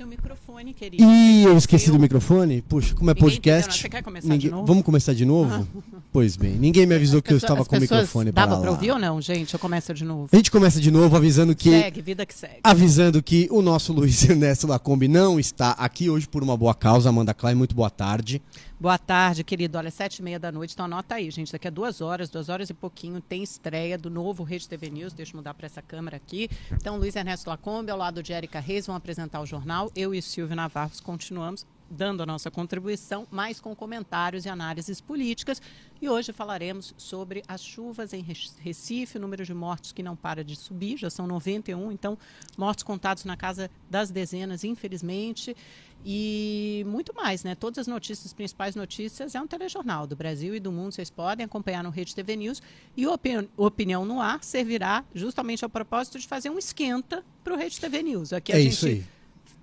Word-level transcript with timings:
seu 0.00 0.06
microfone, 0.06 0.72
querido. 0.72 1.04
Ih, 1.04 1.42
eu 1.44 1.58
esqueci 1.58 1.90
do 1.90 1.98
microfone. 1.98 2.62
Puxa, 2.62 2.94
como 2.94 3.10
é 3.10 3.12
Ninguém 3.12 3.22
podcast. 3.28 3.68
entendeu. 3.68 3.82
Você 3.82 3.88
quer 3.90 4.02
começar 4.02 4.28
ninguém- 4.28 4.38
de 4.38 4.50
novo? 4.50 4.66
Vamos 4.66 4.82
começar 4.82 5.12
de 5.12 5.26
novo? 5.26 5.68
Pois 6.10 6.36
bem, 6.38 6.52
ninguém 6.54 6.86
me 6.86 6.94
avisou 6.94 7.20
que 7.20 7.30
eu 7.32 7.36
estava 7.36 7.60
As 7.60 7.68
com 7.68 7.76
o 7.76 7.80
pessoas- 7.80 8.00
microfone 8.00 8.32
para 8.32 8.46
Dava 8.46 8.60
pra 8.62 8.70
ouvir 8.70 8.92
ou 8.92 8.98
não, 8.98 9.20
gente? 9.20 9.52
Eu 9.52 9.60
começo 9.60 9.92
de 9.92 10.02
novo. 10.04 10.26
A 10.32 10.36
gente 10.36 10.50
começa 10.50 10.80
de 10.80 10.90
novo 10.90 11.14
avisando 11.14 11.54
que 11.54 11.68
Segue, 11.68 12.00
vida 12.00 12.24
que 12.24 12.32
segue. 12.32 12.60
avisando 12.64 13.22
que 13.22 13.46
o 13.50 13.60
nosso 13.60 13.92
Luiz 13.92 14.24
Ernesto 14.28 14.66
Lacombe 14.66 15.06
não 15.06 15.38
está 15.38 15.72
aqui 15.72 16.08
hoje 16.08 16.26
por 16.26 16.42
uma 16.42 16.56
boa 16.56 16.74
causa. 16.74 17.10
Amanda 17.10 17.34
Klein, 17.34 17.54
muito 17.54 17.74
boa 17.74 17.90
tarde. 17.90 18.40
Boa 18.80 18.96
tarde, 18.96 19.44
querido. 19.44 19.76
Olha, 19.76 19.90
sete 19.90 20.20
e 20.20 20.22
meia 20.22 20.38
da 20.38 20.50
noite, 20.50 20.72
então 20.72 20.86
anota 20.86 21.16
aí, 21.16 21.30
gente. 21.30 21.52
Daqui 21.52 21.68
a 21.68 21.70
duas 21.70 22.00
horas, 22.00 22.30
duas 22.30 22.48
horas 22.48 22.70
e 22.70 22.74
pouquinho, 22.74 23.20
tem 23.20 23.42
estreia 23.42 23.98
do 23.98 24.08
novo 24.08 24.42
Rede 24.42 24.66
TV 24.66 24.88
News. 24.88 25.12
Deixa 25.12 25.32
eu 25.34 25.36
mudar 25.36 25.52
para 25.52 25.66
essa 25.66 25.82
câmera 25.82 26.16
aqui. 26.16 26.48
Então, 26.72 26.96
Luiz 26.96 27.14
Ernesto 27.14 27.50
Lacombe, 27.50 27.90
ao 27.90 27.98
lado 27.98 28.22
de 28.22 28.32
Érica 28.32 28.58
Reis, 28.58 28.86
vão 28.86 28.96
apresentar 28.96 29.42
o 29.42 29.46
jornal. 29.46 29.92
Eu 29.94 30.14
e 30.14 30.22
Silvio 30.22 30.56
Navarro 30.56 30.92
continuamos 31.04 31.66
dando 31.90 32.22
a 32.22 32.26
nossa 32.26 32.50
contribuição, 32.52 33.26
mais 33.32 33.60
com 33.60 33.74
comentários 33.74 34.44
e 34.44 34.48
análises 34.48 35.00
políticas. 35.00 35.60
E 36.00 36.08
hoje 36.08 36.32
falaremos 36.32 36.94
sobre 36.96 37.42
as 37.48 37.60
chuvas 37.62 38.12
em 38.14 38.22
Re- 38.22 38.36
Recife, 38.60 39.18
o 39.18 39.20
número 39.20 39.44
de 39.44 39.52
mortos 39.52 39.90
que 39.90 40.02
não 40.02 40.14
para 40.14 40.44
de 40.44 40.54
subir, 40.54 40.96
já 40.96 41.10
são 41.10 41.26
91, 41.26 41.90
então 41.90 42.16
mortos 42.56 42.84
contados 42.84 43.24
na 43.24 43.36
casa 43.36 43.68
das 43.90 44.08
dezenas, 44.10 44.62
infelizmente. 44.62 45.54
E 46.04 46.82
muito 46.86 47.14
mais, 47.14 47.44
né? 47.44 47.54
Todas 47.54 47.78
as 47.80 47.86
notícias, 47.86 48.26
as 48.26 48.32
principais 48.32 48.74
notícias, 48.74 49.34
é 49.34 49.40
um 49.40 49.46
telejornal 49.46 50.06
do 50.06 50.16
Brasil 50.16 50.54
e 50.54 50.60
do 50.60 50.72
mundo. 50.72 50.92
Vocês 50.92 51.10
podem 51.10 51.44
acompanhar 51.44 51.82
no 51.84 51.90
Rede 51.90 52.14
TV 52.14 52.36
News. 52.36 52.62
E 52.96 53.06
o 53.06 53.12
Opi- 53.12 53.48
Opinião 53.56 54.04
no 54.04 54.20
Ar 54.20 54.42
servirá 54.42 55.04
justamente 55.14 55.62
ao 55.64 55.68
propósito 55.70 56.18
de 56.18 56.26
fazer 56.26 56.48
um 56.50 56.58
esquenta 56.58 57.22
para 57.44 57.52
o 57.52 57.56
Rede 57.56 57.78
TV 57.78 58.02
News. 58.02 58.32
Aqui 58.32 58.52
a 58.52 58.56
é 58.58 58.62
gente 58.62 58.72
isso 58.72 58.86
aí. 58.86 59.04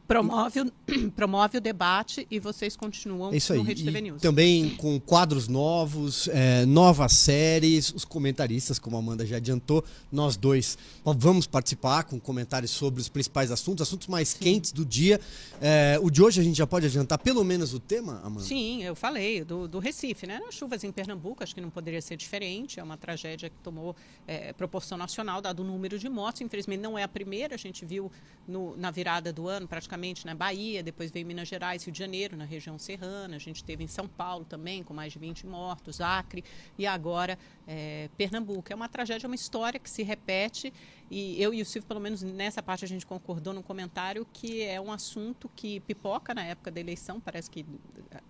Promove, 0.07 0.61
o, 0.61 0.71
promove 1.11 1.57
o 1.57 1.61
debate 1.61 2.25
e 2.31 2.39
vocês 2.39 2.77
continuam 2.77 3.33
isso 3.35 3.51
aí. 3.51 3.59
no 3.59 3.65
Rede 3.65 3.83
TV 3.83 3.99
E 3.99 4.01
News. 4.01 4.21
também 4.21 4.69
com 4.77 4.97
quadros 4.99 5.49
novos, 5.49 6.29
é, 6.29 6.65
novas 6.65 7.11
séries, 7.13 7.91
os 7.93 8.05
comentaristas, 8.05 8.79
como 8.79 8.95
a 8.95 8.99
Amanda 8.99 9.25
já 9.25 9.35
adiantou, 9.35 9.83
nós 10.09 10.37
dois 10.37 10.77
vamos 11.03 11.45
participar 11.45 12.03
com 12.05 12.17
comentários 12.19 12.71
sobre 12.71 13.01
os 13.01 13.09
principais 13.09 13.51
assuntos, 13.51 13.81
assuntos 13.81 14.07
mais 14.07 14.33
quentes 14.33 14.71
do 14.71 14.85
dia. 14.85 15.19
É, 15.61 15.99
o 16.01 16.09
de 16.09 16.21
hoje 16.23 16.39
a 16.39 16.43
gente 16.43 16.57
já 16.57 16.65
pode 16.65 16.85
adiantar 16.85 17.17
pelo 17.19 17.43
menos 17.43 17.73
o 17.73 17.79
tema, 17.79 18.21
Amanda? 18.23 18.43
Sim, 18.43 18.83
eu 18.83 18.95
falei 18.95 19.43
do, 19.43 19.67
do 19.67 19.79
Recife, 19.79 20.25
né? 20.25 20.39
As 20.47 20.55
chuvas 20.55 20.85
em 20.85 20.91
Pernambuco, 20.91 21.43
acho 21.43 21.53
que 21.53 21.59
não 21.59 21.69
poderia 21.69 22.01
ser 22.01 22.15
diferente. 22.15 22.79
É 22.79 22.83
uma 22.83 22.95
tragédia 22.95 23.49
que 23.49 23.55
tomou 23.61 23.93
é, 24.25 24.53
proporção 24.53 24.97
nacional, 24.97 25.41
dado 25.41 25.59
o 25.61 25.65
número 25.65 25.99
de 25.99 26.07
mortos. 26.07 26.41
Infelizmente, 26.41 26.79
não 26.79 26.97
é 26.97 27.03
a 27.03 27.07
primeira. 27.09 27.55
A 27.55 27.57
gente 27.57 27.83
viu 27.85 28.09
no- 28.47 28.77
na 28.77 28.89
virada 28.89 29.33
do 29.33 29.49
ano, 29.49 29.67
praticamente 29.67 29.96
na 30.25 30.35
Bahia, 30.35 30.83
depois 30.83 31.11
veio 31.11 31.25
Minas 31.25 31.47
Gerais, 31.47 31.83
Rio 31.83 31.91
de 31.91 31.99
Janeiro, 31.99 32.37
na 32.37 32.45
região 32.45 32.77
serrana. 32.77 33.35
A 33.35 33.39
gente 33.39 33.63
teve 33.63 33.83
em 33.83 33.87
São 33.87 34.07
Paulo 34.07 34.45
também, 34.45 34.83
com 34.83 34.93
mais 34.93 35.11
de 35.11 35.19
20 35.19 35.45
mortos, 35.47 35.99
Acre, 35.99 36.43
e 36.77 36.85
agora 36.85 37.37
é, 37.67 38.09
Pernambuco. 38.17 38.71
É 38.71 38.75
uma 38.75 38.87
tragédia, 38.87 39.25
é 39.25 39.29
uma 39.29 39.35
história 39.35 39.79
que 39.79 39.89
se 39.89 40.03
repete. 40.03 40.71
E 41.09 41.41
eu 41.41 41.53
e 41.53 41.61
o 41.61 41.65
Silvio, 41.65 41.87
pelo 41.87 41.99
menos 41.99 42.21
nessa 42.21 42.61
parte, 42.61 42.83
a 42.83 42.87
gente 42.87 43.05
concordou 43.05 43.53
no 43.53 43.63
comentário 43.63 44.27
que 44.33 44.61
é 44.61 44.79
um 44.79 44.91
assunto 44.91 45.49
que 45.55 45.79
pipoca 45.81 46.33
na 46.33 46.43
época 46.43 46.69
da 46.69 46.79
eleição, 46.79 47.19
parece 47.19 47.49
que 47.49 47.65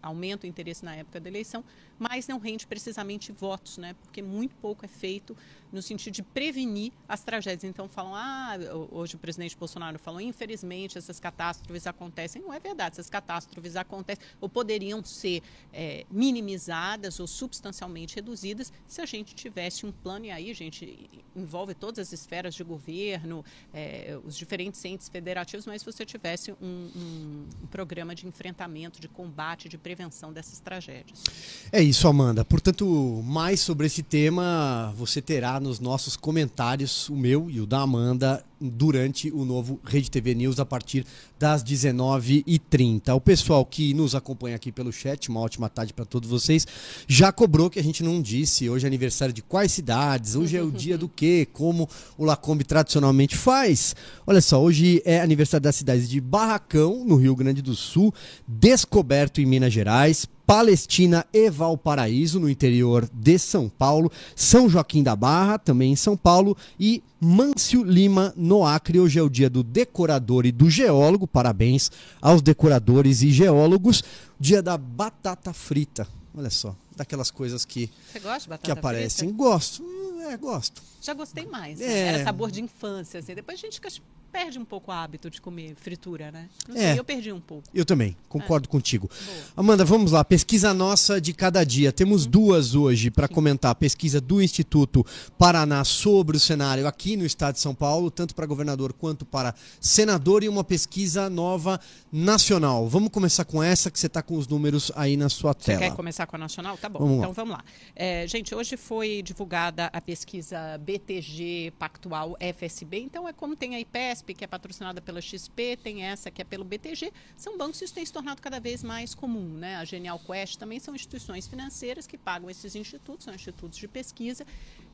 aumenta 0.02 0.46
o 0.46 0.50
interesse 0.50 0.86
na 0.86 0.96
época 0.96 1.20
da 1.20 1.28
eleição, 1.28 1.64
mas 1.98 2.28
não 2.28 2.38
rende 2.38 2.68
precisamente 2.68 3.32
votos, 3.32 3.78
né? 3.78 3.96
Porque 4.04 4.22
muito 4.22 4.56
pouco 4.58 4.86
é 4.86 4.88
feito 4.88 5.36
no 5.72 5.82
sentido 5.82 6.14
de 6.14 6.24
prevenir 6.24 6.92
as 7.08 7.24
tragédias. 7.24 7.64
Então 7.64 7.90
falam, 7.90 8.14
ah, 8.16 8.56
hoje 8.92 9.16
o 9.16 9.20
presidente 9.20 9.58
Bolsonaro 9.58 9.98
falou, 9.98 10.22
infelizmente 10.22 10.98
essas 10.98 11.20
catástrofes 11.20 11.88
acontecem. 11.88 12.42
Não 12.42 12.54
é 12.54 12.60
verdade, 12.60 12.94
essas 12.94 13.10
catástrofes 13.10 13.76
acontecem 13.76 14.24
ou 14.40 14.48
poderiam 14.48 15.04
ser 15.04 15.42
é, 15.74 16.06
minimizadas 16.12 17.20
ou 17.20 17.28
substancialmente 17.28 18.16
reduzidas 18.16 18.72
se 18.88 19.02
a 19.02 19.06
gente 19.06 19.34
tivesse 19.34 19.86
um 19.86 19.92
plano, 19.92 20.26
e 20.26 20.32
aí, 20.32 20.54
gente, 20.54 21.10
envolve 21.36 21.74
todas 21.74 22.00
as 22.00 22.14
esferas 22.14 22.54
de 22.54 22.64
governo, 22.68 23.44
é, 23.74 24.18
os 24.24 24.38
diferentes 24.38 24.84
entes 24.86 25.10
federativos, 25.10 25.66
mas 25.66 25.82
se 25.82 25.86
você 25.86 26.06
tivesse 26.06 26.52
um, 26.52 26.56
um, 26.62 27.46
um 27.64 27.68
programa 27.68 28.14
de 28.14 28.28
enfrentamento, 28.28 29.02
de 29.02 29.08
combate, 29.08 29.68
de 29.68 29.78
prevenção 29.78 30.32
dessas 30.32 30.60
tragédias. 30.60 31.24
É 31.72 31.82
isso, 31.82 32.08
Amanda. 32.08 32.46
Portanto, 32.46 33.24
mais 33.26 33.62
sobre 33.62 33.88
esse 33.88 34.04
tema 34.04 34.94
você 34.96 35.22
terá 35.22 35.60
nos 35.60 35.80
nossos 35.80 36.16
comentários, 36.16 37.10
o 37.10 37.16
meu 37.16 37.50
e 37.50 37.60
o 37.60 37.66
da 37.66 37.80
Amanda, 37.80 38.44
durante 38.60 39.32
o 39.32 39.46
novo 39.46 39.80
Rede 39.84 40.10
TV 40.10 40.34
News 40.36 40.60
a 40.60 40.66
partir 40.66 41.06
das 41.40 41.64
19h30. 41.64 43.16
O 43.16 43.22
pessoal 43.22 43.66
que 43.66 43.94
nos 43.94 44.16
acompanha 44.16 44.56
aqui 44.56 44.72
pelo 44.72 44.92
chat, 44.92 45.30
uma 45.30 45.40
ótima 45.40 45.70
tarde 45.70 45.94
para 45.94 46.06
todos 46.06 46.30
vocês, 46.30 46.66
já 47.08 47.32
cobrou 47.32 47.70
que 47.70 47.80
a 47.80 47.84
gente 47.84 48.04
não 48.04 48.22
disse 48.22 48.70
hoje 48.70 48.86
é 48.86 48.88
aniversário 48.88 49.34
de 49.34 49.42
quais 49.42 49.72
cidades, 49.72 50.36
hoje 50.36 50.58
é 50.58 50.62
o 50.62 50.72
dia 50.72 50.98
do 50.98 51.08
quê, 51.08 51.48
como 51.52 51.90
o 52.18 52.26
Lacombe 52.26 52.64
tradicionalmente 52.64 53.36
faz. 53.36 53.96
Olha 54.26 54.42
só, 54.42 54.62
hoje 54.62 55.02
é 55.06 55.22
aniversário 55.22 55.64
das 55.64 55.76
cidades 55.76 56.10
de 56.10 56.20
Barracão, 56.20 57.04
no 57.06 57.16
Rio 57.16 57.36
Grande 57.36 57.62
do 57.62 57.76
Sul, 57.76 58.14
Descoberto 58.48 59.42
em 59.42 59.46
Minas 59.46 59.74
Gerais, 59.74 60.28
Palestina 60.48 61.26
e 61.34 61.50
Valparaíso, 61.50 62.40
no 62.40 62.50
interior 62.50 63.08
de 63.14 63.38
São 63.38 63.68
Paulo, 63.68 64.10
São 64.34 64.70
Joaquim 64.70 65.04
da 65.04 65.14
Barra, 65.14 65.60
também 65.60 65.92
em 65.92 65.96
São 65.98 66.16
Paulo, 66.16 66.56
e 66.80 67.04
Mâncio 67.20 67.84
Lima, 67.84 68.34
no 68.38 68.66
Acre. 68.66 68.98
Hoje 68.98 69.20
é 69.20 69.22
o 69.22 69.30
dia 69.30 69.50
do 69.50 69.62
decorador 69.62 70.46
e 70.46 70.52
do 70.54 70.70
geólogo. 70.70 71.28
Parabéns 71.28 71.92
aos 72.22 72.42
decoradores 72.42 73.22
e 73.24 73.30
geólogos. 73.30 74.02
Dia 74.40 74.62
da 74.64 74.78
batata 74.78 75.52
frita. 75.52 76.08
Olha 76.34 76.50
só, 76.50 76.74
daquelas 76.96 77.30
coisas 77.30 77.66
que, 77.66 77.90
Você 78.10 78.20
gosta 78.22 78.40
de 78.40 78.48
batata 78.50 78.64
que 78.64 78.72
aparecem. 78.72 79.28
frita? 79.28 79.44
Gosto. 79.44 79.84
Hum, 79.84 80.22
É, 80.30 80.38
gosto. 80.38 80.82
Já 81.02 81.14
gostei 81.14 81.46
mais. 81.46 81.80
né? 81.80 81.86
É. 81.86 82.08
Era 82.08 82.24
sabor 82.24 82.52
de 82.52 82.62
infância. 82.62 83.20
Assim. 83.20 83.34
Depois 83.36 83.58
a 83.60 83.62
gente 83.62 83.76
fica- 83.76 83.90
perde 84.32 84.60
um 84.60 84.66
pouco 84.66 84.92
o 84.92 84.94
hábito 84.94 85.30
de 85.30 85.42
comer 85.42 85.76
fritura, 85.76 86.32
né? 86.32 86.50
Não 86.68 86.76
É. 86.76 86.80
sei, 86.92 87.00
eu 87.00 87.04
perdi 87.04 87.32
um 87.32 87.40
pouco. 87.40 87.64
Eu 87.74 87.84
também, 87.86 88.16
concordo 88.30 88.68
contigo. 88.70 89.10
Boa. 89.26 89.38
Amanda, 89.58 89.84
vamos 89.86 90.12
lá. 90.12 90.24
Pesquisa 90.24 90.74
nossa 90.74 91.20
de 91.20 91.34
cada 91.34 91.64
dia. 91.64 91.92
Temos 91.92 92.26
Uhum. 92.26 92.32
duas 92.32 92.76
hoje 92.76 93.10
para 93.10 93.28
comentar. 93.28 93.74
Pesquisa 93.76 94.20
do 94.22 94.42
Instituto 94.42 95.06
Paraná 95.38 95.84
sobre 95.84 96.38
o 96.38 96.40
cenário 96.40 96.86
aqui 96.88 97.16
no 97.18 97.26
estado 97.26 97.56
de 97.56 97.62
São 97.62 97.74
Paulo, 97.74 98.12
tanto 98.12 98.36
para 98.36 98.46
governador 98.46 98.94
quanto 98.94 99.26
para 99.26 99.54
senador, 99.80 100.44
e 100.44 100.50
uma 100.50 100.64
pesquisa 100.64 101.30
nova 101.30 101.80
nacional. 102.12 102.88
Vamos 102.88 103.10
começar 103.10 103.46
com 103.46 103.62
essa, 103.62 103.90
que 103.92 104.00
você 104.00 104.08
está 104.08 104.22
com 104.22 104.36
os 104.38 104.48
números 104.48 104.92
aí 104.96 105.16
na 105.18 105.30
sua 105.30 105.54
Você 105.54 105.66
tela. 105.66 105.80
quer 105.80 105.96
começar 105.96 106.26
com 106.28 106.36
a 106.36 106.40
nacional? 106.40 106.78
Tá 106.78 106.90
bom, 106.90 107.00
Vamos 107.00 107.16
lá. 107.18 107.22
então 107.24 107.34
vamos 107.34 107.54
lá. 107.58 107.64
É, 107.96 108.28
gente, 108.28 108.54
hoje 108.54 108.78
foi 108.78 109.22
divulgada 109.22 109.90
a 109.94 110.02
pesquisa 110.02 110.78
BTG 110.80 111.74
Pactual 111.80 112.36
FSB. 112.40 113.00
Então 113.00 113.28
é 113.28 113.34
como 113.34 113.56
tem 113.56 113.76
a 113.76 113.80
Que 114.26 114.44
é 114.44 114.48
patrocinada 114.48 115.02
pela 115.02 115.22
XP, 115.22 115.78
tem 115.78 116.04
essa 116.04 116.30
que 116.30 116.42
é 116.42 116.46
pelo 116.46 116.64
BTG. 116.64 117.12
São 117.36 117.58
bancos 117.58 117.80
que 117.80 117.86
isso 117.86 117.94
tem 117.94 118.06
se 118.06 118.14
tornado 118.14 118.42
cada 118.42 118.60
vez 118.60 118.84
mais 118.84 119.14
comum, 119.14 119.48
né? 119.48 119.76
A 119.78 119.86
Genial 119.86 120.20
Quest 120.20 120.58
também 120.58 120.80
são 120.80 120.96
instituições 120.96 121.48
financeiras 121.48 122.08
que 122.08 122.18
pagam 122.18 122.50
esses 122.50 122.76
institutos, 122.76 123.26
são 123.26 123.34
institutos 123.34 123.78
de 123.78 123.88
pesquisa 123.88 124.46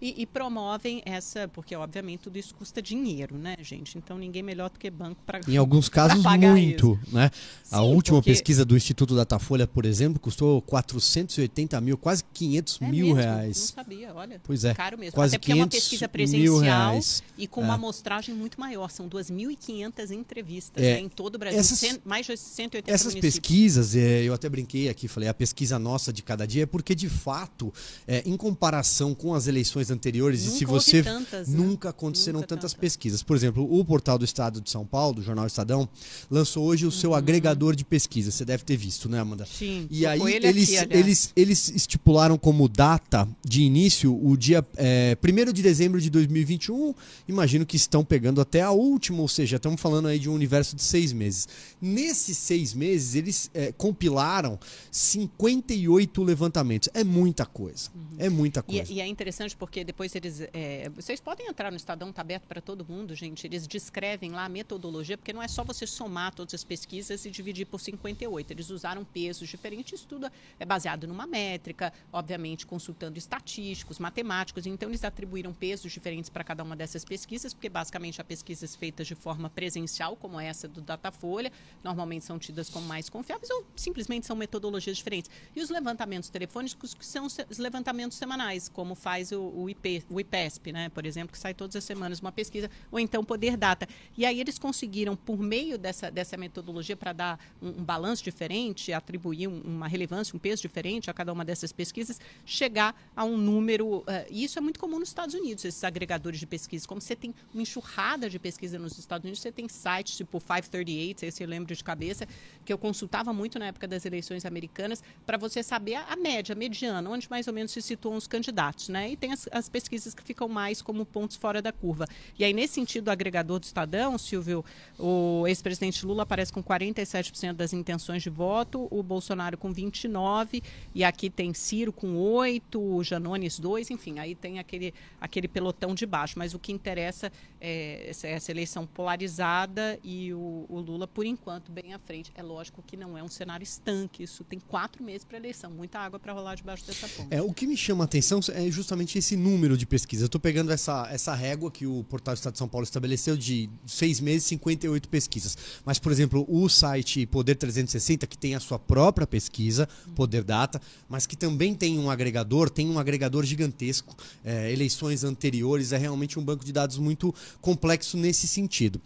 e, 0.04 0.22
e 0.24 0.26
promovem 0.26 1.02
essa, 1.06 1.48
porque 1.48 1.76
obviamente 1.76 2.20
tudo 2.22 2.38
isso 2.38 2.54
custa 2.56 2.82
dinheiro, 2.82 3.38
né, 3.38 3.56
gente? 3.62 3.98
Então 3.98 4.18
ninguém 4.18 4.44
melhor 4.44 4.70
do 4.70 4.78
que 4.78 4.90
banco 4.90 5.22
para 5.26 5.40
Em 5.48 5.56
alguns 5.56 5.88
casos, 5.88 6.24
muito. 6.24 7.00
Né? 7.12 7.32
a 7.72 7.78
Sim, 7.78 7.84
última 7.84 8.18
porque- 8.18 8.32
pesquisa 8.32 8.66
do 8.66 8.76
Instituto 8.76 9.16
Datafolha, 9.16 9.66
por 9.66 9.86
exemplo, 9.86 10.20
custou 10.20 10.62
480 10.62 11.80
mil, 11.82 11.98
quase 11.98 12.24
500 12.34 12.80
É 12.82 12.86
mil 12.88 13.06
mesmo? 13.08 13.14
reais. 13.22 13.58
Não 13.76 13.84
sabia, 13.84 14.14
olha. 14.14 14.42
Pois 14.44 14.64
é, 14.66 14.74
Caro 14.74 14.98
mesmo. 14.98 15.14
quase 15.14 15.36
Até 15.36 15.40
porque 15.40 15.52
é 15.52 15.56
uma 15.56 15.68
500 15.68 15.80
pesquisa 15.80 16.10
presencial 16.10 16.58
reais. 16.60 17.24
e 17.38 17.48
com 17.48 17.62
É. 17.62 17.64
uma 17.64 17.76
amostragem 17.76 18.36
muito 18.36 18.60
maior. 18.60 18.90
São 18.92 19.08
2.500 19.08 20.12
entrevistas 20.12 20.84
É. 20.84 20.96
né, 20.96 21.00
em 21.00 21.10
todo 21.10 21.36
o 21.36 21.38
Brasil, 21.38 21.60
Essas- 21.60 22.00
mais 22.04 22.26
de 22.26 22.36
180 22.38 22.92
Essas 22.94 23.14
municípios. 23.14 23.36
pesquisas, 23.40 23.96
é, 23.96 24.24
eu 24.24 24.34
até 24.34 24.50
brinquei 24.50 24.90
aqui, 24.90 25.08
falei, 25.08 25.30
a 25.30 25.34
pesquisa 25.34 25.80
nossa 25.80 26.12
de 26.12 26.22
cada 26.22 26.46
dia 26.46 26.64
é 26.64 26.66
porque, 26.66 26.94
de 26.94 27.08
fato, 27.10 27.74
é, 28.08 28.22
em 28.26 28.36
comparação 28.36 29.14
com 29.16 29.34
as 29.34 29.48
eleições 29.48 29.90
anteriores, 29.94 30.44
e 30.44 30.46
Nunca 30.48 30.58
se 30.58 30.66
houve 30.66 30.80
você. 30.80 31.04
tantas, 31.04 31.48
né? 31.48 31.58
Nunca 31.58 31.90
aconteceram 31.90 32.40
Nunca 32.40 32.48
tantas 32.48 32.72
tantas. 32.72 32.80
pesquisas. 32.82 33.24
Por 33.24 33.36
exemplo, 33.36 33.68
o 33.72 33.86
portal 33.86 34.18
do 34.18 34.26
Estado 34.26 34.60
de 34.60 34.70
São 34.70 34.86
Paulo, 34.86 35.16
do 35.16 35.22
jornal 35.22 35.48
Estadão, 35.48 35.88
lançou 36.30 36.66
hoje 36.66 36.86
o 36.86 36.92
seu 36.92 37.12
Uhum. 37.12 37.16
agregador 37.16 37.76
de 37.76 37.86
pesquisa. 37.86 38.32
Você 38.32 38.44
deve 38.44 38.64
ter 38.64 38.76
visto, 38.78 39.08
né, 39.08 39.20
Amanda? 39.20 39.46
Sim, 39.46 39.88
E 39.90 40.06
aí 40.06 40.22
ele 40.22 40.48
eles, 40.48 40.78
aqui, 40.78 40.98
eles, 40.98 41.32
eles 41.36 41.70
estipularam 41.70 42.38
como 42.38 42.68
data 42.68 43.28
de 43.46 43.62
início 43.62 44.14
o 44.14 44.36
dia 44.36 44.66
é, 44.78 45.18
1 45.24 45.54
de 45.54 45.62
dezembro 45.62 46.02
de 46.02 46.10
2021. 46.10 46.94
Imagino 47.28 47.66
que 47.66 47.76
estão 47.76 48.04
pegando 48.04 48.42
até 48.42 48.62
a 48.62 48.72
última 48.72 49.22
ou 49.22 49.28
seja, 49.28 49.58
estamos 49.58 49.80
falando 49.80 50.08
aí 50.08 50.20
de 50.20 50.30
um 50.30 50.34
universo 50.34 50.76
de 50.76 50.82
seis 50.84 51.14
meses. 51.14 51.48
Nesses 51.82 52.38
seis 52.38 52.74
meses, 52.74 53.16
eles 53.16 53.50
é, 53.54 53.72
compilaram 53.72 54.60
58 54.92 56.24
levantamentos. 56.24 56.90
É 56.94 57.04
muita 57.04 57.46
coisa. 57.46 57.90
Uhum. 57.94 58.02
É 58.18 58.30
muita 58.30 58.60
é, 58.62 58.64
coisa. 58.64 58.92
E, 58.92 58.96
e, 58.96 59.02
é 59.02 59.08
interessante 59.08 59.56
porque 59.56 59.73
depois 59.82 60.14
eles. 60.14 60.42
É, 60.52 60.90
vocês 60.90 61.22
podem 61.22 61.48
entrar 61.48 61.72
no 61.72 61.78
Estadão, 61.78 62.10
está 62.10 62.22
aberto 62.22 62.46
para 62.46 62.60
todo 62.60 62.86
mundo, 62.86 63.16
gente. 63.16 63.48
Eles 63.48 63.66
descrevem 63.66 64.32
lá 64.32 64.44
a 64.44 64.50
metodologia, 64.50 65.18
porque 65.18 65.32
não 65.32 65.42
é 65.42 65.48
só 65.48 65.64
você 65.64 65.88
somar 65.88 66.36
todas 66.36 66.54
as 66.54 66.66
pesquisas 66.66 67.26
e 67.26 67.32
dividir 67.32 67.66
por 67.66 67.80
58. 67.80 68.52
Eles 68.52 68.70
usaram 68.70 69.06
pesos 69.06 69.48
diferentes. 69.48 70.04
Tudo 70.04 70.30
é 70.60 70.66
baseado 70.66 71.08
numa 71.08 71.26
métrica, 71.26 71.94
obviamente 72.12 72.68
consultando 72.68 73.18
estatísticos, 73.18 74.00
matemáticos. 74.00 74.66
Então, 74.66 74.90
eles 74.90 75.06
atribuíram 75.06 75.54
pesos 75.54 75.90
diferentes 75.90 76.30
para 76.30 76.44
cada 76.44 76.62
uma 76.62 76.76
dessas 76.76 77.06
pesquisas, 77.06 77.54
porque 77.54 77.70
basicamente 77.70 78.20
há 78.20 78.24
pesquisas 78.24 78.76
feitas 78.76 79.08
de 79.08 79.16
forma 79.16 79.50
presencial, 79.50 80.18
como 80.18 80.40
essa 80.40 80.68
do 80.68 80.82
Datafolha, 80.82 81.52
normalmente 81.84 82.26
são 82.26 82.38
tidas 82.38 82.70
como 82.70 82.86
mais 82.86 83.10
confiáveis 83.10 83.50
ou 83.50 83.66
simplesmente 83.76 84.26
são 84.26 84.36
metodologias 84.36 84.98
diferentes. 84.98 85.30
E 85.56 85.62
os 85.62 85.70
levantamentos 85.70 86.30
telefônicos, 86.30 86.94
que 86.94 87.06
são 87.06 87.26
os 87.26 87.58
levantamentos 87.58 88.18
semanais, 88.18 88.68
como 88.68 88.96
faz 88.96 89.32
o, 89.32 89.63
o, 89.64 89.70
IP, 89.70 90.04
o 90.10 90.20
IPESP, 90.20 90.72
né, 90.72 90.90
por 90.90 91.06
exemplo, 91.06 91.32
que 91.32 91.40
sai 91.40 91.54
todas 91.54 91.76
as 91.76 91.84
semanas 91.84 92.20
uma 92.20 92.32
pesquisa, 92.32 92.70
ou 92.92 93.00
então 93.00 93.24
Poder 93.24 93.58
Data. 93.58 93.88
E 94.18 94.26
aí 94.26 94.40
eles 94.40 94.60
conseguiram, 94.60 95.16
por 95.16 95.40
meio 95.40 95.78
dessa, 95.78 96.12
dessa 96.12 96.38
metodologia, 96.38 96.96
para 96.96 97.14
dar 97.14 97.40
um, 97.62 97.70
um 97.70 97.84
balanço 97.84 98.24
diferente, 98.24 98.94
atribuir 98.94 99.48
um, 99.48 99.62
uma 99.62 99.88
relevância, 99.88 100.36
um 100.36 100.40
peso 100.40 100.62
diferente 100.62 101.10
a 101.10 101.14
cada 101.14 101.32
uma 101.32 101.46
dessas 101.46 101.72
pesquisas, 101.72 102.20
chegar 102.46 102.96
a 103.16 103.24
um 103.24 103.38
número. 103.38 104.00
Uh, 104.00 104.06
e 104.30 104.44
isso 104.44 104.58
é 104.58 104.62
muito 104.62 104.80
comum 104.80 105.00
nos 105.00 105.10
Estados 105.10 105.36
Unidos, 105.36 105.66
esses 105.66 105.84
agregadores 105.84 106.40
de 106.40 106.46
pesquisa. 106.46 106.88
Como 106.88 107.02
você 107.02 107.16
tem 107.16 107.34
uma 107.54 107.62
enxurrada 107.62 108.30
de 108.30 108.40
pesquisa 108.40 108.78
nos 108.78 108.98
Estados 108.98 109.24
Unidos, 109.24 109.42
você 109.42 109.52
tem 109.52 109.68
sites 109.68 110.18
tipo 110.18 110.40
538, 110.40 111.24
esse 111.24 111.44
eu 111.44 111.48
lembro 111.48 111.76
de 111.76 111.84
cabeça, 111.84 112.28
que 112.66 112.72
eu 112.72 112.78
consultava 112.78 113.34
muito 113.34 113.60
na 113.60 113.68
época 113.68 113.88
das 113.88 114.06
eleições 114.06 114.46
americanas, 114.46 115.04
para 115.26 115.38
você 115.38 115.64
saber 115.64 115.96
a, 115.96 116.06
a, 116.06 116.16
média, 116.16 116.54
a 116.54 116.56
mediana, 116.56 117.10
onde 117.10 117.30
mais 117.30 117.48
ou 117.48 117.54
menos 117.54 117.72
se 117.72 117.82
situam 117.82 118.16
os 118.16 118.28
candidatos. 118.28 118.90
Né? 118.90 119.12
E 119.12 119.18
tem 119.18 119.32
as, 119.32 119.48
as 119.54 119.70
pesquisas 119.70 120.14
que 120.14 120.24
ficam 120.24 120.48
mais 120.48 120.82
como 120.82 121.06
pontos 121.06 121.38
fora 121.38 121.62
da 121.62 121.72
curva. 121.72 122.06
E 122.38 122.44
aí, 122.44 122.54
nesse 122.54 122.74
sentido, 122.74 123.08
o 123.08 123.12
agregador 123.12 123.60
do 123.60 123.64
Estadão, 123.64 124.18
Silvio, 124.18 124.66
o 124.98 125.46
ex-presidente 125.48 126.06
Lula 126.06 126.24
aparece 126.24 126.52
com 126.52 126.64
47% 126.64 127.54
das 127.54 127.72
intenções 127.72 128.24
de 128.24 128.30
voto, 128.30 128.88
o 128.90 129.04
Bolsonaro 129.04 129.58
com 129.58 129.74
29%, 129.74 130.64
e 130.94 131.04
aqui 131.04 131.30
tem 131.30 131.54
Ciro 131.54 131.94
com 131.94 132.16
8%, 132.16 132.62
o 132.76 133.04
Janones 133.04 133.60
2%, 133.60 133.92
enfim, 133.92 134.20
aí 134.20 134.36
tem 134.36 134.60
aquele, 134.60 134.94
aquele 135.22 135.48
pelotão 135.48 135.94
de 135.94 136.06
baixo. 136.06 136.38
Mas 136.38 136.54
o 136.54 136.60
que 136.60 136.72
interessa 136.72 137.32
é 137.62 138.12
essa 138.24 138.52
eleição 138.52 138.86
polarizada 138.86 140.00
e 140.04 140.34
o, 140.34 140.66
o 140.68 140.80
Lula, 140.80 141.08
por 141.08 141.26
enquanto, 141.26 141.72
bem 141.72 141.94
à 141.94 142.00
frente. 142.00 142.32
É 142.36 142.42
lógico 142.42 142.84
que 142.86 142.98
não 142.98 143.18
é 143.18 143.24
um 143.24 143.30
cenário 143.30 143.64
estanque, 143.64 144.24
isso 144.24 144.44
tem 144.44 144.60
quatro 144.60 145.04
meses 145.04 145.24
para 145.24 145.38
eleição, 145.38 145.72
muita 145.72 146.00
água 146.00 146.20
para 146.20 146.34
rolar 146.34 146.56
debaixo 146.56 146.86
dessa 146.86 147.08
ponte. 147.08 147.34
É, 147.34 147.42
o 147.42 147.54
que 147.54 147.68
me 147.68 147.78
chama 147.78 148.04
a 148.04 148.06
atenção 148.06 148.40
é 148.54 148.70
justamente 148.70 149.18
esse 149.18 149.38
número 149.44 149.78
de 149.78 149.86
pesquisas. 149.86 150.22
Eu 150.22 150.28
estou 150.28 150.40
pegando 150.40 150.72
essa, 150.72 151.08
essa 151.12 151.36
régua 151.36 151.70
que 151.70 151.86
o 151.86 152.04
Portal 152.06 152.34
do 152.34 152.38
Estado 152.38 152.54
de 152.54 152.60
São 152.60 152.68
Paulo 152.68 152.84
estabeleceu 152.86 153.36
de 153.36 153.70
seis 153.86 154.20
meses, 154.22 154.46
58 154.46 155.10
pesquisas. 155.10 155.58
Mas, 155.86 156.00
por 156.00 156.12
exemplo, 156.12 156.46
o 156.48 156.70
site 156.70 157.26
Poder 157.26 157.56
360, 157.56 158.26
que 158.26 158.38
tem 158.38 158.56
a 158.56 158.60
sua 158.60 158.80
própria 158.80 159.28
pesquisa, 159.28 159.88
Poder 160.16 160.44
Data, 160.44 160.82
mas 161.10 161.26
que 161.26 161.36
também 161.36 161.76
tem 161.76 162.00
um 162.00 162.10
agregador, 162.10 162.70
tem 162.70 162.90
um 162.90 162.98
agregador 162.98 163.44
gigantesco. 163.44 164.16
É, 164.44 164.72
eleições 164.72 165.24
anteriores, 165.24 165.92
é 165.92 165.98
realmente 165.98 166.40
um 166.40 166.44
banco 166.44 166.64
de 166.64 166.72
dados 166.72 166.98
muito 166.98 167.36
complexo 167.60 168.18
nesse 168.18 168.48
sentido. 168.48 169.02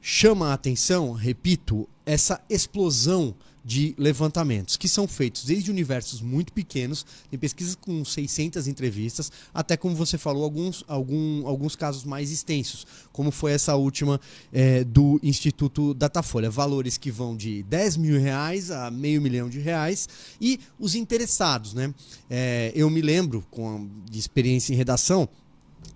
Chama 0.00 0.50
a 0.50 0.54
atenção, 0.54 1.12
repito, 1.12 1.88
essa 2.04 2.42
explosão 2.50 3.34
de 3.64 3.94
levantamentos, 3.96 4.76
que 4.76 4.88
são 4.88 5.08
feitos 5.08 5.44
desde 5.44 5.70
universos 5.70 6.20
muito 6.20 6.52
pequenos, 6.52 7.06
tem 7.30 7.38
pesquisas 7.38 7.74
com 7.74 8.04
600 8.04 8.68
entrevistas, 8.68 9.32
até 9.54 9.76
como 9.76 9.96
você 9.96 10.18
falou, 10.18 10.44
alguns, 10.44 10.84
algum, 10.86 11.46
alguns 11.46 11.74
casos 11.74 12.04
mais 12.04 12.30
extensos, 12.30 12.86
como 13.12 13.30
foi 13.30 13.52
essa 13.52 13.74
última 13.74 14.20
é, 14.52 14.84
do 14.84 15.18
Instituto 15.22 15.94
Datafolha. 15.94 16.50
Valores 16.50 16.98
que 16.98 17.10
vão 17.10 17.36
de 17.36 17.62
10 17.62 17.96
mil 17.96 18.20
reais 18.20 18.70
a 18.70 18.90
meio 18.90 19.22
milhão 19.22 19.48
de 19.48 19.58
reais 19.58 20.08
e 20.40 20.60
os 20.78 20.94
interessados. 20.94 21.72
Né? 21.72 21.94
É, 22.28 22.72
eu 22.74 22.90
me 22.90 23.00
lembro, 23.00 23.44
com 23.50 23.88
de 24.10 24.18
experiência 24.18 24.72
em 24.74 24.76
redação, 24.76 25.28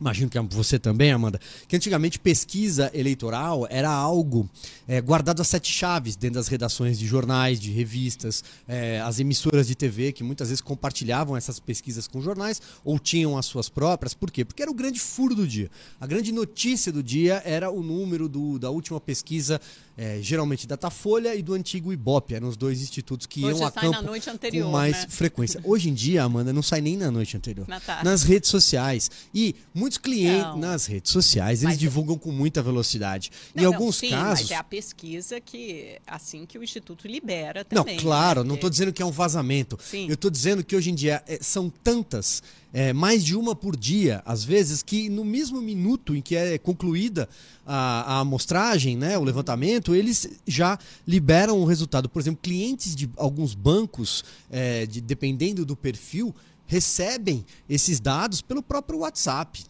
imagino 0.00 0.30
que 0.30 0.38
você 0.54 0.78
também, 0.78 1.10
Amanda, 1.10 1.40
que 1.66 1.76
antigamente 1.76 2.18
pesquisa 2.18 2.90
eleitoral 2.94 3.66
era 3.70 3.90
algo 3.90 4.48
é, 4.86 5.00
guardado 5.00 5.40
a 5.40 5.44
sete 5.44 5.72
chaves 5.72 6.16
dentro 6.16 6.36
das 6.36 6.48
redações 6.48 6.98
de 6.98 7.06
jornais, 7.06 7.60
de 7.60 7.70
revistas, 7.70 8.44
é, 8.66 9.00
as 9.00 9.18
emissoras 9.18 9.66
de 9.66 9.74
TV 9.74 10.12
que 10.12 10.22
muitas 10.22 10.48
vezes 10.48 10.60
compartilhavam 10.60 11.36
essas 11.36 11.58
pesquisas 11.58 12.06
com 12.06 12.20
jornais 12.20 12.60
ou 12.84 12.98
tinham 12.98 13.36
as 13.36 13.46
suas 13.46 13.68
próprias. 13.68 14.14
Por 14.14 14.30
quê? 14.30 14.44
Porque 14.44 14.62
era 14.62 14.70
o 14.70 14.74
grande 14.74 15.00
furo 15.00 15.34
do 15.34 15.46
dia. 15.46 15.70
A 16.00 16.06
grande 16.06 16.32
notícia 16.32 16.92
do 16.92 17.02
dia 17.02 17.42
era 17.44 17.70
o 17.70 17.82
número 17.82 18.28
do, 18.28 18.58
da 18.58 18.70
última 18.70 19.00
pesquisa 19.00 19.60
é, 19.98 20.20
geralmente 20.22 20.64
Datafolha 20.64 21.34
e 21.34 21.42
do 21.42 21.54
antigo 21.54 21.92
Ibope, 21.92 22.32
eram 22.32 22.46
os 22.46 22.56
dois 22.56 22.80
institutos 22.80 23.26
que 23.26 23.44
Hoje 23.44 23.58
iam 23.58 23.66
a 23.66 23.72
campo 23.72 24.12
anterior, 24.30 24.66
com 24.66 24.70
mais 24.70 24.96
né? 24.96 25.06
frequência. 25.08 25.60
Hoje 25.64 25.90
em 25.90 25.94
dia, 25.94 26.22
Amanda, 26.22 26.52
não 26.52 26.62
sai 26.62 26.80
nem 26.80 26.96
na 26.96 27.10
noite 27.10 27.36
anterior. 27.36 27.66
Na 27.66 27.80
nas 28.04 28.22
redes 28.22 28.48
sociais. 28.48 29.10
E 29.34 29.56
muitos 29.78 29.98
clientes 29.98 30.42
não. 30.42 30.58
nas 30.58 30.86
redes 30.86 31.12
sociais, 31.12 31.60
eles 31.60 31.62
mas 31.62 31.74
é 31.74 31.78
divulgam 31.78 32.16
é... 32.16 32.18
com 32.18 32.32
muita 32.32 32.62
velocidade. 32.62 33.30
Não, 33.54 33.62
em 33.62 33.66
não, 33.66 33.72
alguns 33.72 33.96
sim, 33.96 34.10
casos. 34.10 34.42
Mas 34.42 34.50
é 34.50 34.56
a 34.56 34.64
pesquisa 34.64 35.40
que, 35.40 35.98
assim 36.06 36.44
que 36.44 36.58
o 36.58 36.62
Instituto 36.62 37.06
libera 37.06 37.64
também. 37.64 37.96
Não, 37.96 38.02
claro, 38.02 38.42
né? 38.42 38.48
não 38.48 38.56
estou 38.56 38.68
dizendo 38.68 38.92
que 38.92 39.02
é 39.02 39.06
um 39.06 39.10
vazamento. 39.10 39.78
Sim. 39.82 40.08
Eu 40.08 40.14
estou 40.14 40.30
dizendo 40.30 40.64
que 40.64 40.74
hoje 40.74 40.90
em 40.90 40.94
dia 40.94 41.22
é, 41.26 41.38
são 41.40 41.70
tantas 41.70 42.42
é, 42.72 42.92
mais 42.92 43.24
de 43.24 43.34
uma 43.34 43.54
por 43.54 43.76
dia, 43.76 44.22
às 44.24 44.44
vezes, 44.44 44.82
que 44.82 45.08
no 45.08 45.24
mesmo 45.24 45.60
minuto 45.60 46.14
em 46.14 46.20
que 46.20 46.36
é 46.36 46.58
concluída 46.58 47.28
a, 47.66 48.16
a 48.16 48.18
amostragem, 48.20 48.96
né, 48.96 49.16
o 49.16 49.24
levantamento, 49.24 49.94
eles 49.94 50.28
já 50.46 50.78
liberam 51.06 51.58
o 51.60 51.64
resultado. 51.64 52.08
Por 52.08 52.20
exemplo, 52.20 52.40
clientes 52.42 52.94
de 52.94 53.08
alguns 53.16 53.54
bancos, 53.54 54.24
é, 54.50 54.86
de, 54.86 55.00
dependendo 55.00 55.64
do 55.64 55.76
perfil, 55.76 56.34
recebem 56.68 57.44
esses 57.68 57.98
dados 57.98 58.40
pelo 58.40 58.62
próprio 58.62 59.00
WhatsApp 59.00 59.64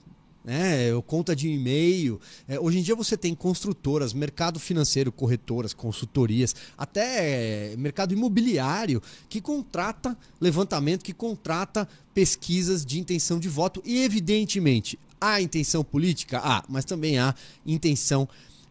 né? 0.48 0.88
Conta 1.06 1.36
de 1.36 1.46
e-mail. 1.46 2.18
É, 2.48 2.58
hoje 2.58 2.78
em 2.78 2.82
dia 2.82 2.96
você 2.96 3.18
tem 3.18 3.34
construtoras, 3.34 4.14
mercado 4.14 4.58
financeiro, 4.58 5.12
corretoras, 5.12 5.74
consultorias, 5.74 6.56
até 6.76 7.76
mercado 7.76 8.14
imobiliário 8.14 9.02
que 9.28 9.42
contrata 9.42 10.16
levantamento, 10.40 11.04
que 11.04 11.12
contrata 11.12 11.86
pesquisas 12.14 12.86
de 12.86 12.98
intenção 12.98 13.38
de 13.38 13.46
voto 13.46 13.82
e 13.84 14.02
evidentemente 14.02 14.98
há 15.20 15.38
intenção 15.42 15.84
política, 15.84 16.40
há, 16.42 16.64
mas 16.66 16.86
também 16.86 17.18
há 17.18 17.34
intenção 17.66 18.26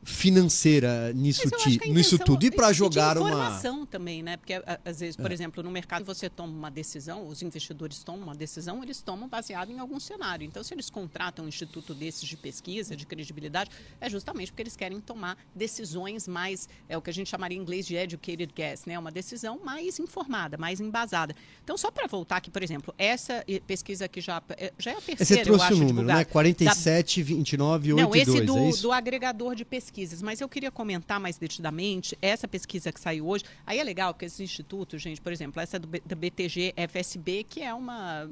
financeira 0.07 1.11
nisso, 1.13 1.49
ti, 1.51 1.77
nisso 1.89 2.17
tudo 2.17 2.45
e 2.45 2.49
para 2.49 2.71
jogar 2.71 3.17
uma 3.17 3.29
informação 3.29 3.85
também, 3.85 4.23
né? 4.23 4.37
Porque 4.37 4.53
às 4.85 5.01
vezes, 5.01 5.17
por 5.17 5.29
é. 5.29 5.33
exemplo, 5.33 5.61
no 5.61 5.69
mercado 5.69 6.05
você 6.05 6.29
toma 6.29 6.53
uma 6.53 6.71
decisão, 6.71 7.27
os 7.27 7.41
investidores 7.41 8.01
tomam 8.03 8.23
uma 8.23 8.33
decisão, 8.33 8.81
eles 8.81 9.01
tomam 9.01 9.27
baseado 9.27 9.69
em 9.69 9.79
algum 9.79 9.99
cenário. 9.99 10.45
Então, 10.45 10.63
se 10.63 10.73
eles 10.73 10.89
contratam 10.89 11.43
um 11.43 11.47
instituto 11.49 11.93
desses 11.93 12.27
de 12.27 12.37
pesquisa, 12.37 12.95
de 12.95 13.05
credibilidade, 13.05 13.69
é 13.99 14.09
justamente 14.09 14.49
porque 14.49 14.63
eles 14.63 14.77
querem 14.77 15.01
tomar 15.01 15.37
decisões 15.53 16.25
mais, 16.25 16.69
é 16.87 16.97
o 16.97 17.01
que 17.01 17.09
a 17.09 17.13
gente 17.13 17.29
chamaria 17.29 17.57
em 17.57 17.61
inglês 17.61 17.85
de 17.85 17.95
educated 17.95 18.53
guess, 18.55 18.85
né? 18.85 18.97
Uma 18.97 19.11
decisão 19.11 19.59
mais 19.61 19.99
informada, 19.99 20.57
mais 20.57 20.79
embasada. 20.79 21.35
Então, 21.65 21.77
só 21.77 21.91
para 21.91 22.07
voltar 22.07 22.37
aqui, 22.37 22.49
por 22.49 22.63
exemplo, 22.63 22.95
essa 22.97 23.43
pesquisa 23.67 24.05
aqui 24.05 24.21
já, 24.21 24.41
é, 24.51 24.71
já 24.79 24.91
é 24.91 24.97
a 24.97 25.01
terceira, 25.01 25.43
Você 25.43 25.49
trouxe 25.49 25.73
o 25.73 25.77
número, 25.77 26.07
né? 26.07 26.23
47, 26.23 27.21
da... 27.21 27.27
29, 27.27 27.93
8 27.93 28.01
Não, 28.01 28.15
esse 28.15 28.41
2, 28.41 28.45
do, 28.45 28.57
é 28.57 28.81
do 28.81 28.91
agregador 28.93 29.53
de 29.53 29.65
pesquisa 29.65 29.96
pesquisas, 29.97 30.21
mas 30.21 30.39
eu 30.39 30.47
queria 30.47 30.69
comentar 30.69 31.19
mais 31.19 31.37
detidamente 31.37 32.17
essa 32.21 32.47
pesquisa 32.47 32.91
que 32.91 32.99
saiu 32.99 33.27
hoje. 33.27 33.43
Aí 33.65 33.79
é 33.79 33.83
legal 33.83 34.13
porque 34.13 34.25
esses 34.25 34.39
institutos, 34.39 35.01
gente, 35.01 35.19
por 35.19 35.31
exemplo, 35.31 35.59
essa 35.61 35.79
do, 35.79 35.87
da 35.87 36.15
BTG 36.15 36.73
FSB, 36.89 37.43
que 37.43 37.61
é 37.61 37.73
uma 37.73 38.29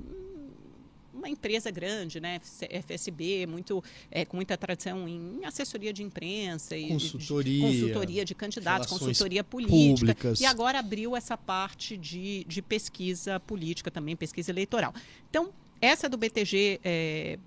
uma 1.12 1.30
empresa 1.30 1.72
grande, 1.72 2.20
né? 2.20 2.42
FSB, 2.42 3.48
muito, 3.48 3.82
é, 4.12 4.26
com 4.26 4.36
muita 4.36 4.58
tradição 4.58 5.08
em 5.08 5.46
assessoria 5.46 5.94
de 5.94 6.04
imprensa 6.04 6.76
e 6.76 6.90
consultoria, 6.90 7.70
de, 7.70 7.80
consultoria 7.80 8.26
de 8.26 8.36
candidatos, 8.36 8.90
consultoria 8.90 9.42
política. 9.42 10.14
Públicas. 10.14 10.42
E 10.42 10.46
agora 10.46 10.78
abriu 10.78 11.16
essa 11.16 11.38
parte 11.38 11.96
de, 11.96 12.44
de 12.44 12.62
pesquisa 12.62 13.40
política 13.40 13.90
também, 13.90 14.14
pesquisa 14.14 14.52
eleitoral. 14.52 14.94
Então, 15.30 15.54
essa 15.80 16.10
do 16.10 16.18
BTG 16.18 16.82
é, 16.84 17.40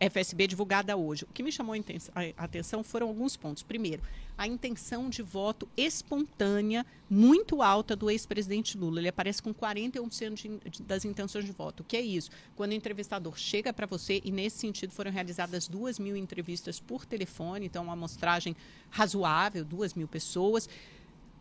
FSB 0.00 0.46
divulgada 0.46 0.96
hoje. 0.96 1.24
O 1.24 1.32
que 1.32 1.42
me 1.42 1.50
chamou 1.50 1.74
a 2.14 2.44
atenção 2.44 2.82
foram 2.82 3.08
alguns 3.08 3.36
pontos. 3.36 3.62
Primeiro, 3.62 4.02
a 4.36 4.46
intenção 4.46 5.10
de 5.10 5.22
voto 5.22 5.68
espontânea 5.76 6.86
muito 7.10 7.62
alta 7.62 7.96
do 7.96 8.08
ex-presidente 8.08 8.78
Lula. 8.78 9.00
Ele 9.00 9.08
aparece 9.08 9.42
com 9.42 9.52
41% 9.52 10.34
de, 10.70 10.82
das 10.82 11.04
intenções 11.04 11.44
de 11.44 11.52
voto. 11.52 11.80
O 11.80 11.84
que 11.84 11.96
é 11.96 12.00
isso? 12.00 12.30
Quando 12.54 12.70
o 12.70 12.74
entrevistador 12.74 13.36
chega 13.36 13.72
para 13.72 13.86
você, 13.86 14.20
e 14.24 14.30
nesse 14.30 14.58
sentido 14.58 14.92
foram 14.92 15.10
realizadas 15.10 15.66
duas 15.66 15.98
mil 15.98 16.16
entrevistas 16.16 16.78
por 16.78 17.04
telefone, 17.04 17.66
então 17.66 17.82
uma 17.82 17.94
amostragem 17.94 18.54
razoável, 18.90 19.64
duas 19.64 19.94
mil 19.94 20.06
pessoas 20.06 20.68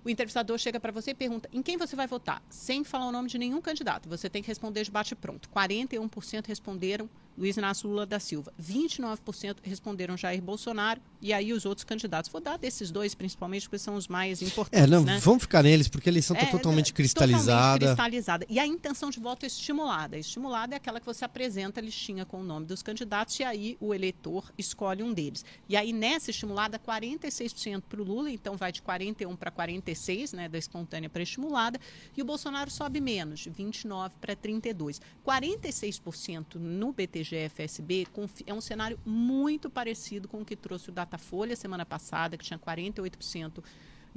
o 0.07 0.09
entrevistador 0.09 0.57
chega 0.57 0.79
para 0.79 0.89
você 0.89 1.11
e 1.11 1.13
pergunta 1.13 1.49
em 1.51 1.61
quem 1.61 1.75
você 1.75 1.93
vai 1.93 2.07
votar, 2.07 2.41
sem 2.49 2.81
falar 2.81 3.07
o 3.07 3.11
nome 3.11 3.27
de 3.27 3.37
nenhum 3.37 3.59
candidato. 3.59 4.07
Você 4.07 4.29
tem 4.29 4.41
que 4.41 4.47
responder 4.47 4.83
de 4.83 4.89
bate-pronto. 4.89 5.49
41% 5.49 6.47
responderam 6.47 7.09
Luiz 7.37 7.55
Inácio 7.55 7.87
Lula 7.87 8.05
da 8.05 8.19
Silva. 8.19 8.51
29% 8.59 9.57
responderam 9.61 10.17
Jair 10.17 10.41
Bolsonaro 10.41 10.99
e 11.21 11.31
aí 11.31 11.53
os 11.53 11.65
outros 11.65 11.83
candidatos. 11.83 12.31
Vou 12.31 12.41
dar 12.41 12.57
desses 12.57 12.89
dois, 12.89 13.13
principalmente, 13.13 13.63
porque 13.63 13.77
são 13.77 13.95
os 13.95 14.07
mais 14.07 14.41
importantes. 14.41 14.81
É, 14.81 14.87
não, 14.87 15.03
né? 15.03 15.19
vamos 15.19 15.43
ficar 15.43 15.61
neles, 15.61 15.87
porque 15.87 16.09
a 16.09 16.11
eleição 16.11 16.35
está 16.35 16.47
é, 16.47 16.51
totalmente 16.51 16.91
cristalizada. 16.93 17.79
Totalmente 17.79 17.95
cristalizada. 17.95 18.45
E 18.49 18.59
a 18.59 18.65
intenção 18.65 19.11
de 19.11 19.19
voto 19.19 19.43
é 19.43 19.47
estimulada. 19.47 20.17
Estimulada 20.17 20.73
é 20.73 20.77
aquela 20.77 20.99
que 20.99 21.05
você 21.05 21.23
apresenta 21.23 21.79
a 21.79 21.83
listinha 21.83 22.25
com 22.25 22.41
o 22.41 22.43
nome 22.43 22.65
dos 22.65 22.81
candidatos 22.81 23.39
e 23.39 23.43
aí 23.43 23.77
o 23.79 23.93
eleitor 23.93 24.51
escolhe 24.57 25.03
um 25.03 25.13
deles. 25.13 25.45
E 25.69 25.77
aí, 25.77 25.93
nessa 25.93 26.31
estimulada, 26.31 26.79
46% 26.79 27.83
para 27.87 28.01
o 28.01 28.03
Lula, 28.03 28.31
então 28.31 28.57
vai 28.57 28.71
de 28.71 28.81
41 28.81 29.35
para 29.35 29.51
46, 29.51 30.33
né, 30.33 30.49
da 30.49 30.57
espontânea 30.57 31.09
para 31.09 31.21
estimulada, 31.21 31.79
e 32.15 32.21
o 32.21 32.25
Bolsonaro 32.25 32.71
sobe 32.71 32.99
menos, 32.99 33.41
de 33.41 33.49
29 33.51 34.15
para 34.19 34.35
32. 34.35 34.99
46% 35.23 36.55
no 36.55 36.91
BTG 36.91 37.26
GFSB 37.29 38.07
é 38.45 38.53
um 38.53 38.61
cenário 38.61 38.99
muito 39.05 39.69
parecido 39.69 40.27
com 40.27 40.41
o 40.41 40.45
que 40.45 40.55
trouxe 40.55 40.89
o 40.89 40.91
Datafolha 40.91 41.55
semana 41.55 41.85
passada, 41.85 42.37
que 42.37 42.43
tinha 42.43 42.59
48% 42.59 43.63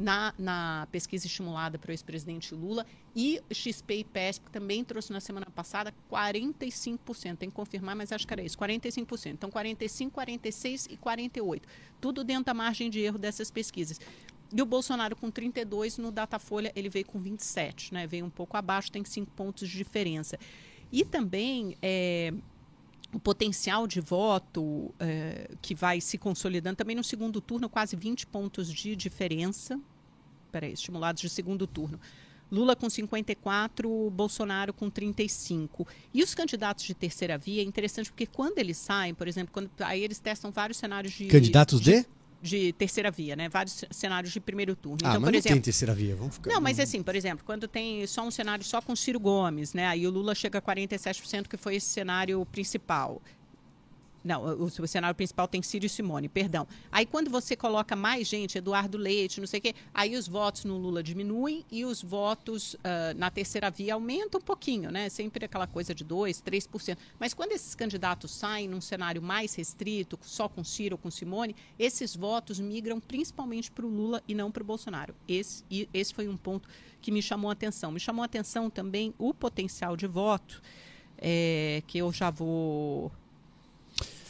na, 0.00 0.33
na 0.38 0.88
pesquisa 0.90 1.26
estimulada 1.26 1.79
para 1.79 1.90
o 1.90 1.93
ex-presidente 1.93 2.55
Lula, 2.55 2.87
e 3.14 3.40
XP 3.52 3.97
e 3.97 4.05
PESP 4.05 4.50
também 4.50 4.83
trouxe 4.83 5.12
na 5.12 5.21
semana 5.21 5.47
passada 5.55 5.93
45%. 6.11 7.37
Tem 7.37 7.50
que 7.50 7.55
confirmar, 7.55 7.95
mas 7.95 8.11
acho 8.11 8.26
que 8.26 8.33
era 8.33 8.43
isso, 8.43 8.57
45%. 8.57 9.33
Então, 9.33 9.50
45, 9.50 10.12
46 10.12 10.87
e 10.90 10.97
48. 10.97 11.69
Tudo 12.00 12.25
dentro 12.25 12.45
da 12.45 12.55
margem 12.55 12.88
de 12.88 13.00
erro 13.00 13.19
dessas 13.19 13.50
pesquisas. 13.50 14.00
E 14.52 14.61
o 14.61 14.67
Bolsonaro 14.67 15.14
com 15.14 15.31
32, 15.31 15.99
no 15.99 16.11
Datafolha 16.11 16.73
ele 16.75 16.88
veio 16.88 17.05
com 17.05 17.21
27, 17.21 17.95
né? 17.95 18.07
Veio 18.07 18.25
um 18.25 18.31
pouco 18.31 18.57
abaixo, 18.57 18.90
tem 18.90 19.05
5 19.05 19.31
pontos 19.33 19.69
de 19.69 19.76
diferença. 19.76 20.38
E 20.90 21.05
também 21.05 21.76
é, 21.81 22.33
o 23.12 23.19
potencial 23.19 23.87
de 23.87 24.00
voto 24.00 24.95
é, 24.99 25.50
que 25.61 25.75
vai 25.75 26.00
se 26.00 26.17
consolidando 26.17 26.76
também 26.76 26.95
no 26.95 27.05
segundo 27.05 27.40
turno, 27.40 27.69
quase 27.69 27.97
20 27.97 28.26
pontos 28.26 28.73
de 28.73 28.95
diferença. 28.95 29.81
Peraí, 30.52 30.73
estimulados 30.73 31.21
de 31.21 31.29
segundo 31.29 31.67
turno. 31.67 31.99
Lula 32.50 32.75
com 32.75 32.90
54, 32.90 34.11
Bolsonaro 34.11 34.73
com 34.73 34.90
35. 34.90 35.87
E 36.12 36.23
os 36.23 36.35
candidatos 36.35 36.85
de 36.85 36.95
terceira 36.95 37.38
via 37.38 37.62
é 37.62 37.64
interessante 37.64 38.11
porque 38.11 38.26
quando 38.26 38.59
eles 38.59 38.76
saem, 38.76 39.14
por 39.14 39.29
exemplo, 39.29 39.52
quando, 39.52 39.71
aí 39.81 40.02
eles 40.02 40.19
testam 40.19 40.50
vários 40.50 40.79
cenários 40.79 41.12
de. 41.12 41.26
Candidatos 41.26 41.81
de? 41.81 42.00
de 42.00 42.07
de 42.40 42.73
terceira 42.73 43.11
via, 43.11 43.37
né? 43.37 43.49
Vários 43.49 43.85
cenários 43.90 44.32
de 44.32 44.40
primeiro 44.40 44.75
turno. 44.75 44.99
Ah, 45.02 45.11
então, 45.11 45.20
mas 45.20 45.28
por 45.28 45.32
não 45.32 45.38
exemplo, 45.38 45.56
tem 45.56 45.62
terceira 45.62 45.94
via, 45.94 46.16
vamos 46.16 46.35
ficar. 46.35 46.50
Não, 46.50 46.61
mas 46.61 46.80
assim, 46.80 47.02
por 47.02 47.14
exemplo, 47.14 47.44
quando 47.44 47.68
tem 47.68 48.06
só 48.06 48.23
um 48.23 48.30
cenário 48.30 48.64
só 48.64 48.80
com 48.80 48.97
Ciro 48.97 49.20
Gomes, 49.20 49.75
né? 49.75 49.87
Aí 49.87 50.06
o 50.06 50.11
Lula 50.11 50.35
chega 50.35 50.59
a 50.59 50.62
47%, 50.62 51.49
que 51.49 51.56
foi 51.56 51.76
esse 51.76 51.87
cenário 51.87 52.44
principal. 52.47 53.20
Não, 54.22 54.44
o, 54.44 54.64
o, 54.64 54.86
cenário 54.86 55.14
principal 55.14 55.48
tem 55.48 55.62
Ciro 55.62 55.86
e 55.86 55.88
Simone, 55.88 56.28
perdão. 56.28 56.66
Aí 56.92 57.06
quando 57.06 57.30
você 57.30 57.56
coloca 57.56 57.96
mais 57.96 58.28
gente, 58.28 58.58
Eduardo 58.58 58.98
Leite, 58.98 59.40
não 59.40 59.46
sei 59.46 59.58
o 59.58 59.62
quê, 59.62 59.74
aí 59.94 60.14
os 60.16 60.28
votos 60.28 60.64
no 60.64 60.76
Lula 60.76 61.02
diminuem 61.02 61.64
e 61.70 61.84
os 61.84 62.02
votos 62.02 62.74
uh, 62.74 63.16
na 63.16 63.30
terceira 63.30 63.70
via 63.70 63.94
aumentam 63.94 64.40
um 64.40 64.44
pouquinho, 64.44 64.90
né? 64.90 65.08
Sempre 65.08 65.46
aquela 65.46 65.66
coisa 65.66 65.94
de 65.94 66.04
2%, 66.04 66.42
3%. 66.42 66.98
Mas 67.18 67.32
quando 67.32 67.52
esses 67.52 67.74
candidatos 67.74 68.30
saem 68.30 68.68
num 68.68 68.80
cenário 68.80 69.22
mais 69.22 69.54
restrito, 69.54 70.18
só 70.22 70.48
com 70.48 70.62
Ciro 70.62 70.94
ou 70.94 70.98
com 70.98 71.10
Simone, 71.10 71.56
esses 71.78 72.14
votos 72.14 72.60
migram 72.60 73.00
principalmente 73.00 73.70
para 73.70 73.86
o 73.86 73.88
Lula 73.88 74.22
e 74.28 74.34
não 74.34 74.50
para 74.50 74.62
o 74.62 74.66
Bolsonaro. 74.66 75.14
Esse, 75.26 75.64
esse 75.94 76.12
foi 76.12 76.28
um 76.28 76.36
ponto 76.36 76.68
que 77.00 77.10
me 77.10 77.22
chamou 77.22 77.48
a 77.48 77.52
atenção. 77.52 77.90
Me 77.90 78.00
chamou 78.00 78.22
a 78.22 78.26
atenção 78.26 78.68
também 78.68 79.14
o 79.18 79.32
potencial 79.32 79.96
de 79.96 80.06
voto, 80.06 80.62
é, 81.16 81.82
que 81.86 81.98
eu 81.98 82.12
já 82.12 82.30
vou 82.30 83.10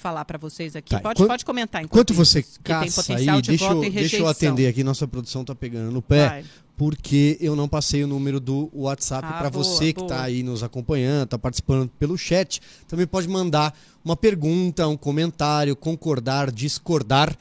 falar 0.00 0.24
para 0.24 0.38
vocês 0.38 0.74
aqui. 0.74 0.90
Tá, 0.90 1.00
pode, 1.00 1.24
pode 1.26 1.44
comentar. 1.44 1.82
Enquanto 1.84 2.14
você 2.14 2.44
caça 2.64 3.14
aí, 3.14 3.26
deixa 3.42 3.64
eu, 3.66 3.80
deixa 3.80 4.16
eu 4.16 4.26
atender 4.26 4.66
aqui, 4.66 4.82
nossa 4.82 5.06
produção 5.06 5.42
está 5.42 5.54
pegando 5.54 5.92
no 5.92 6.02
pé. 6.02 6.28
Vai. 6.28 6.44
Porque 6.76 7.36
eu 7.42 7.54
não 7.54 7.68
passei 7.68 8.02
o 8.02 8.06
número 8.06 8.40
do 8.40 8.70
WhatsApp 8.72 9.28
ah, 9.30 9.34
para 9.34 9.50
você 9.50 9.92
que 9.92 10.00
está 10.00 10.22
aí 10.22 10.42
nos 10.42 10.62
acompanhando, 10.62 11.24
está 11.24 11.38
participando 11.38 11.90
pelo 11.98 12.16
chat. 12.16 12.62
Também 12.88 13.06
pode 13.06 13.28
mandar 13.28 13.78
uma 14.02 14.16
pergunta, 14.16 14.88
um 14.88 14.96
comentário, 14.96 15.76
concordar, 15.76 16.50
discordar 16.50 17.36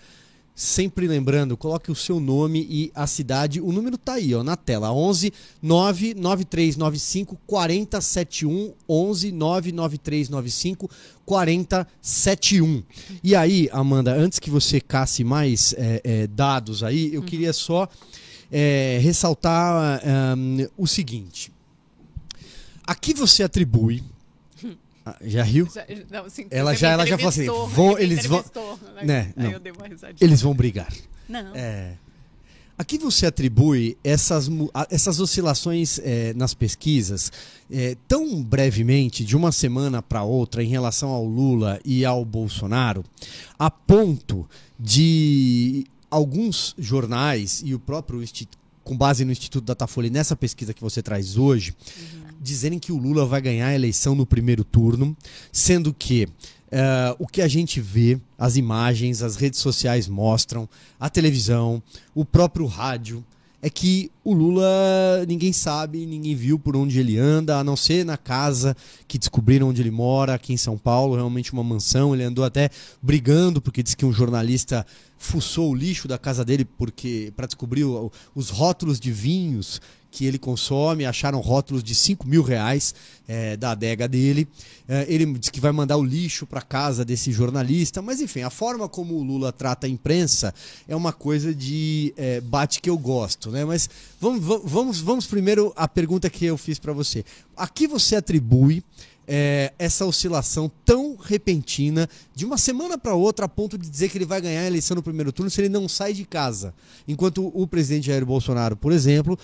Sempre 0.60 1.08
lembrando, 1.08 1.56
coloque 1.56 1.90
o 1.90 1.96
seu 1.96 2.20
nome 2.20 2.68
e 2.70 2.92
a 2.94 3.08
cidade. 3.08 3.62
O 3.62 3.72
número 3.72 3.98
tá 3.98 4.16
aí, 4.16 4.36
ó, 4.36 4.44
na 4.44 4.58
tela. 4.58 4.92
11 4.92 5.32
99395 5.62 7.38
4071. 7.48 8.74
11 8.90 9.32
99395 9.32 10.90
4071. 11.26 12.84
E 13.24 13.38
aí, 13.38 13.70
Amanda, 13.72 14.14
antes 14.14 14.38
que 14.38 14.50
você 14.50 14.82
casse 14.82 15.24
mais 15.24 15.74
é, 15.78 16.02
é, 16.04 16.28
dados 16.28 16.84
aí, 16.84 17.14
eu 17.14 17.22
uhum. 17.22 17.26
queria 17.26 17.54
só 17.54 17.88
é, 18.52 19.00
ressaltar 19.02 20.02
um, 20.38 20.68
o 20.78 20.86
seguinte. 20.86 21.54
Aqui 22.86 23.14
você 23.14 23.44
atribui 23.44 24.04
ah, 25.10 25.18
já 25.22 25.44
riu? 25.44 25.68
Já, 25.74 25.86
não, 26.10 26.26
assim, 26.26 26.48
ela 26.50 26.74
já, 26.74 26.90
ela 26.90 27.06
já 27.06 27.18
falou 27.18 27.30
assim, 27.30 27.46
vão, 27.46 27.98
eles 27.98 28.26
vão, 28.26 28.44
né? 29.04 29.34
Não, 29.36 29.52
eles 30.20 30.42
vão 30.42 30.54
brigar. 30.54 30.92
Não. 31.28 31.56
É, 31.56 31.94
aqui 32.78 32.98
você 32.98 33.26
atribui 33.26 33.98
essas, 34.04 34.50
essas 34.90 35.20
oscilações 35.20 36.00
é, 36.00 36.34
nas 36.34 36.54
pesquisas 36.54 37.32
é, 37.70 37.96
tão 38.08 38.42
brevemente, 38.44 39.24
de 39.26 39.36
uma 39.36 39.52
semana 39.52 40.02
para 40.02 40.24
outra, 40.24 40.64
em 40.64 40.68
relação 40.68 41.10
ao 41.10 41.26
Lula 41.26 41.80
e 41.84 42.06
ao 42.06 42.24
Bolsonaro, 42.24 43.04
a 43.58 43.70
ponto 43.70 44.48
de 44.80 45.86
alguns 46.10 46.74
jornais 46.78 47.62
e 47.64 47.76
o 47.76 47.80
próprio 47.80 48.24
com 48.84 48.98
base 48.98 49.24
no 49.24 49.32
Instituto 49.32 49.66
Datafolha 49.66 50.10
nessa 50.10 50.36
pesquisa 50.36 50.74
que 50.74 50.82
você 50.82 51.04
traz 51.04 51.38
hoje, 51.38 51.76
uhum 51.98 52.29
dizerem 52.40 52.80
que 52.80 52.92
o 52.92 52.98
Lula 52.98 53.26
vai 53.26 53.42
ganhar 53.42 53.68
a 53.68 53.76
eleição 53.76 54.16
no 54.16 54.26
primeiro 54.26 54.64
turno, 54.64 55.16
sendo 55.52 55.94
que 55.94 56.26
uh, 56.26 57.16
o 57.20 57.28
que 57.28 57.42
a 57.42 57.48
gente 57.48 57.82
vê, 57.82 58.20
as 58.38 58.56
imagens, 58.56 59.22
as 59.22 59.36
redes 59.36 59.60
sociais 59.60 60.08
mostram, 60.08 60.68
a 61.00 61.10
televisão, 61.10 61.82
o 62.16 62.24
próprio 62.24 62.66
rádio, 62.66 63.24
é 63.62 63.70
que 63.70 64.10
o 64.24 64.34
Lula 64.34 64.66
ninguém 65.28 65.52
sabe, 65.52 66.06
ninguém 66.06 66.34
viu 66.34 66.58
por 66.58 66.78
onde 66.78 66.98
ele 66.98 67.18
anda, 67.18 67.58
a 67.58 67.64
não 67.64 67.76
ser 67.76 68.06
na 68.06 68.16
casa 68.16 68.76
que 69.06 69.18
descobriram 69.18 69.68
onde 69.68 69.82
ele 69.82 69.92
mora, 69.92 70.34
aqui 70.34 70.54
em 70.54 70.58
São 70.58 70.78
Paulo, 70.78 71.16
realmente 71.16 71.52
uma 71.52 71.64
mansão. 71.64 72.14
Ele 72.14 72.24
andou 72.24 72.46
até 72.46 72.70
brigando 73.02 73.62
porque 73.62 73.84
disse 73.84 73.98
que 73.98 74.06
um 74.06 74.14
jornalista 74.14 74.86
fuçou 75.18 75.72
o 75.72 75.76
lixo 75.76 76.08
da 76.08 76.18
casa 76.18 76.46
dele 76.46 76.64
porque 76.64 77.34
para 77.36 77.48
descobrir 77.48 77.84
os 78.34 78.50
rótulos 78.50 78.98
de 78.98 79.12
vinhos 79.12 79.82
que 80.12 80.26
ele 80.26 80.40
consome, 80.40 81.06
acharam 81.06 81.40
rótulos 81.40 81.84
de 81.84 81.94
5 81.94 82.28
mil 82.28 82.42
reais 82.42 82.96
é, 83.28 83.56
da 83.56 83.72
adega 83.72 84.08
dele. 84.08 84.48
É, 84.88 85.06
ele 85.08 85.26
diz 85.38 85.50
que 85.50 85.60
vai 85.60 85.72
mandar 85.72 85.98
o 85.98 86.04
lixo 86.04 86.46
para 86.46 86.62
casa 86.62 87.06
desse 87.06 87.32
jornalista, 87.32 88.02
mas 88.02 88.20
enfim, 88.20 88.42
a 88.42 88.50
forma 88.50 88.90
como 88.90 89.16
o 89.16 89.24
Lula 89.24 89.52
trata 89.52 89.86
a 89.88 89.90
imprensa 89.90 90.54
é 90.88 90.96
uma 90.96 91.14
coisa 91.14 91.54
de 91.54 92.14
é, 92.18 92.42
bate 92.42 92.82
que 92.82 92.90
eu 92.90 92.98
gosto, 92.98 93.52
né? 93.52 93.64
Mas 93.64 93.90
vamos, 94.20 94.44
vamos, 94.64 95.00
vamos 95.00 95.28
primeiro 95.28 95.72
à 95.76 95.88
pergunta 95.88 96.30
que 96.30 96.46
eu 96.46 96.58
fiz 96.58 96.80
para 96.80 96.94
você. 96.94 97.24
A 97.56 97.68
que 97.68 97.88
você 97.88 98.16
atribui 98.16 98.84
é, 99.32 99.72
essa 99.78 100.08
oscilação 100.08 100.72
tão 100.84 101.16
repentina 101.16 102.10
de 102.34 102.46
uma 102.46 102.58
semana 102.58 102.98
para 102.98 103.14
outra 103.14 103.46
a 103.46 103.48
ponto 103.48 103.78
de 103.78 103.88
dizer 103.88 104.10
que 104.10 104.18
ele 104.18 104.26
vai 104.26 104.42
ganhar 104.42 104.62
a 104.62 104.66
eleição 104.66 104.96
no 104.96 105.04
primeiro 105.04 105.32
turno 105.32 105.52
se 105.52 105.62
ele 105.62 105.70
não 105.70 105.88
sai 105.88 106.14
de 106.14 106.26
casa. 106.26 106.74
Enquanto 107.08 107.52
o 107.54 107.68
presidente 107.68 108.08
Jair 108.08 108.26
Bolsonaro, 108.26 108.76
por 108.76 108.92
exemplo, 108.92 109.38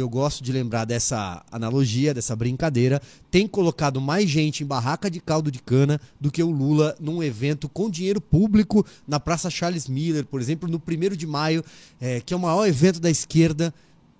eu 0.00 0.08
gosto 0.08 0.42
de 0.42 0.52
lembrar 0.52 0.84
dessa 0.84 1.44
analogia, 1.50 2.14
dessa 2.14 2.34
brincadeira, 2.34 3.00
tem 3.30 3.46
colocado 3.46 4.00
mais 4.00 4.28
gente 4.28 4.62
em 4.62 4.66
barraca 4.66 5.10
de 5.10 5.20
caldo 5.20 5.50
de 5.50 5.60
cana 5.60 6.00
do 6.20 6.30
que 6.30 6.42
o 6.42 6.50
Lula 6.50 6.96
num 7.00 7.22
evento 7.22 7.68
com 7.68 7.90
dinheiro 7.90 8.20
público 8.20 8.84
na 9.06 9.20
Praça 9.20 9.50
Charles 9.50 9.88
Miller, 9.88 10.24
por 10.24 10.40
exemplo, 10.40 10.68
no 10.68 10.80
1 10.86 11.16
de 11.16 11.26
maio, 11.26 11.64
é, 12.00 12.20
que 12.20 12.32
é 12.32 12.36
o 12.36 12.40
maior 12.40 12.66
evento 12.66 13.00
da 13.00 13.10
esquerda 13.10 13.72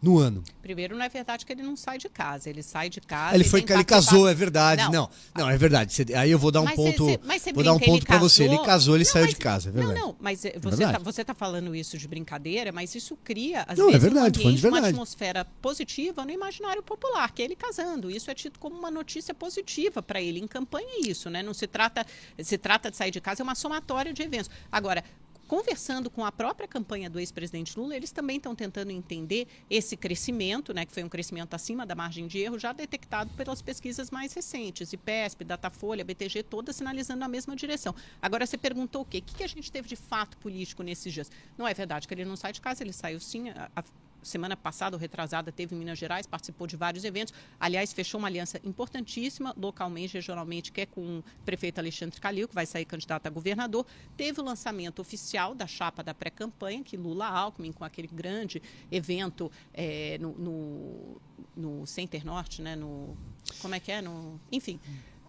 no 0.03 0.19
ano? 0.19 0.43
Primeiro, 0.61 0.97
não 0.97 1.05
é 1.05 1.09
verdade 1.09 1.47
que 1.47 1.53
ele 1.53 1.63
não 1.63 1.77
sai 1.77 1.97
de 1.97 2.09
casa. 2.09 2.51
Ele 2.51 2.63
sai 2.63 2.89
de 2.91 3.01
casa. 3.01 3.35
Ele 3.37 3.45
foi 3.45 3.63
que 3.63 3.73
ele 3.73 3.85
casou, 3.85 4.29
é 4.29 4.35
verdade. 4.35 4.83
Não, 4.85 4.91
não, 4.93 5.11
não 5.45 5.51
é 5.51 5.57
verdade. 5.57 5.93
Cê, 5.93 6.05
aí 6.15 6.31
eu 6.31 6.39
vou 6.39 6.51
dar 6.51 6.61
um 6.61 6.65
Mas 6.65 6.75
ponto. 6.77 7.07
cê- 7.07 7.21
mas 7.25 7.43
cê 7.43 7.53
vou 7.53 7.63
dar 7.63 7.73
um 7.73 7.79
ponto 7.79 8.05
para 8.05 8.19
você. 8.19 8.45
Ele 8.45 8.59
casou? 8.59 8.97
ele 8.97 9.05
Não, 9.05 9.11
saiu 9.13 9.25
mas- 9.27 9.35
de 9.35 9.41
casa, 9.41 9.69
é 9.69 9.73
verdade. 9.73 9.99
Não, 10.01 10.09
não, 10.09 10.17
mas 10.21 10.45
eh, 10.45 10.55
você 10.61 10.77
verdade. 10.77 10.99
tá, 10.99 11.05
você 11.05 11.25
tá 11.25 11.35
falando 11.35 11.75
isso 11.75 11.97
de 11.97 12.09
brincadeira, 12.09 12.73
mas 12.73 12.95
isso 12.95 13.17
cria, 13.23 13.63
às 13.69 13.79
Não, 13.79 13.89
é 13.89 13.93
vezes, 13.93 14.03
verdade, 14.03 14.39
um 14.41 14.43
ambiente, 14.49 14.67
uma 14.67 14.79
atmosfera 14.89 15.45
positiva 15.63 16.25
no 16.25 16.31
imaginário 16.33 16.83
popular, 16.83 17.31
que 17.33 17.41
é 17.43 17.45
ele 17.45 17.55
casando. 17.57 18.11
Isso 18.11 18.29
é 18.31 18.35
tido 18.35 18.59
como 18.59 18.77
uma 18.77 18.91
notícia 18.91 19.33
positiva 19.33 20.03
para 20.03 20.21
ele. 20.21 20.41
Em 20.41 20.47
campanha 20.49 20.89
é 20.99 21.09
isso, 21.09 21.31
né? 21.31 21.43
Não 21.43 21.55
se 21.55 21.67
trata, 21.69 22.05
se 22.43 22.59
trata 22.59 22.91
de 22.91 22.97
sair 22.97 23.11
de 23.13 23.21
casa, 23.21 23.43
é 23.43 23.45
uma 23.45 23.55
somatória 23.55 24.13
de 24.13 24.23
eventos. 24.23 24.51
Agora, 24.71 25.05
conversando 25.53 26.09
com 26.09 26.25
a 26.25 26.33
própria 26.33 26.67
campanha 26.67 27.11
do 27.11 27.21
ex-presidente 27.21 27.79
Lula, 27.79 27.95
eles 27.95 28.11
também 28.11 28.39
estão 28.39 28.55
tentando 28.55 28.91
entender 28.91 29.47
esse 29.69 29.99
crescimento, 29.99 30.73
né, 30.73 30.87
que 30.87 30.93
foi 30.93 31.05
um 31.05 31.11
crescimento 31.11 31.53
acima 31.53 31.85
da 31.85 31.95
margem 31.95 32.27
de 32.27 32.39
erro, 32.39 32.59
já 32.59 32.73
detectado 32.73 33.29
pelas 33.37 33.61
pesquisas 33.61 34.11
mais 34.11 34.33
recentes, 34.33 34.95
IPESP, 34.95 35.45
Datafolha, 35.45 36.07
BTG, 36.07 36.43
todas 36.45 36.75
sinalizando 36.77 37.21
na 37.21 37.29
mesma 37.29 37.55
direção. 37.55 37.95
Agora, 38.23 38.47
você 38.47 38.57
perguntou 38.57 39.03
o 39.03 39.05
quê? 39.05 39.19
O 39.19 39.23
que 39.23 39.35
que 39.35 39.45
a 39.45 39.47
gente 39.47 39.71
teve 39.71 39.87
de 39.87 39.95
fato 39.97 40.39
político 40.39 40.83
nesses 40.83 41.13
dias? 41.13 41.31
Não 41.59 41.69
é 41.69 41.75
verdade 41.75 42.09
que 42.09 42.15
ele 42.15 42.25
não 42.25 42.35
sai 42.35 42.55
de 42.55 42.61
casa, 42.63 42.83
ele 42.83 42.95
saiu 42.95 43.21
sim. 43.21 43.51
a- 43.51 43.71
a- 43.77 43.85
semana 44.23 44.57
passada 44.57 44.97
ou 44.97 45.01
retrasada 45.01 45.53
teve 45.53 45.75
em 45.75 45.79
Minas 45.79 45.99
Gerais, 45.99 46.27
participou 46.27 46.67
de 46.67 46.77
vários 46.77 47.05
eventos. 47.05 47.35
Aliás, 47.59 47.93
fechou 47.93 48.19
uma 48.19 48.29
aliança 48.29 48.61
importantíssima, 48.65 49.55
localmente, 49.57 50.15
regionalmente, 50.15 50.73
que 50.73 50.83
é 50.83 50.87
com 50.87 51.19
o 51.19 51.25
prefeito 51.45 51.79
Alexandre 51.79 52.21
Calil, 52.21 52.49
que 52.49 52.55
vai 52.55 52.67
sair 52.67 52.85
candidato 52.85 53.27
a 53.27 53.31
governador. 53.31 53.87
Teve 54.17 54.41
o 54.41 54.45
lançamento 54.45 55.01
oficial 55.01 55.55
da 55.55 55.67
chapa 55.67 56.03
da 56.03 56.15
pré-campanha, 56.15 56.83
que 56.83 56.97
Lula 56.97 57.27
Alckmin, 57.27 57.73
com 57.73 57.85
aquele 57.85 58.09
grande 58.09 58.63
evento 58.91 59.51
eh, 59.75 60.19
no, 60.21 60.33
no, 60.39 61.21
no 61.57 61.87
Center 61.87 62.25
Norte, 62.25 62.63
né? 62.63 62.77
No, 62.77 63.17
como 63.61 63.75
é 63.75 63.81
que 63.81 63.93
é? 63.93 64.01
No, 64.01 64.41
enfim. 64.51 64.79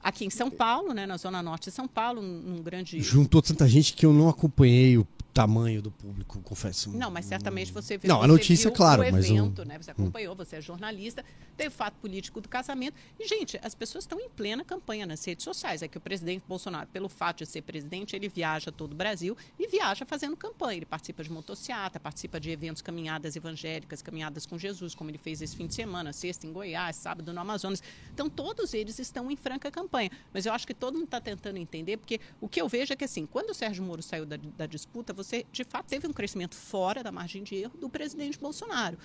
Aqui 0.03 0.25
em 0.25 0.29
São 0.29 0.51
Paulo, 0.51 0.93
né, 0.93 1.05
na 1.05 1.15
zona 1.15 1.41
norte 1.41 1.69
de 1.69 1.71
São 1.71 1.87
Paulo, 1.87 2.21
num, 2.21 2.41
num 2.41 2.61
grande 2.61 2.99
Juntou 2.99 3.41
tanta 3.41 3.65
gente 3.69 3.93
que 3.93 4.05
eu 4.05 4.11
não 4.11 4.27
acompanhei 4.27 4.97
o 4.97 5.07
tamanho 5.33 5.81
do 5.81 5.89
público, 5.91 6.39
confesso. 6.41 6.91
Não, 6.91 7.09
mas 7.09 7.25
certamente 7.25 7.71
você 7.71 7.97
viu. 7.97 8.07
Não, 8.07 8.21
a 8.21 8.27
notícia, 8.27 8.69
claro, 8.69 9.01
o 9.01 9.11
mas 9.11 9.29
o- 9.29 9.33
evento, 9.33 9.65
né? 9.65 9.77
Você 9.81 9.91
acompanhou, 9.91 10.35
você 10.35 10.57
é 10.57 10.61
jornalista, 10.61 11.25
teve 11.57 11.71
fato 11.71 11.95
político 11.95 12.39
do 12.39 12.47
casamento. 12.47 12.95
E, 13.19 13.27
gente, 13.27 13.59
as 13.63 13.73
pessoas 13.73 14.03
estão 14.03 14.19
em 14.19 14.29
plena 14.29 14.63
campanha 14.63 15.05
nas 15.05 15.25
redes 15.25 15.43
sociais. 15.43 15.81
É 15.81 15.87
que 15.87 15.97
o 15.97 16.01
presidente 16.01 16.43
Bolsonaro, 16.47 16.87
pelo 16.87 17.09
fato 17.09 17.39
de 17.39 17.47
ser 17.47 17.63
presidente, 17.63 18.15
ele 18.15 18.29
viaja 18.29 18.71
todo 18.71 18.91
o 18.93 18.95
Brasil 18.95 19.35
e 19.57 19.67
viaja 19.67 20.05
fazendo 20.05 20.37
campanha. 20.37 20.77
Ele 20.77 20.85
participa 20.85 21.23
de 21.23 21.31
motociata, 21.31 21.99
participa 21.99 22.39
de 22.39 22.51
eventos, 22.51 22.81
caminhadas 22.81 23.35
evangélicas, 23.35 24.01
caminhadas 24.01 24.45
com 24.45 24.57
Jesus, 24.57 24.93
como 24.93 25.09
ele 25.09 25.17
fez 25.17 25.41
esse 25.41 25.55
fim 25.55 25.65
de 25.65 25.73
semana, 25.73 26.13
sexta 26.13 26.45
em 26.45 26.53
Goiás, 26.53 26.95
sábado 26.95 27.33
no 27.33 27.39
Amazonas. 27.39 27.81
Então, 28.13 28.29
todos 28.29 28.73
eles 28.73 28.99
estão 28.99 29.31
em 29.31 29.35
franca 29.35 29.71
campanha. 29.71 30.11
Mas 30.31 30.45
eu 30.45 30.53
acho 30.53 30.67
que 30.67 30.73
todo 30.75 30.93
mundo 30.95 31.05
está 31.05 31.19
tentando 31.19 31.57
entender, 31.57 31.97
porque 31.97 32.19
o 32.39 32.47
que 32.47 32.61
eu 32.61 32.67
vejo 32.69 32.93
é 32.93 32.95
que, 32.95 33.03
assim, 33.05 33.25
quando 33.25 33.49
o 33.49 33.53
Sérgio 33.53 33.83
Moro 33.83 34.03
saiu 34.03 34.25
da, 34.25 34.37
da 34.57 34.65
disputa, 34.65 35.11
você, 35.23 35.45
de 35.51 35.63
fato, 35.63 35.87
teve 35.87 36.07
um 36.07 36.13
crescimento 36.13 36.55
fora 36.55 37.01
da 37.03 37.11
margem 37.11 37.43
de 37.43 37.55
erro 37.55 37.77
do 37.77 37.89
presidente 37.89 38.37
Bolsonaro. 38.39 38.97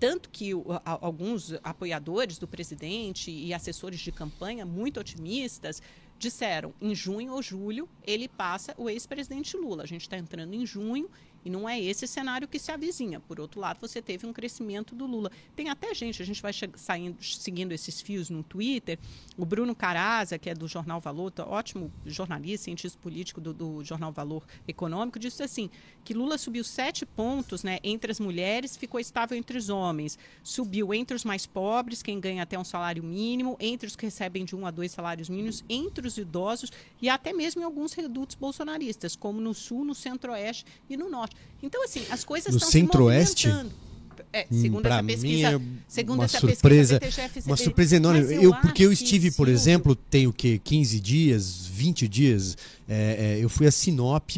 Tanto 0.00 0.28
que 0.30 0.54
o- 0.54 0.64
a- 0.84 0.98
alguns 1.00 1.52
apoiadores 1.62 2.38
do 2.38 2.46
presidente 2.46 3.30
e 3.30 3.52
assessores 3.52 3.98
de 4.00 4.12
campanha, 4.12 4.64
muito 4.64 5.00
otimistas, 5.00 5.82
disseram 6.18 6.72
em 6.80 6.94
junho 6.94 7.32
ou 7.32 7.42
julho 7.42 7.88
ele 8.04 8.28
passa 8.28 8.74
o 8.76 8.88
ex-presidente 8.90 9.56
Lula. 9.56 9.82
A 9.84 9.86
gente 9.86 10.02
está 10.02 10.16
entrando 10.18 10.52
em 10.54 10.64
junho 10.66 11.08
e 11.48 11.50
não 11.50 11.66
é 11.66 11.80
esse 11.80 12.06
cenário 12.06 12.46
que 12.46 12.58
se 12.58 12.70
avizinha. 12.70 13.18
Por 13.20 13.40
outro 13.40 13.58
lado, 13.58 13.80
você 13.80 14.02
teve 14.02 14.26
um 14.26 14.34
crescimento 14.34 14.94
do 14.94 15.06
Lula. 15.06 15.32
Tem 15.56 15.70
até 15.70 15.94
gente, 15.94 16.20
a 16.20 16.26
gente 16.26 16.42
vai 16.42 16.52
saindo, 16.76 17.24
seguindo 17.24 17.72
esses 17.72 18.02
fios 18.02 18.28
no 18.28 18.42
Twitter. 18.42 18.98
O 19.34 19.46
Bruno 19.46 19.74
Caraza, 19.74 20.38
que 20.38 20.50
é 20.50 20.54
do 20.54 20.68
Jornal 20.68 21.00
Valor, 21.00 21.30
tá- 21.30 21.46
ótimo 21.46 21.90
jornalista, 22.04 22.64
cientista 22.64 22.98
político 23.00 23.40
do, 23.40 23.54
do 23.54 23.82
Jornal 23.82 24.12
Valor 24.12 24.46
Econômico, 24.66 25.18
disse 25.18 25.42
assim: 25.42 25.70
que 26.04 26.12
Lula 26.12 26.36
subiu 26.36 26.62
sete 26.62 27.06
pontos 27.06 27.62
né, 27.62 27.78
entre 27.82 28.12
as 28.12 28.20
mulheres, 28.20 28.76
ficou 28.76 29.00
estável 29.00 29.36
entre 29.36 29.56
os 29.56 29.70
homens. 29.70 30.18
Subiu 30.42 30.92
entre 30.92 31.16
os 31.16 31.24
mais 31.24 31.46
pobres, 31.46 32.02
quem 32.02 32.20
ganha 32.20 32.42
até 32.42 32.58
um 32.58 32.64
salário 32.64 33.02
mínimo, 33.02 33.56
entre 33.58 33.86
os 33.86 33.96
que 33.96 34.04
recebem 34.04 34.44
de 34.44 34.54
um 34.54 34.66
a 34.66 34.70
dois 34.70 34.92
salários 34.92 35.30
mínimos, 35.30 35.64
entre 35.66 36.06
os 36.06 36.18
idosos 36.18 36.70
e 37.00 37.08
até 37.08 37.32
mesmo 37.32 37.62
em 37.62 37.64
alguns 37.64 37.94
redutos 37.94 38.36
bolsonaristas, 38.36 39.16
como 39.16 39.40
no 39.40 39.54
Sul, 39.54 39.84
no 39.84 39.94
Centro-Oeste 39.94 40.66
e 40.90 40.96
no 40.96 41.08
Norte. 41.08 41.36
Então, 41.62 41.84
assim, 41.84 42.02
as 42.10 42.24
coisas 42.24 42.50
No 42.52 42.58
estão 42.58 42.70
Centro-Oeste? 42.70 43.42
se 43.42 43.48
movimentando. 43.48 43.88
É, 44.30 44.46
Hum, 44.52 44.60
segundo 44.60 44.82
pra 44.82 44.94
essa 44.96 45.02
mim 45.02 45.12
pesquisa, 45.14 45.48
é 45.48 45.60
segundo 45.88 46.18
uma 46.18 46.24
essa 46.26 46.38
surpresa, 46.38 47.00
pesquisa, 47.00 47.42
Uma 47.46 47.56
surpresa 47.56 47.96
enorme. 47.96 48.20
Mas 48.20 48.30
Eu, 48.42 48.54
porque 48.60 48.84
eu 48.84 48.88
que 48.90 48.94
estive, 48.94 49.30
por 49.30 49.48
o- 49.48 49.50
exemplo, 49.50 49.94
tem 49.96 50.26
o 50.26 50.32
quê? 50.34 50.60
15 50.62 51.00
dias, 51.00 51.66
20 51.66 52.06
dias. 52.06 52.54
é, 52.86 53.36
é, 53.38 53.44
eu 53.44 53.48
fui 53.48 53.66
a 53.66 53.70
Sinop 53.70 54.30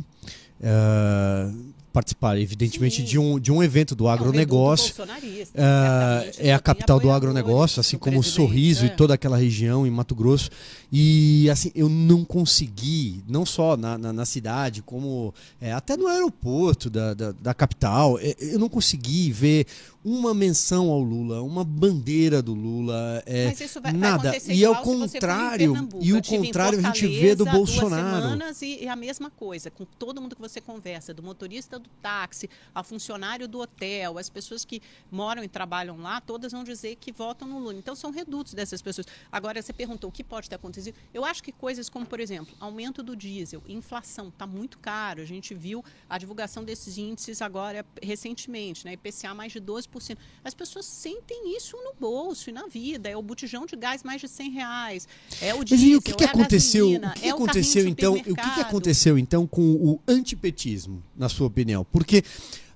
é, 0.63 1.51
participar, 1.93 2.39
evidentemente, 2.39 2.97
Sim. 2.99 3.05
de 3.05 3.19
um, 3.19 3.39
de 3.41 3.51
um 3.51 3.63
evento 3.63 3.95
do 3.97 4.05
Não, 4.05 4.11
agronegócio. 4.11 4.95
bolsonarista, 4.95 5.53
Ah, 5.59 6.21
certamente, 6.23 6.49
é 6.49 6.55
a 6.55 6.59
capital 6.61 7.01
do 7.01 7.11
agronegócio, 7.11 7.81
assim 7.81 7.99
como 7.99 8.21
presidente, 8.21 8.37
Sorriso 8.37 8.85
é. 8.85 8.87
e 8.87 8.91
toda 8.91 9.15
aquela 9.15 9.37
região 9.37 9.85
em 9.87 9.91
Mato 9.91 10.15
Grosso. 10.15 10.51
E 10.93 11.49
assim, 11.49 11.71
eu 11.75 11.89
não 11.89 12.25
consegui, 12.25 13.23
não 13.29 13.47
só 13.47 13.77
na, 13.77 13.97
na, 13.97 14.13
na 14.13 14.25
cidade, 14.25 14.83
como 14.83 15.33
é, 15.61 15.73
até 15.73 15.97
no 15.97 16.09
aeroporto 16.09 16.91
da, 16.91 17.15
da, 17.15 17.33
da 17.33 17.55
capital, 17.55 18.19
é, 18.19 18.35
eu 18.41 18.59
não 18.59 18.69
consegui 18.69 19.31
ver 19.31 19.67
uma 20.03 20.33
menção 20.33 20.89
ao 20.89 21.01
Lula, 21.01 21.43
uma 21.43 21.63
bandeira 21.63 22.43
do 22.43 22.55
Lula. 22.55 23.23
é, 23.27 23.47
Mas 23.49 23.61
isso 23.61 23.81
vai, 23.81 23.93
vai 23.93 24.01
nada. 24.01 24.31
acontecer 24.31 24.55
E 24.55 24.65
ao 24.65 24.83
contrário, 24.83 25.89
e 26.01 26.13
o 26.15 26.23
contrário 26.23 26.79
a 26.79 26.83
gente 26.83 27.07
vê 27.07 27.35
do 27.35 27.45
Bolsonaro. 27.45 28.23
semanas 28.23 28.63
e, 28.63 28.83
e 28.83 28.89
a 28.89 28.97
mesma 28.97 29.31
coisa, 29.31 29.71
com 29.71 29.85
todo 29.85 30.21
mundo 30.21 30.35
que 30.35 30.41
você 30.41 30.61
conversa, 30.61 31.13
do 31.13 31.23
motorista 31.23 31.79
do 31.79 31.89
táxi, 32.03 32.49
ao 32.75 32.83
funcionário 32.83 33.47
do 33.47 33.61
hotel, 33.61 34.17
as 34.19 34.31
pessoas 34.31 34.65
que 34.65 34.81
moram 35.11 35.45
e 35.45 35.49
trabalham 35.49 35.99
lá, 35.99 36.21
todas 36.21 36.51
vão 36.51 36.65
dizer 36.65 36.97
que 36.97 37.13
votam 37.13 37.47
no 37.47 37.59
Lula. 37.59 37.75
Então 37.75 37.95
são 37.95 38.11
redutos 38.11 38.55
dessas 38.55 38.81
pessoas. 38.81 39.07
Agora, 39.31 39.61
você 39.61 39.73
perguntou 39.73 40.09
o 40.09 40.13
que 40.13 40.25
pode 40.25 40.49
ter 40.49 40.57
acontecido. 40.57 40.80
Eu 41.13 41.25
acho 41.25 41.43
que 41.43 41.53
coisas 41.53 41.89
como, 41.89 42.07
por 42.07 42.21
exemplo, 42.21 42.55
aumento 42.61 43.03
do 43.03 43.17
diesel, 43.17 43.63
inflação, 43.69 44.29
está 44.29 44.47
muito 44.47 44.79
caro. 44.79 45.23
A 45.23 45.25
gente 45.25 45.55
viu 45.55 45.85
a 46.09 46.19
divulgação 46.19 46.65
desses 46.65 46.99
índices 46.99 47.43
agora 47.43 47.85
recentemente, 48.03 48.85
né? 48.85 48.93
IPCA 48.95 49.35
mais 49.35 49.53
de 49.53 49.61
12%. 49.61 50.17
As 50.45 50.55
pessoas 50.55 50.87
sentem 50.87 51.57
isso 51.57 51.77
no 51.77 51.95
bolso 51.99 52.51
e 52.51 52.53
na 52.53 52.67
vida. 52.67 53.09
É 53.09 53.17
o 53.17 53.23
botijão 53.23 53.67
de 53.67 53.77
gás 53.77 54.03
mais 54.03 54.21
de 54.21 54.29
100 54.29 54.51
reais. 54.51 55.09
É 55.41 55.55
o 55.55 55.59
Mas 55.59 55.69
diesel, 55.69 55.89
e 55.89 55.97
o 55.97 56.03
que, 56.03 56.15
que 56.15 56.25
é 56.25 56.27
aconteceu? 56.27 56.87
gasolina, 56.87 57.11
o 57.11 57.15
que, 57.15 57.21
que 57.21 57.29
é 57.29 57.31
aconteceu 57.31 57.89
então? 57.89 58.15
O 58.15 58.23
que, 58.23 58.55
que 58.55 58.61
aconteceu 58.61 59.19
então 59.19 59.47
com 59.47 59.63
o 59.63 60.01
antipetismo, 60.07 61.03
na 61.17 61.29
sua 61.29 61.47
opinião? 61.47 61.85
Porque 61.85 62.25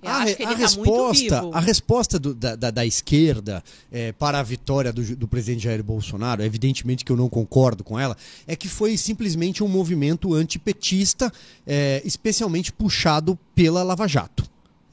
a, 0.03 0.23
a 0.23 0.35
tá 0.35 0.55
resposta, 0.55 1.41
vivo. 1.41 1.51
a 1.53 1.59
resposta 1.59 2.19
do- 2.19 2.33
da, 2.33 2.55
da- 2.55 2.71
da 2.71 2.85
esquerda 2.85 3.63
eh, 3.91 4.11
para 4.13 4.39
a 4.39 4.43
vitória 4.43 4.91
do, 4.93 5.15
do 5.15 5.27
presidente 5.27 5.63
Jair 5.63 5.83
Bolsonaro, 5.83 6.43
evidentemente 6.43 7.03
que 7.05 7.11
eu 7.11 7.17
não 7.17 7.29
concordo 7.29 7.83
com 7.83 7.99
ela, 7.99 8.15
é 8.47 8.55
que 8.55 8.67
foi 8.67 8.97
simplesmente 8.97 9.63
um 9.63 9.67
movimento 9.67 10.33
antipetista, 10.33 11.31
eh, 11.65 12.01
especialmente 12.05 12.71
puxado 12.71 13.37
pela 13.53 13.83
Lava 13.83 14.07
Jato. 14.07 14.43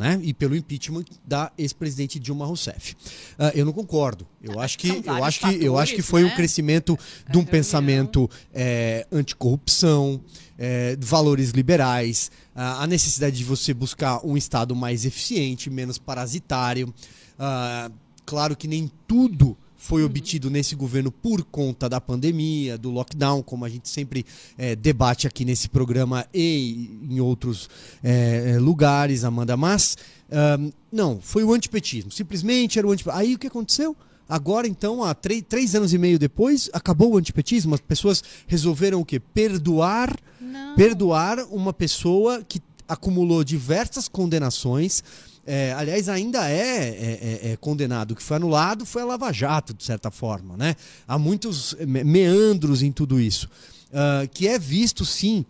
Né? 0.02 0.18
E 0.20 0.34
pelo 0.34 0.56
impeachment 0.56 1.04
da 1.24 1.52
ex-presidente 1.56 2.18
Dilma 2.18 2.44
Rousseff. 2.44 2.96
Ah, 3.38 3.52
eu 3.54 3.64
não 3.64 3.72
concordo. 3.72 4.26
Eu 4.42 4.58
acho 4.58 4.76
que 4.76 4.88
eu 4.88 5.24
acho 5.24 5.38
que 5.38 5.64
eu 5.64 5.78
acho 5.78 5.94
que 5.94 6.02
foi 6.02 6.24
um 6.24 6.28
né? 6.28 6.34
crescimento 6.34 6.98
de 7.30 7.38
um 7.38 7.44
pensamento 7.44 8.28
é, 8.52 9.06
anticorrupção, 9.12 10.20
é, 10.58 10.96
valores 10.98 11.50
liberais, 11.50 12.32
a 12.52 12.82
a 12.82 12.86
necessidade 12.88 13.36
de 13.36 13.44
você 13.44 13.72
buscar 13.72 14.26
um 14.26 14.36
Estado 14.36 14.74
mais 14.74 15.04
eficiente, 15.06 15.70
menos 15.70 15.98
parasitário. 15.98 16.92
Ah, 17.38 17.88
claro 18.26 18.56
que 18.56 18.66
nem 18.66 18.90
tudo 19.06 19.56
foi 19.82 20.04
obtido 20.04 20.48
nesse 20.48 20.76
governo 20.76 21.10
por 21.10 21.42
conta 21.42 21.88
da 21.88 22.00
pandemia, 22.00 22.78
do 22.78 22.88
lockdown, 22.88 23.42
como 23.42 23.64
a 23.64 23.68
gente 23.68 23.88
sempre 23.88 24.24
é, 24.56 24.76
debate 24.76 25.26
aqui 25.26 25.44
nesse 25.44 25.68
programa 25.68 26.24
e 26.32 27.00
em 27.10 27.18
outros 27.18 27.68
é, 28.00 28.52
é, 28.54 28.58
lugares, 28.60 29.24
Amanda. 29.24 29.56
Mas 29.56 29.98
ahn, 30.30 30.70
não, 30.90 31.20
foi 31.20 31.42
o 31.42 31.52
antipetismo. 31.52 32.12
Simplesmente 32.12 32.78
era 32.78 32.86
o 32.86 32.92
antipetismo. 32.92 33.20
Aí 33.20 33.34
o 33.34 33.38
que 33.38 33.48
aconteceu? 33.48 33.96
Agora, 34.28 34.68
então, 34.68 35.02
há 35.02 35.14
três, 35.14 35.42
três 35.48 35.74
anos 35.74 35.92
e 35.92 35.98
meio 35.98 36.16
depois, 36.16 36.70
acabou 36.72 37.14
o 37.14 37.16
antipetismo. 37.16 37.74
As 37.74 37.80
pessoas 37.80 38.22
resolveram 38.46 39.00
o 39.00 39.04
quê? 39.04 39.18
Perdoar, 39.18 40.16
Não. 40.40 40.76
perdoar 40.76 41.40
uma 41.50 41.72
pessoa 41.72 42.40
que 42.44 42.62
acumulou 42.88 43.42
diversas 43.42 44.06
condenações. 44.06 45.02
É, 45.44 45.72
aliás, 45.72 46.08
ainda 46.08 46.48
é, 46.48 46.88
é- 46.88 47.48
é- 47.48 47.52
é 47.52 47.56
condenado. 47.56 48.12
O 48.12 48.16
que 48.16 48.22
foi 48.22 48.36
anulado 48.36 48.86
foi 48.86 49.02
a 49.02 49.04
Lava 49.04 49.32
Jato, 49.32 49.74
de 49.74 49.82
certa 49.84 50.10
forma. 50.10 50.56
Né? 50.56 50.76
Há 51.06 51.18
muitos 51.18 51.74
me- 51.86 52.04
meandros 52.04 52.82
em 52.82 52.92
tudo 52.92 53.20
isso. 53.20 53.48
Ah, 53.92 54.26
que 54.32 54.46
é 54.48 54.58
visto, 54.58 55.04
sim, 55.04 55.44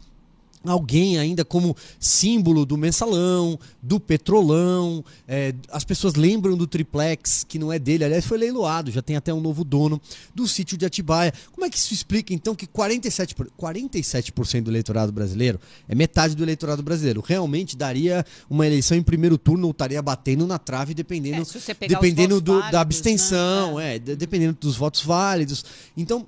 alguém 0.71 1.19
ainda 1.19 1.45
como 1.45 1.77
símbolo 1.99 2.65
do 2.65 2.77
mensalão, 2.77 3.59
do 3.83 3.99
petrolão. 3.99 5.05
É, 5.27 5.55
as 5.71 5.85
pessoas 5.85 6.15
lembram 6.15 6.57
do 6.57 6.67
triplex, 6.67 7.45
que 7.49 7.59
não 7.59 7.73
é 7.73 7.79
dele, 7.79 8.05
aliás, 8.05 8.25
foi 8.25 8.39
leiloado, 8.39 8.91
já 8.91 9.03
tem 9.03 9.17
até 9.17 9.33
um 9.33 9.41
novo 9.41 9.65
dono 9.65 10.01
do 10.35 10.47
sítio 10.47 10.77
de 10.77 10.87
Atibaia. 10.87 11.33
Como 11.53 11.67
é 11.67 11.71
que 11.71 11.77
isso 11.77 11.93
explica, 11.93 12.33
então, 12.33 12.55
que 12.55 12.67
47%, 12.67 13.49
47 13.57 14.33
do 14.63 14.71
eleitorado 14.71 15.13
brasileiro 15.13 15.59
é 15.89 15.95
metade 15.95 16.35
do 16.35 16.43
eleitorado 16.43 16.83
brasileiro? 16.83 17.23
Realmente 17.27 17.77
daria 17.77 18.25
uma 18.49 18.67
eleição 18.67 18.97
em 18.97 19.03
primeiro 19.03 19.39
turno 19.39 19.67
ou 19.67 19.71
estaria 19.73 20.01
batendo 20.01 20.47
na 20.47 20.59
trave, 20.59 20.95
dependendo, 20.95 21.43
é, 21.43 21.89
dependendo 21.89 22.41
do, 22.41 22.53
válidos, 22.53 22.73
da 22.73 22.81
abstenção, 22.81 23.77
né? 23.77 23.97
é, 23.97 23.99
dependendo 23.99 24.57
dos 24.61 24.77
votos 24.77 25.03
válidos. 25.03 25.65
Então, 25.97 26.27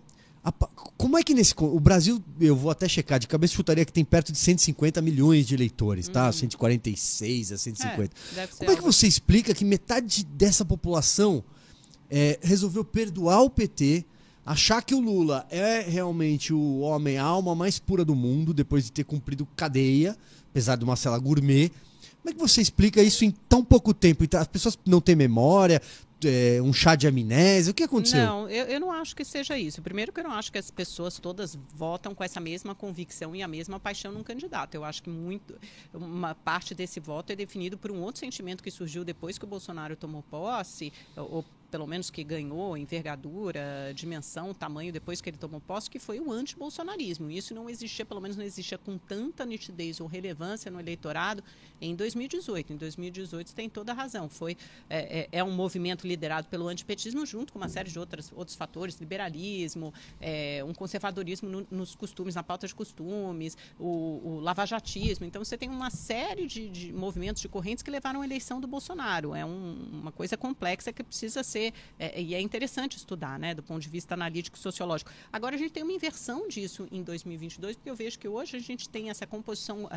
como 0.96 1.16
é 1.16 1.22
que 1.22 1.32
nesse. 1.32 1.54
O 1.58 1.80
Brasil, 1.80 2.22
eu 2.40 2.54
vou 2.54 2.70
até 2.70 2.86
checar, 2.88 3.18
de 3.18 3.26
cabeça 3.26 3.54
chutaria 3.54 3.84
que 3.84 3.92
tem 3.92 4.04
perto 4.04 4.30
de 4.30 4.38
150 4.38 5.00
milhões 5.00 5.46
de 5.46 5.54
eleitores, 5.54 6.08
tá? 6.08 6.26
Uhum. 6.26 6.32
146 6.32 7.52
a 7.52 7.58
150. 7.58 8.14
É, 8.36 8.46
como 8.46 8.70
é 8.70 8.76
que 8.76 8.82
você 8.82 9.06
explica 9.06 9.54
que 9.54 9.64
metade 9.64 10.24
dessa 10.24 10.64
população 10.64 11.42
é, 12.10 12.38
resolveu 12.42 12.84
perdoar 12.84 13.42
o 13.42 13.48
PT, 13.48 14.04
achar 14.44 14.82
que 14.82 14.94
o 14.94 15.00
Lula 15.00 15.46
é 15.50 15.80
realmente 15.80 16.52
o 16.52 16.80
homem, 16.80 17.16
a 17.16 17.24
alma 17.24 17.54
mais 17.54 17.78
pura 17.78 18.04
do 18.04 18.14
mundo, 18.14 18.52
depois 18.52 18.84
de 18.84 18.92
ter 18.92 19.04
cumprido 19.04 19.48
cadeia, 19.56 20.16
apesar 20.50 20.76
de 20.76 20.84
uma 20.84 20.96
cela 20.96 21.18
gourmet? 21.18 21.70
Como 22.22 22.30
é 22.30 22.32
que 22.32 22.40
você 22.40 22.60
explica 22.60 23.02
isso 23.02 23.24
em 23.24 23.30
tão 23.48 23.64
pouco 23.64 23.92
tempo? 23.92 24.24
Então, 24.24 24.40
as 24.40 24.46
pessoas 24.46 24.78
não 24.86 25.00
têm 25.00 25.14
memória, 25.14 25.80
é, 26.28 26.60
um 26.62 26.72
chá 26.72 26.94
de 26.94 27.06
amnésia? 27.06 27.70
O 27.70 27.74
que 27.74 27.82
aconteceu? 27.82 28.24
Não, 28.24 28.48
eu, 28.48 28.66
eu 28.66 28.80
não 28.80 28.90
acho 28.90 29.14
que 29.14 29.24
seja 29.24 29.58
isso. 29.58 29.82
Primeiro 29.82 30.12
que 30.12 30.20
eu 30.20 30.24
não 30.24 30.32
acho 30.32 30.50
que 30.50 30.58
as 30.58 30.70
pessoas 30.70 31.18
todas 31.18 31.56
votam 31.74 32.14
com 32.14 32.22
essa 32.22 32.40
mesma 32.40 32.74
convicção 32.74 33.34
e 33.34 33.42
a 33.42 33.48
mesma 33.48 33.78
paixão 33.80 34.12
num 34.12 34.22
candidato. 34.22 34.74
Eu 34.74 34.84
acho 34.84 35.02
que 35.02 35.10
muito 35.10 35.58
uma 35.92 36.34
parte 36.34 36.74
desse 36.74 37.00
voto 37.00 37.30
é 37.32 37.36
definido 37.36 37.76
por 37.78 37.90
um 37.90 38.00
outro 38.00 38.20
sentimento 38.20 38.62
que 38.62 38.70
surgiu 38.70 39.04
depois 39.04 39.38
que 39.38 39.44
o 39.44 39.48
Bolsonaro 39.48 39.96
tomou 39.96 40.22
posse, 40.22 40.92
ou 41.16 41.44
pelo 41.70 41.86
menos 41.86 42.10
que 42.10 42.22
ganhou 42.22 42.76
envergadura, 42.76 43.92
dimensão, 43.94 44.54
tamanho 44.54 44.92
depois 44.92 45.20
que 45.20 45.30
ele 45.30 45.36
tomou 45.36 45.60
posse, 45.60 45.90
que 45.90 45.98
foi 45.98 46.20
o 46.20 46.30
anti-bolsonarismo. 46.30 47.30
Isso 47.30 47.54
não 47.54 47.68
existia, 47.68 48.04
pelo 48.04 48.20
menos 48.20 48.36
não 48.36 48.44
existia 48.44 48.78
com 48.78 48.96
tanta 48.96 49.44
nitidez 49.44 50.00
ou 50.00 50.06
relevância 50.06 50.70
no 50.70 50.78
eleitorado 50.78 51.42
em 51.80 51.94
2018. 51.94 52.72
Em 52.72 52.76
2018 52.76 53.48
você 53.48 53.54
tem 53.54 53.68
toda 53.68 53.92
a 53.92 53.94
razão. 53.94 54.28
Foi, 54.28 54.56
é, 54.88 55.20
é, 55.20 55.28
é 55.32 55.44
um 55.44 55.52
movimento 55.52 56.06
liderado 56.06 56.48
pelo 56.48 56.68
antipetismo 56.68 57.24
junto 57.26 57.52
com 57.52 57.58
uma 57.58 57.68
série 57.68 57.90
de 57.90 57.98
outras, 57.98 58.32
outros 58.34 58.56
fatores, 58.56 58.98
liberalismo, 59.00 59.92
é, 60.20 60.62
um 60.64 60.74
conservadorismo 60.74 61.48
no, 61.48 61.66
nos 61.70 61.94
costumes, 61.94 62.34
na 62.34 62.42
pauta 62.42 62.66
de 62.66 62.74
costumes, 62.74 63.56
o, 63.78 64.20
o 64.24 64.40
lavajatismo. 64.40 65.24
Então 65.24 65.44
você 65.44 65.56
tem 65.56 65.68
uma 65.68 65.90
série 65.90 66.46
de, 66.46 66.68
de, 66.68 66.92
movimentos, 66.92 67.40
de 67.40 67.48
correntes 67.48 67.82
que 67.82 67.90
levaram 67.90 68.20
à 68.22 68.24
eleição 68.24 68.60
do 68.60 68.66
Bolsonaro. 68.66 69.34
É 69.34 69.44
um, 69.44 69.88
uma 69.92 70.12
coisa 70.12 70.36
complexa 70.36 70.92
que 70.92 71.02
precisa 71.02 71.42
ser 71.42 71.63
é, 71.98 72.20
e 72.20 72.34
é 72.34 72.40
interessante 72.40 72.96
estudar, 72.96 73.38
né, 73.38 73.54
do 73.54 73.62
ponto 73.62 73.80
de 73.80 73.88
vista 73.88 74.14
analítico 74.14 74.58
sociológico. 74.58 75.10
Agora, 75.32 75.54
a 75.54 75.58
gente 75.58 75.72
tem 75.72 75.82
uma 75.82 75.92
inversão 75.92 76.48
disso 76.48 76.88
em 76.90 77.02
2022, 77.02 77.76
porque 77.76 77.90
eu 77.90 77.94
vejo 77.94 78.18
que 78.18 78.28
hoje 78.28 78.56
a 78.56 78.60
gente 78.60 78.88
tem 78.88 79.10
essa 79.10 79.26
composição, 79.26 79.88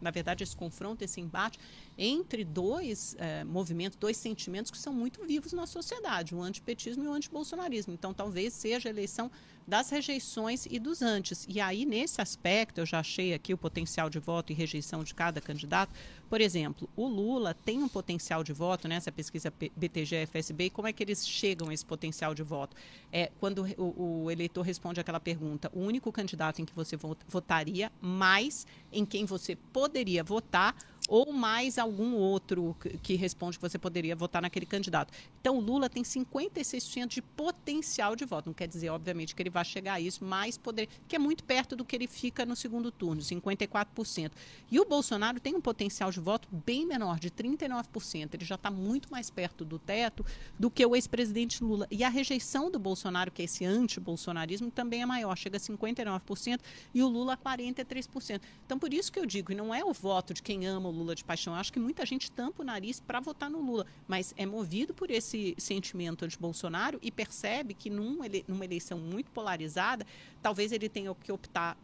na 0.00 0.10
verdade, 0.10 0.42
esse 0.42 0.56
confronto, 0.56 1.04
esse 1.04 1.20
embate 1.20 1.58
entre 1.96 2.44
dois 2.44 3.14
é, 3.18 3.44
movimentos, 3.44 3.96
dois 3.96 4.16
sentimentos 4.16 4.70
que 4.70 4.78
são 4.78 4.92
muito 4.92 5.24
vivos 5.24 5.52
na 5.52 5.66
sociedade, 5.66 6.34
o 6.34 6.42
antipetismo 6.42 7.04
e 7.04 7.06
o 7.06 7.12
antibolsonarismo. 7.12 7.92
Então, 7.92 8.12
talvez 8.12 8.52
seja 8.52 8.88
a 8.88 8.90
eleição 8.90 9.30
das 9.66 9.90
rejeições 9.90 10.66
e 10.70 10.78
dos 10.78 11.02
antes. 11.02 11.46
E 11.48 11.60
aí, 11.60 11.84
nesse 11.86 12.20
aspecto, 12.20 12.80
eu 12.80 12.86
já 12.86 13.00
achei 13.00 13.32
aqui 13.32 13.54
o 13.54 13.58
potencial 13.58 14.10
de 14.10 14.18
voto 14.18 14.52
e 14.52 14.54
rejeição 14.54 15.02
de 15.02 15.14
cada 15.14 15.40
candidato. 15.40 15.92
Por 16.28 16.40
exemplo, 16.40 16.88
o 16.96 17.06
Lula 17.06 17.54
tem 17.54 17.82
um 17.82 17.88
potencial 17.88 18.42
de 18.42 18.52
voto 18.52 18.88
nessa 18.88 19.10
pesquisa 19.10 19.52
BTG-FSB. 19.76 20.64
E 20.64 20.70
como 20.70 20.88
é 20.88 20.92
que 20.92 21.02
eles 21.02 21.26
chegam 21.26 21.68
a 21.68 21.74
esse 21.74 21.84
potencial 21.84 22.34
de 22.34 22.42
voto? 22.42 22.76
É 23.12 23.30
quando 23.40 23.64
o, 23.78 24.24
o 24.24 24.30
eleitor 24.30 24.62
responde 24.62 25.00
aquela 25.00 25.20
pergunta: 25.20 25.70
o 25.72 25.80
único 25.80 26.10
candidato 26.12 26.60
em 26.60 26.64
que 26.64 26.74
você 26.74 26.96
votaria, 27.28 27.90
mais 28.00 28.66
em 28.92 29.04
quem 29.04 29.24
você 29.24 29.56
poderia 29.72 30.22
votar 30.22 30.76
ou 31.08 31.32
mais 31.32 31.78
algum 31.78 32.14
outro 32.14 32.74
que 33.02 33.14
responde 33.14 33.58
que 33.58 33.62
você 33.62 33.78
poderia 33.78 34.16
votar 34.16 34.40
naquele 34.40 34.64
candidato. 34.64 35.12
Então, 35.40 35.58
o 35.58 35.60
Lula 35.60 35.88
tem 35.88 36.02
56% 36.02 37.08
de 37.08 37.22
potencial 37.22 38.16
de 38.16 38.24
voto. 38.24 38.46
Não 38.46 38.54
quer 38.54 38.66
dizer, 38.66 38.88
obviamente, 38.88 39.34
que 39.34 39.42
ele 39.42 39.50
vai 39.50 39.64
chegar 39.64 39.94
a 39.94 40.00
isso, 40.00 40.24
mas 40.24 40.56
poder, 40.56 40.88
que 41.06 41.16
é 41.16 41.18
muito 41.18 41.44
perto 41.44 41.76
do 41.76 41.84
que 41.84 41.94
ele 41.94 42.06
fica 42.06 42.46
no 42.46 42.56
segundo 42.56 42.90
turno, 42.90 43.20
54%. 43.20 44.32
E 44.70 44.80
o 44.80 44.84
Bolsonaro 44.84 45.38
tem 45.38 45.54
um 45.54 45.60
potencial 45.60 46.10
de 46.10 46.20
voto 46.20 46.48
bem 46.50 46.86
menor, 46.86 47.18
de 47.18 47.30
39%. 47.30 48.34
Ele 48.34 48.44
já 48.44 48.54
está 48.54 48.70
muito 48.70 49.10
mais 49.10 49.30
perto 49.30 49.64
do 49.64 49.78
teto 49.78 50.24
do 50.58 50.70
que 50.70 50.84
o 50.86 50.96
ex-presidente 50.96 51.62
Lula. 51.62 51.86
E 51.90 52.02
a 52.02 52.08
rejeição 52.08 52.70
do 52.70 52.78
Bolsonaro, 52.78 53.30
que 53.30 53.42
é 53.42 53.44
esse 53.44 53.64
anti-bolsonarismo, 53.64 54.70
também 54.70 55.02
é 55.02 55.06
maior, 55.06 55.36
chega 55.36 55.58
a 55.58 55.60
59%, 55.60 56.60
e 56.94 57.02
o 57.02 57.08
Lula 57.08 57.34
a 57.34 57.36
43%. 57.36 58.40
Então, 58.64 58.78
por 58.78 58.92
isso 58.92 59.12
que 59.12 59.18
eu 59.18 59.26
digo, 59.26 59.52
e 59.52 59.54
não 59.54 59.74
é 59.74 59.84
o 59.84 59.92
voto 59.92 60.32
de 60.32 60.42
quem 60.42 60.66
ama 60.66 60.88
o 60.88 60.92
Lula 60.94 61.14
de 61.14 61.24
paixão. 61.24 61.54
Eu 61.54 61.60
acho 61.60 61.72
que 61.72 61.80
muita 61.80 62.06
gente 62.06 62.30
tampa 62.30 62.62
o 62.62 62.64
nariz 62.64 63.00
para 63.00 63.20
votar 63.20 63.50
no 63.50 63.60
Lula, 63.60 63.86
mas 64.08 64.32
é 64.36 64.46
movido 64.46 64.94
por 64.94 65.10
esse 65.10 65.54
sentimento 65.58 66.24
anti-Bolsonaro 66.24 66.98
e 67.02 67.10
percebe 67.10 67.74
que 67.74 67.90
num 67.90 68.24
ele, 68.24 68.44
numa 68.48 68.64
eleição 68.64 68.98
muito 68.98 69.30
polarizada, 69.30 70.06
talvez 70.40 70.72
ele 70.72 70.88
tenha 70.88 71.14
que 71.14 71.32
optar 71.32 71.76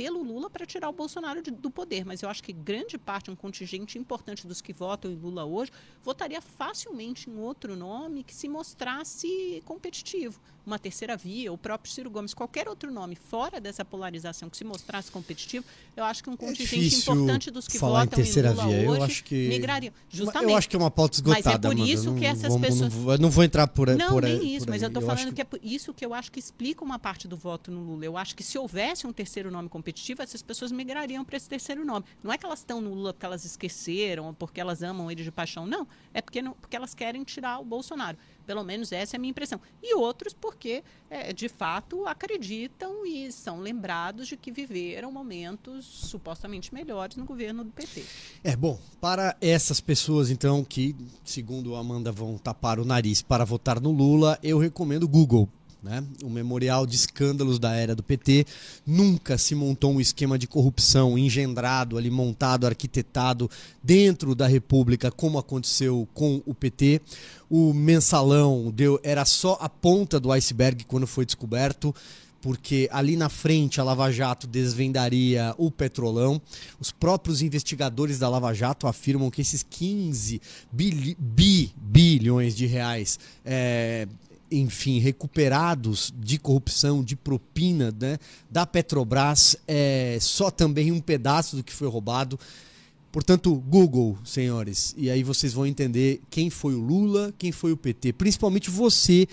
pelo 0.00 0.22
Lula 0.22 0.48
para 0.48 0.64
tirar 0.64 0.88
o 0.88 0.94
Bolsonaro 0.94 1.42
de, 1.42 1.50
do 1.50 1.70
poder. 1.70 2.06
Mas 2.06 2.22
eu 2.22 2.30
acho 2.30 2.42
que 2.42 2.54
grande 2.54 2.96
parte, 2.96 3.30
um 3.30 3.36
contingente 3.36 3.98
importante 3.98 4.46
dos 4.46 4.62
que 4.62 4.72
votam 4.72 5.10
em 5.10 5.14
Lula 5.14 5.44
hoje, 5.44 5.70
votaria 6.02 6.40
facilmente 6.40 7.28
em 7.28 7.38
outro 7.38 7.76
nome 7.76 8.24
que 8.24 8.34
se 8.34 8.48
mostrasse 8.48 9.62
competitivo. 9.66 10.40
Uma 10.64 10.78
terceira 10.78 11.16
via, 11.16 11.52
o 11.52 11.58
próprio 11.58 11.92
Ciro 11.92 12.10
Gomes, 12.10 12.32
qualquer 12.32 12.68
outro 12.68 12.90
nome 12.90 13.14
fora 13.14 13.60
dessa 13.60 13.84
polarização 13.84 14.48
que 14.48 14.56
se 14.56 14.64
mostrasse 14.64 15.10
competitivo, 15.10 15.64
eu 15.96 16.04
acho 16.04 16.22
que 16.22 16.30
um 16.30 16.34
é 16.34 16.36
contingente 16.36 16.94
é 16.94 16.98
importante 16.98 17.50
dos 17.50 17.66
que 17.66 17.78
votam 17.78 18.22
em, 18.22 18.32
Lula 18.32 18.52
via. 18.52 18.90
hoje 18.90 19.00
eu 19.00 19.02
acho 19.02 19.24
que... 19.24 19.48
migrariam. 19.48 19.92
Justamente. 20.08 20.50
Eu 20.50 20.56
acho 20.56 20.68
que 20.68 20.76
é 20.76 20.78
uma 20.78 20.90
pauta 20.90 21.16
esgotada. 21.16 21.68
Mas 21.68 21.78
é 21.78 21.82
por 21.82 21.88
isso 21.88 22.14
que 22.14 22.24
essas 22.24 22.52
vamos, 22.52 22.60
pessoas. 22.60 22.94
Não, 22.94 23.16
não, 23.18 23.30
vou 23.30 23.42
entrar 23.42 23.66
por 23.66 23.88
Não, 23.88 24.10
por, 24.10 24.22
nem 24.22 24.54
isso, 24.54 24.66
por 24.66 24.72
mas 24.72 24.82
eu 24.82 24.88
estou 24.88 25.02
falando 25.02 25.32
que... 25.32 25.44
que 25.44 25.56
é 25.56 25.60
isso 25.62 25.92
que 25.92 26.06
eu 26.06 26.14
acho 26.14 26.30
que 26.30 26.38
explica 26.38 26.84
uma 26.84 26.98
parte 26.98 27.26
do 27.26 27.36
voto 27.36 27.70
no 27.70 27.82
Lula. 27.82 28.04
Eu 28.04 28.16
acho 28.16 28.36
que 28.36 28.42
se 28.42 28.56
houvesse 28.56 29.06
um 29.06 29.12
terceiro 29.12 29.50
nome 29.50 29.68
competitivo, 29.68 29.89
essas 30.18 30.42
pessoas 30.42 30.72
migrariam 30.72 31.24
para 31.24 31.36
esse 31.36 31.48
terceiro 31.48 31.84
nome. 31.84 32.04
Não 32.22 32.32
é 32.32 32.38
que 32.38 32.46
elas 32.46 32.60
estão 32.60 32.80
no 32.80 32.94
Lula 32.94 33.12
porque 33.12 33.26
elas 33.26 33.44
esqueceram, 33.44 34.26
ou 34.26 34.32
porque 34.32 34.60
elas 34.60 34.82
amam 34.82 35.10
ele 35.10 35.22
de 35.22 35.30
paixão. 35.30 35.66
Não. 35.66 35.86
É 36.12 36.20
porque, 36.20 36.42
não, 36.42 36.52
porque 36.52 36.76
elas 36.76 36.94
querem 36.94 37.22
tirar 37.24 37.58
o 37.58 37.64
Bolsonaro. 37.64 38.16
Pelo 38.46 38.64
menos 38.64 38.90
essa 38.90 39.14
é 39.14 39.18
a 39.18 39.20
minha 39.20 39.30
impressão. 39.30 39.60
E 39.82 39.94
outros 39.94 40.34
porque, 40.34 40.82
é, 41.08 41.32
de 41.32 41.48
fato, 41.48 42.06
acreditam 42.06 43.06
e 43.06 43.30
são 43.30 43.60
lembrados 43.60 44.26
de 44.26 44.36
que 44.36 44.50
viveram 44.50 45.12
momentos 45.12 45.84
supostamente 45.84 46.74
melhores 46.74 47.16
no 47.16 47.24
governo 47.24 47.62
do 47.62 47.70
PT. 47.70 48.04
É, 48.42 48.56
bom, 48.56 48.80
para 49.00 49.36
essas 49.40 49.80
pessoas, 49.80 50.30
então, 50.30 50.64
que, 50.64 50.96
segundo 51.24 51.76
a 51.76 51.80
Amanda, 51.80 52.10
vão 52.10 52.36
tapar 52.36 52.80
o 52.80 52.84
nariz 52.84 53.22
para 53.22 53.44
votar 53.44 53.80
no 53.80 53.92
Lula, 53.92 54.38
eu 54.42 54.58
recomendo 54.58 55.04
o 55.04 55.08
Google 55.08 55.48
né? 55.82 56.04
O 56.22 56.28
memorial 56.28 56.86
de 56.86 56.94
escândalos 56.94 57.58
da 57.58 57.74
era 57.74 57.94
do 57.94 58.02
PT. 58.02 58.46
Nunca 58.86 59.38
se 59.38 59.54
montou 59.54 59.92
um 59.92 60.00
esquema 60.00 60.38
de 60.38 60.46
corrupção 60.46 61.16
engendrado, 61.16 61.96
ali 61.96 62.10
montado, 62.10 62.66
arquitetado 62.66 63.50
dentro 63.82 64.34
da 64.34 64.46
República, 64.46 65.10
como 65.10 65.38
aconteceu 65.38 66.06
com 66.12 66.42
o 66.44 66.54
PT. 66.54 67.00
O 67.48 67.72
mensalão 67.72 68.70
deu, 68.70 69.00
era 69.02 69.24
só 69.24 69.58
a 69.60 69.68
ponta 69.68 70.20
do 70.20 70.30
iceberg 70.32 70.84
quando 70.84 71.06
foi 71.06 71.24
descoberto 71.24 71.94
porque 72.40 72.88
ali 72.90 73.16
na 73.16 73.28
frente 73.28 73.80
a 73.80 73.84
Lava 73.84 74.10
Jato 74.10 74.46
desvendaria 74.46 75.54
o 75.58 75.70
petrolão. 75.70 76.40
Os 76.78 76.90
próprios 76.90 77.42
investigadores 77.42 78.18
da 78.18 78.28
Lava 78.28 78.54
Jato 78.54 78.86
afirmam 78.86 79.30
que 79.30 79.42
esses 79.42 79.62
15 79.62 80.40
bi, 80.72 81.16
bi 81.18 81.70
bilhões 81.76 82.56
de 82.56 82.66
reais 82.66 83.18
é, 83.44 84.08
enfim, 84.50 84.98
recuperados 84.98 86.12
de 86.18 86.38
corrupção, 86.38 87.04
de 87.04 87.14
propina 87.14 87.94
né, 87.98 88.18
da 88.50 88.66
Petrobras, 88.66 89.56
é 89.66 90.18
só 90.20 90.50
também 90.50 90.90
um 90.90 91.00
pedaço 91.00 91.56
do 91.56 91.64
que 91.64 91.72
foi 91.72 91.88
roubado. 91.88 92.38
Portanto, 93.12 93.54
Google, 93.54 94.18
senhores, 94.24 94.94
e 94.96 95.10
aí 95.10 95.22
vocês 95.22 95.52
vão 95.52 95.66
entender 95.66 96.20
quem 96.30 96.48
foi 96.48 96.74
o 96.74 96.80
Lula, 96.80 97.34
quem 97.36 97.50
foi 97.50 97.72
o 97.72 97.76
PT. 97.76 98.12
Principalmente 98.12 98.70
você, 98.70 99.26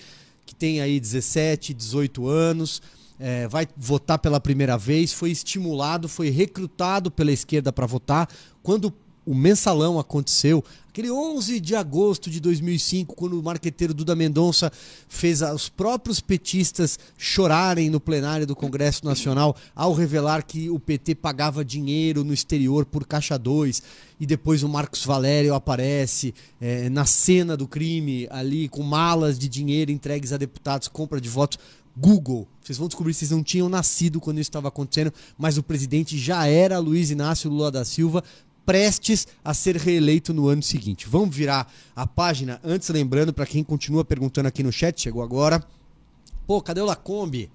que 0.44 0.54
tem 0.54 0.80
aí 0.80 0.98
17, 0.98 1.74
18 1.74 2.26
anos, 2.26 2.82
é, 3.20 3.46
vai 3.46 3.66
votar 3.76 4.18
pela 4.18 4.40
primeira 4.40 4.76
vez, 4.76 5.12
foi 5.12 5.30
estimulado, 5.30 6.08
foi 6.08 6.30
recrutado 6.30 7.10
pela 7.10 7.32
esquerda 7.32 7.72
para 7.72 7.86
votar. 7.86 8.28
Quando 8.62 8.92
o 9.28 9.34
mensalão 9.34 9.98
aconteceu, 9.98 10.64
aquele 10.88 11.10
11 11.10 11.60
de 11.60 11.76
agosto 11.76 12.30
de 12.30 12.40
2005, 12.40 13.14
quando 13.14 13.38
o 13.38 13.42
marqueteiro 13.42 13.92
Duda 13.92 14.16
Mendonça 14.16 14.72
fez 15.06 15.42
os 15.42 15.68
próprios 15.68 16.18
petistas 16.18 16.98
chorarem 17.18 17.90
no 17.90 18.00
plenário 18.00 18.46
do 18.46 18.56
Congresso 18.56 19.04
Nacional 19.04 19.54
ao 19.76 19.92
revelar 19.92 20.42
que 20.44 20.70
o 20.70 20.80
PT 20.80 21.16
pagava 21.16 21.62
dinheiro 21.62 22.24
no 22.24 22.32
exterior 22.32 22.86
por 22.86 23.06
Caixa 23.06 23.38
2 23.38 23.82
e 24.18 24.24
depois 24.24 24.62
o 24.62 24.68
Marcos 24.68 25.04
Valério 25.04 25.54
aparece 25.54 26.34
é, 26.58 26.88
na 26.88 27.04
cena 27.04 27.54
do 27.54 27.68
crime 27.68 28.26
ali 28.30 28.66
com 28.66 28.82
malas 28.82 29.38
de 29.38 29.46
dinheiro 29.46 29.90
entregues 29.90 30.32
a 30.32 30.38
deputados, 30.38 30.88
compra 30.88 31.20
de 31.20 31.28
votos. 31.28 31.58
Google. 31.98 32.46
Vocês 32.62 32.78
vão 32.78 32.86
descobrir 32.86 33.12
vocês 33.12 33.30
não 33.30 33.42
tinham 33.42 33.68
nascido 33.68 34.20
quando 34.20 34.38
isso 34.38 34.50
estava 34.50 34.68
acontecendo, 34.68 35.12
mas 35.36 35.58
o 35.58 35.62
presidente 35.62 36.16
já 36.16 36.46
era 36.46 36.78
Luiz 36.78 37.10
Inácio 37.10 37.50
Lula 37.50 37.72
da 37.72 37.84
Silva, 37.84 38.22
prestes 38.68 39.26
a 39.42 39.54
ser 39.54 39.78
reeleito 39.78 40.34
no 40.34 40.46
ano 40.46 40.62
seguinte. 40.62 41.08
Vamos 41.08 41.34
virar 41.34 41.72
a 41.96 42.06
página. 42.06 42.60
Antes, 42.62 42.90
lembrando, 42.90 43.32
para 43.32 43.46
quem 43.46 43.64
continua 43.64 44.04
perguntando 44.04 44.46
aqui 44.46 44.62
no 44.62 44.70
chat, 44.70 45.00
chegou 45.00 45.22
agora. 45.22 45.64
Pô, 46.46 46.60
cadê 46.60 46.82
o 46.82 46.84
Lacombe? 46.84 47.50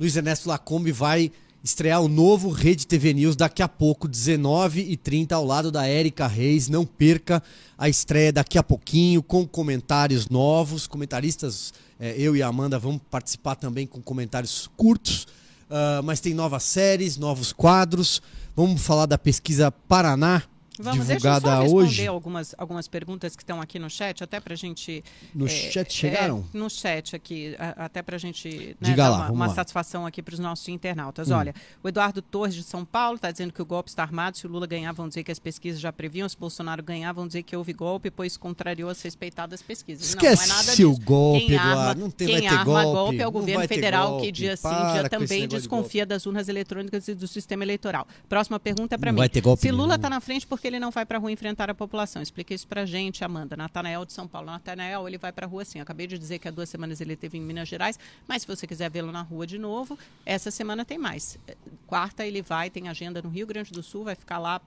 Luiz 0.00 0.16
Ernesto 0.16 0.48
Lacombe 0.48 0.92
vai 0.92 1.30
estrear 1.62 2.00
o 2.00 2.08
novo 2.08 2.48
Rede 2.48 2.86
TV 2.86 3.12
News 3.12 3.36
daqui 3.36 3.62
a 3.62 3.68
pouco, 3.68 4.08
19h30, 4.08 5.32
ao 5.32 5.44
lado 5.44 5.70
da 5.70 5.86
Érica 5.86 6.26
Reis. 6.26 6.70
Não 6.70 6.86
perca 6.86 7.42
a 7.76 7.86
estreia 7.86 8.32
daqui 8.32 8.56
a 8.56 8.62
pouquinho, 8.62 9.22
com 9.22 9.46
comentários 9.46 10.30
novos. 10.30 10.86
Comentaristas, 10.86 11.74
é, 12.00 12.14
eu 12.16 12.34
e 12.34 12.42
a 12.42 12.46
Amanda 12.46 12.78
vamos 12.78 13.02
participar 13.10 13.56
também 13.56 13.86
com 13.86 14.00
comentários 14.00 14.70
curtos. 14.74 15.26
Uh, 15.64 16.02
mas 16.02 16.20
tem 16.20 16.32
novas 16.32 16.62
séries, 16.62 17.18
novos 17.18 17.52
quadros. 17.52 18.22
Vamos 18.56 18.86
falar 18.86 19.06
da 19.06 19.18
pesquisa 19.18 19.72
Paraná 19.72 20.42
Vamos, 20.78 21.06
divulgada 21.06 21.40
deixa 21.40 21.46
eu 21.46 21.50
só 21.50 21.62
responder 21.62 21.86
hoje. 21.86 22.06
algumas, 22.06 22.54
algumas 22.58 22.88
perguntas 22.88 23.36
que 23.36 23.42
estão 23.42 23.60
aqui 23.60 23.78
no 23.78 23.88
chat, 23.88 24.24
até 24.24 24.40
para 24.40 24.54
a 24.54 24.56
gente... 24.56 25.04
No 25.34 25.46
é, 25.46 25.48
chat 25.48 25.92
chegaram? 25.92 26.44
É, 26.52 26.56
no 26.56 26.68
chat 26.68 27.14
aqui, 27.14 27.54
a, 27.58 27.84
até 27.84 28.02
para 28.02 28.16
a 28.16 28.18
gente 28.18 28.48
né, 28.48 28.74
Diga 28.80 29.04
dar 29.04 29.08
lá, 29.10 29.16
uma, 29.26 29.30
uma 29.30 29.48
satisfação 29.50 30.04
aqui 30.04 30.22
para 30.22 30.34
os 30.34 30.40
nossos 30.40 30.68
internautas. 30.68 31.30
Hum. 31.30 31.36
Olha, 31.36 31.54
o 31.82 31.88
Eduardo 31.88 32.20
Torres 32.20 32.54
de 32.54 32.62
São 32.62 32.84
Paulo 32.84 33.16
está 33.16 33.30
dizendo 33.30 33.52
que 33.52 33.62
o 33.62 33.64
golpe 33.64 33.88
está 33.88 34.02
armado, 34.02 34.36
se 34.36 34.46
o 34.46 34.50
Lula 34.50 34.66
ganhar 34.66 34.92
vão 34.92 35.08
dizer 35.08 35.22
que 35.22 35.30
as 35.30 35.38
pesquisas 35.38 35.80
já 35.80 35.92
previam, 35.92 36.28
se 36.28 36.36
o 36.36 36.40
Bolsonaro 36.40 36.82
ganhar 36.82 37.12
vão 37.12 37.26
dizer 37.26 37.42
que 37.42 37.56
houve 37.56 37.72
golpe, 37.72 38.10
pois 38.10 38.36
contrariou 38.36 38.90
as 38.90 39.00
respeitadas 39.00 39.62
pesquisas. 39.62 40.08
Esquece 40.08 40.48
não, 40.48 40.54
não 40.54 40.54
é 40.54 40.58
nada 40.58 40.76
disso. 40.76 40.90
o 40.90 40.98
golpe, 40.98 41.46
quem 41.46 41.54
Eduardo, 41.54 41.80
arma, 41.80 41.94
não 41.94 42.10
tem, 42.10 42.26
quem 42.26 42.48
arma 42.48 42.64
golpe, 42.64 42.92
golpe 42.92 43.20
é 43.20 43.26
o 43.26 43.30
governo 43.30 43.68
federal 43.68 44.10
golpe. 44.10 44.26
que 44.26 44.32
dia 44.32 44.56
sim, 44.56 44.68
dia 44.92 45.08
também 45.08 45.46
desconfia 45.46 46.04
das 46.04 46.26
urnas 46.26 46.48
eletrônicas 46.48 47.06
e 47.08 47.14
do 47.14 47.28
sistema 47.28 47.62
eleitoral. 47.62 48.06
Próxima 48.28 48.58
pergunta 48.58 48.94
é 48.94 48.98
para 48.98 49.12
mim. 49.12 49.18
Vai 49.18 49.28
ter 49.28 49.42
se 49.58 49.70
Lula 49.70 49.94
está 49.96 50.10
na 50.10 50.20
frente 50.20 50.46
porque 50.46 50.63
ele 50.66 50.78
não 50.78 50.90
vai 50.90 51.04
para 51.04 51.18
a 51.18 51.20
rua 51.20 51.30
enfrentar 51.30 51.70
a 51.70 51.74
população. 51.74 52.22
Explica 52.22 52.54
isso 52.54 52.66
pra 52.66 52.84
gente, 52.84 53.24
Amanda. 53.24 53.56
Natanael 53.56 54.04
de 54.04 54.12
São 54.12 54.26
Paulo. 54.26 54.46
Natanael, 54.46 55.06
ele 55.06 55.18
vai 55.18 55.32
pra 55.32 55.46
rua 55.46 55.64
sim. 55.64 55.80
Acabei 55.80 56.06
de 56.06 56.18
dizer 56.18 56.38
que 56.38 56.48
há 56.48 56.50
duas 56.50 56.68
semanas 56.68 57.00
ele 57.00 57.16
teve 57.16 57.38
em 57.38 57.40
Minas 57.40 57.68
Gerais, 57.68 57.98
mas 58.26 58.42
se 58.42 58.48
você 58.48 58.66
quiser 58.66 58.90
vê-lo 58.90 59.12
na 59.12 59.22
rua 59.22 59.46
de 59.46 59.58
novo, 59.58 59.98
essa 60.24 60.50
semana 60.50 60.84
tem 60.84 60.98
mais. 60.98 61.38
Quarta 61.86 62.24
ele 62.26 62.42
vai, 62.42 62.70
tem 62.70 62.88
agenda 62.88 63.20
no 63.22 63.28
Rio 63.28 63.46
Grande 63.46 63.72
do 63.72 63.82
Sul, 63.82 64.04
vai 64.04 64.14
ficar 64.14 64.38
lá 64.38 64.60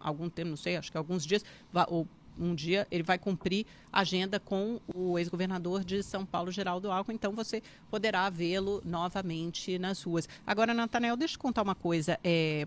algum 0.00 0.28
tempo, 0.28 0.50
não 0.50 0.56
sei, 0.56 0.76
acho 0.76 0.90
que 0.90 0.96
alguns 0.96 1.26
dias, 1.26 1.44
ou 1.88 2.06
um 2.38 2.54
dia 2.54 2.86
ele 2.90 3.02
vai 3.02 3.18
cumprir 3.18 3.66
agenda 3.92 4.38
com 4.38 4.80
o 4.94 5.18
ex-governador 5.18 5.84
de 5.84 6.02
São 6.02 6.24
Paulo, 6.24 6.52
Geraldo 6.52 6.90
Alckmin, 6.90 7.16
então 7.16 7.32
você 7.32 7.62
poderá 7.90 8.30
vê-lo 8.30 8.80
novamente 8.84 9.78
nas 9.78 10.02
ruas. 10.02 10.28
Agora, 10.46 10.72
Natanael, 10.72 11.16
deixa 11.16 11.34
eu 11.34 11.40
contar 11.40 11.62
uma 11.62 11.74
coisa. 11.74 12.18
É, 12.22 12.64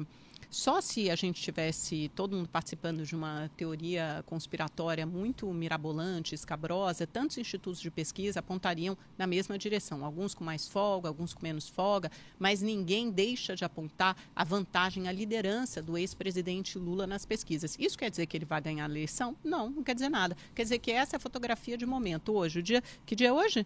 só 0.52 0.82
se 0.82 1.10
a 1.10 1.16
gente 1.16 1.42
tivesse 1.42 2.12
todo 2.14 2.36
mundo 2.36 2.50
participando 2.50 3.06
de 3.06 3.16
uma 3.16 3.50
teoria 3.56 4.22
conspiratória 4.28 5.06
muito 5.06 5.52
mirabolante, 5.54 6.36
escabrosa, 6.36 7.08
tantos 7.08 7.38
institutos 7.38 7.80
de 7.80 7.90
pesquisa 7.90 8.42
apontariam 8.42 8.98
na 9.18 9.26
mesma 9.26 9.58
direção, 9.58 10.04
alguns 10.04 10.36
com 10.36 10.44
mais 10.44 10.68
folga, 10.68 11.08
alguns 11.08 11.34
com 11.34 11.42
menos 11.42 11.70
folga, 11.70 12.12
mas 12.38 12.62
ninguém 12.62 13.10
deixa 13.10 13.56
de 13.56 13.64
apontar 13.64 14.18
a 14.36 14.44
vantagem, 14.44 15.08
a 15.08 15.12
liderança 15.14 15.82
do 15.82 15.98
ex-presidente 15.98 16.78
Lula 16.78 17.08
nas 17.08 17.26
pesquisas. 17.26 17.78
Isso 17.80 17.98
quer 17.98 18.10
dizer 18.10 18.26
que 18.26 18.36
ele 18.36 18.46
vai 18.46 18.60
ganhar 18.60 18.84
a 18.84 18.90
eleição? 18.90 19.38
Não, 19.42 19.70
não 19.70 19.84
quer 19.84 19.96
dizer 19.96 20.10
nada. 20.10 20.36
Quer 20.54 20.64
dizer 20.64 20.80
que 20.80 20.92
essa 20.92 21.16
é 21.16 21.18
a 21.18 21.20
fotografia 21.20 21.78
de 21.78 21.86
momento. 21.86 22.34
Hoje, 22.34 22.60
o 22.60 22.64
dia. 22.64 22.84
Que 23.06 23.16
dia 23.16 23.30
é 23.30 23.34
hoje? 23.34 23.66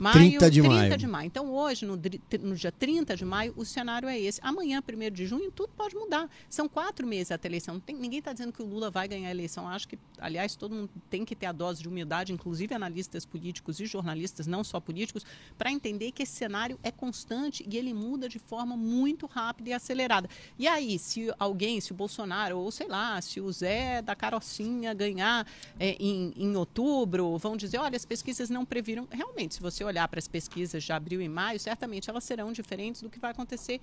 Maio, 0.00 0.14
30 0.14 0.50
de 0.50 0.60
30 0.60 0.74
maio. 0.74 0.96
de 0.96 1.06
maio. 1.06 1.26
Então, 1.26 1.52
hoje, 1.52 1.86
no, 1.86 1.94
no, 1.94 2.56
dia 2.56 2.72
30 2.72 3.16
de 3.16 3.24
maio, 3.24 3.54
o 3.56 3.64
cenário 3.64 4.08
é 4.08 4.18
esse. 4.18 4.40
Amanhã, 4.42 4.82
1 4.82 5.12
de 5.12 5.24
junho, 5.24 5.52
tudo 5.52 5.72
pode 5.76 5.94
mudar. 5.94 6.28
São 6.50 6.68
quatro 6.68 7.06
meses 7.06 7.30
até 7.30 7.46
a 7.46 7.50
eleição. 7.50 7.78
Tem, 7.78 7.94
ninguém 7.94 8.18
está 8.18 8.32
dizendo 8.32 8.52
que 8.52 8.60
o 8.60 8.66
Lula 8.66 8.90
vai 8.90 9.06
ganhar 9.06 9.28
a 9.28 9.30
eleição. 9.30 9.68
Acho 9.68 9.86
que, 9.86 9.96
aliás, 10.18 10.56
todo 10.56 10.74
mundo 10.74 10.90
tem 11.08 11.24
que 11.24 11.36
ter 11.36 11.46
a 11.46 11.52
dose 11.52 11.80
de 11.80 11.88
humildade, 11.88 12.32
inclusive 12.32 12.74
analistas 12.74 13.24
políticos 13.24 13.78
e 13.78 13.86
jornalistas, 13.86 14.48
não 14.48 14.64
só 14.64 14.80
políticos, 14.80 15.24
para 15.56 15.70
entender 15.70 16.10
que 16.10 16.24
esse 16.24 16.32
cenário 16.32 16.76
é 16.82 16.90
constante 16.90 17.64
e 17.68 17.76
ele 17.76 17.94
muda 17.94 18.28
de 18.28 18.40
forma 18.40 18.76
muito 18.76 19.26
rápida 19.26 19.70
e 19.70 19.72
acelerada. 19.72 20.28
E 20.58 20.66
aí, 20.66 20.98
se 20.98 21.32
alguém, 21.38 21.80
se 21.80 21.92
o 21.92 21.94
Bolsonaro, 21.94 22.58
ou 22.58 22.70
sei 22.72 22.88
lá, 22.88 23.20
se 23.20 23.40
o 23.40 23.52
Zé 23.52 24.02
da 24.02 24.16
Carocinha 24.16 24.92
ganhar 24.92 25.46
é, 25.78 25.90
em, 26.00 26.32
em 26.36 26.56
outubro, 26.56 27.38
vão 27.38 27.56
dizer: 27.56 27.78
olha, 27.78 27.96
as 27.96 28.04
pesquisas 28.04 28.50
não 28.50 28.64
previram. 28.64 29.06
Realmente, 29.08 29.54
se 29.54 29.60
você 29.60 29.83
olhar 29.84 30.08
para 30.08 30.18
as 30.18 30.28
pesquisas 30.28 30.82
de 30.82 30.92
abril 30.92 31.20
e 31.20 31.28
maio, 31.28 31.58
certamente 31.60 32.10
elas 32.10 32.24
serão 32.24 32.52
diferentes 32.52 33.02
do 33.02 33.10
que 33.10 33.18
vai 33.18 33.30
acontecer 33.30 33.80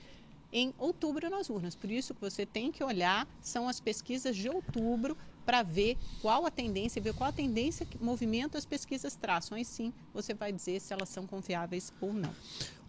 em 0.51 0.73
outubro 0.77 1.29
nas 1.29 1.49
urnas. 1.49 1.75
Por 1.75 1.89
isso 1.89 2.13
que 2.13 2.21
você 2.21 2.45
tem 2.45 2.71
que 2.71 2.83
olhar 2.83 3.27
são 3.41 3.67
as 3.67 3.79
pesquisas 3.79 4.35
de 4.35 4.49
outubro 4.49 5.17
para 5.45 5.63
ver 5.63 5.97
qual 6.21 6.45
a 6.45 6.51
tendência, 6.51 7.01
ver 7.01 7.13
qual 7.13 7.29
a 7.29 7.33
tendência 7.33 7.85
que 7.85 8.01
movimento 8.01 8.57
as 8.57 8.65
pesquisas 8.65 9.15
traçam. 9.15 9.57
Aí 9.57 9.65
sim 9.65 9.91
você 10.13 10.33
vai 10.33 10.51
dizer 10.51 10.79
se 10.79 10.93
elas 10.93 11.09
são 11.09 11.25
confiáveis 11.25 11.91
ou 11.99 12.13
não. 12.13 12.31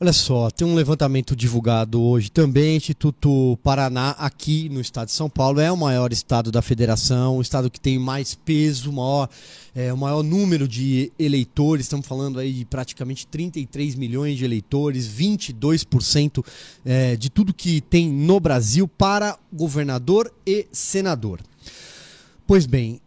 Olha 0.02 0.12
só, 0.12 0.50
tem 0.50 0.66
um 0.66 0.74
levantamento 0.74 1.36
divulgado 1.36 2.02
hoje 2.02 2.28
também, 2.28 2.76
Instituto 2.76 3.56
Paraná, 3.62 4.10
aqui 4.18 4.68
no 4.68 4.80
estado 4.80 5.06
de 5.06 5.12
São 5.12 5.30
Paulo. 5.30 5.60
É 5.60 5.70
o 5.70 5.76
maior 5.76 6.12
estado 6.12 6.50
da 6.50 6.60
federação, 6.60 7.36
o 7.36 7.40
estado 7.40 7.70
que 7.70 7.80
tem 7.80 8.00
mais 8.00 8.34
peso, 8.34 8.90
maior, 8.90 9.28
é, 9.72 9.92
o 9.92 9.96
maior 9.96 10.24
número 10.24 10.66
de 10.66 11.12
eleitores. 11.16 11.86
Estamos 11.86 12.04
falando 12.04 12.40
aí 12.40 12.52
de 12.52 12.64
praticamente 12.64 13.28
33 13.28 13.94
milhões 13.94 14.36
de 14.36 14.44
eleitores, 14.44 15.06
22% 15.06 16.44
é, 16.84 17.14
de 17.14 17.30
tudo 17.30 17.54
que 17.54 17.80
tem 17.80 18.10
no 18.10 18.40
Brasil 18.40 18.88
para 18.88 19.38
governador 19.52 20.34
e 20.44 20.66
senador. 20.72 21.38
Pois 22.52 22.66
bem, 22.66 23.00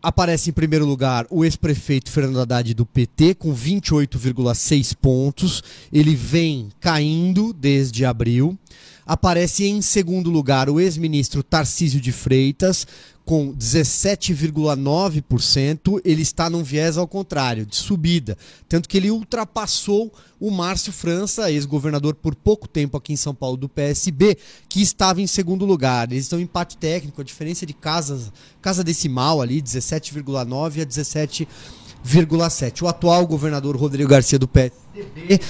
aparece 0.00 0.48
em 0.48 0.52
primeiro 0.52 0.86
lugar 0.86 1.26
o 1.28 1.44
ex-prefeito 1.44 2.08
Fernando 2.08 2.38
Haddad 2.38 2.72
do 2.72 2.86
PT, 2.86 3.34
com 3.34 3.52
28,6 3.52 4.94
pontos. 4.94 5.60
Ele 5.92 6.14
vem 6.14 6.68
caindo 6.78 7.52
desde 7.52 8.04
abril. 8.04 8.56
Aparece 9.04 9.64
em 9.64 9.82
segundo 9.82 10.30
lugar 10.30 10.70
o 10.70 10.78
ex-ministro 10.78 11.42
Tarcísio 11.42 12.00
de 12.00 12.12
Freitas, 12.12 12.86
com 13.24 13.54
17,9%, 13.54 16.00
ele 16.04 16.22
está 16.22 16.50
num 16.50 16.64
viés 16.64 16.96
ao 16.96 17.06
contrário, 17.06 17.64
de 17.64 17.76
subida. 17.76 18.36
Tanto 18.68 18.88
que 18.88 18.96
ele 18.96 19.10
ultrapassou 19.10 20.12
o 20.40 20.50
Márcio 20.50 20.92
França, 20.92 21.50
ex-governador 21.50 22.14
por 22.14 22.34
pouco 22.34 22.66
tempo 22.66 22.96
aqui 22.96 23.12
em 23.12 23.16
São 23.16 23.34
Paulo 23.34 23.56
do 23.56 23.68
PSB, 23.68 24.36
que 24.68 24.82
estava 24.82 25.20
em 25.20 25.26
segundo 25.26 25.64
lugar. 25.64 26.10
Eles 26.10 26.24
estão 26.24 26.40
em 26.40 26.42
empate 26.42 26.76
técnico, 26.76 27.20
a 27.20 27.24
diferença 27.24 27.64
de 27.64 27.72
casas, 27.72 28.32
casa 28.60 28.82
decimal 28.82 29.40
ali, 29.40 29.62
17,9 29.62 30.82
a 30.82 30.86
17,7. 30.86 32.82
O 32.82 32.88
atual 32.88 33.24
governador 33.26 33.76
Rodrigo 33.76 34.10
Garcia 34.10 34.38
do 34.38 34.48
PSDB 34.48 35.40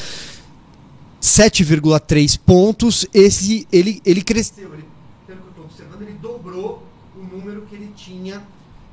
7,3 1.23 2.39
pontos. 2.39 3.07
Esse 3.15 3.67
ele 3.73 4.03
ele 4.05 4.23
cresceu, 4.23 4.75
ele, 4.75 4.85
pelo 5.27 5.41
que 5.41 5.47
eu 5.47 5.51
estou 5.51 5.65
observando, 5.65 6.03
ele 6.03 6.19
dobrou 6.21 6.93
número 7.33 7.63
que 7.63 7.75
ele 7.75 7.91
tinha 7.97 8.43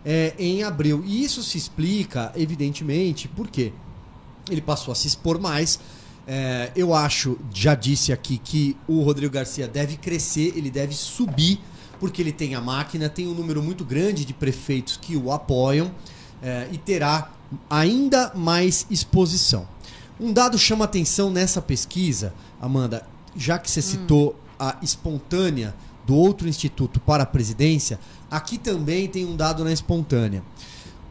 é, 0.05 0.33
em 0.39 0.63
abril. 0.63 1.03
E 1.05 1.23
isso 1.23 1.43
se 1.43 1.57
explica, 1.57 2.31
evidentemente, 2.35 3.27
porque 3.27 3.73
ele 4.49 4.61
passou 4.61 4.91
a 4.91 4.95
se 4.95 5.07
expor 5.07 5.39
mais. 5.39 5.79
É, 6.25 6.71
eu 6.75 6.93
acho, 6.93 7.37
já 7.53 7.75
disse 7.75 8.13
aqui, 8.13 8.37
que 8.37 8.77
o 8.87 9.01
Rodrigo 9.01 9.33
Garcia 9.33 9.67
deve 9.67 9.97
crescer, 9.97 10.53
ele 10.55 10.71
deve 10.71 10.93
subir, 10.93 11.59
porque 11.99 12.21
ele 12.21 12.31
tem 12.31 12.55
a 12.55 12.61
máquina, 12.61 13.09
tem 13.09 13.27
um 13.27 13.33
número 13.33 13.61
muito 13.61 13.83
grande 13.83 14.23
de 14.23 14.33
prefeitos 14.33 14.95
que 14.95 15.17
o 15.17 15.31
apoiam 15.31 15.91
é, 16.41 16.67
e 16.71 16.77
terá 16.77 17.31
ainda 17.69 18.31
mais 18.35 18.85
exposição. 18.89 19.67
Um 20.19 20.33
dado 20.33 20.57
chama 20.57 20.85
atenção 20.85 21.29
nessa 21.31 21.61
pesquisa, 21.61 22.33
Amanda, 22.61 23.05
já 23.35 23.57
que 23.57 23.71
você 23.71 23.79
hum. 23.79 23.83
citou 23.83 24.39
a 24.59 24.75
espontânea 24.81 25.73
do 26.05 26.13
outro 26.13 26.47
instituto 26.47 26.99
para 26.99 27.23
a 27.23 27.25
presidência, 27.25 27.99
aqui 28.29 28.57
também 28.57 29.07
tem 29.07 29.25
um 29.25 29.35
dado 29.35 29.63
na 29.63 29.71
espontânea. 29.71 30.43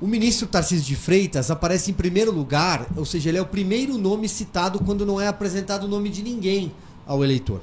O 0.00 0.06
ministro 0.06 0.46
Tarcísio 0.46 0.84
de 0.84 0.94
Freitas 0.94 1.50
aparece 1.50 1.90
em 1.90 1.94
primeiro 1.94 2.30
lugar, 2.30 2.86
ou 2.96 3.04
seja, 3.04 3.30
ele 3.30 3.38
é 3.38 3.42
o 3.42 3.46
primeiro 3.46 3.96
nome 3.96 4.28
citado 4.28 4.78
quando 4.80 5.06
não 5.06 5.20
é 5.20 5.26
apresentado 5.26 5.84
o 5.84 5.88
nome 5.88 6.10
de 6.10 6.22
ninguém 6.22 6.72
ao 7.06 7.24
eleitor. 7.24 7.60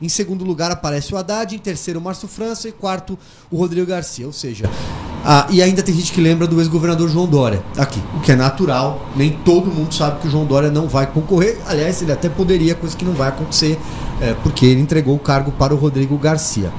Em 0.00 0.08
segundo 0.08 0.44
lugar 0.44 0.70
aparece 0.72 1.14
o 1.14 1.16
Haddad, 1.16 1.54
em 1.54 1.58
terceiro 1.58 2.00
o 2.00 2.02
Márcio 2.02 2.26
França 2.26 2.68
e 2.68 2.72
quarto 2.72 3.16
o 3.50 3.56
Rodrigo 3.56 3.86
Garcia. 3.86 4.26
Ou 4.26 4.32
seja, 4.32 4.68
ah, 5.24 5.46
e 5.50 5.62
ainda 5.62 5.82
tem 5.82 5.94
gente 5.94 6.12
que 6.12 6.20
lembra 6.20 6.48
do 6.48 6.60
ex-governador 6.60 7.08
João 7.08 7.26
Dória, 7.26 7.62
aqui, 7.78 8.02
o 8.16 8.20
que 8.20 8.32
é 8.32 8.36
natural, 8.36 9.06
nem 9.14 9.30
todo 9.30 9.70
mundo 9.70 9.94
sabe 9.94 10.20
que 10.20 10.26
o 10.26 10.30
João 10.30 10.44
Dória 10.44 10.68
não 10.68 10.88
vai 10.88 11.06
concorrer. 11.06 11.58
Aliás, 11.66 12.02
ele 12.02 12.10
até 12.10 12.28
poderia, 12.28 12.74
coisa 12.74 12.96
que 12.96 13.04
não 13.04 13.12
vai 13.12 13.28
acontecer, 13.28 13.78
é, 14.20 14.34
porque 14.42 14.66
ele 14.66 14.80
entregou 14.80 15.14
o 15.14 15.20
cargo 15.20 15.52
para 15.52 15.72
o 15.72 15.76
Rodrigo 15.76 16.18
Garcia. 16.18 16.72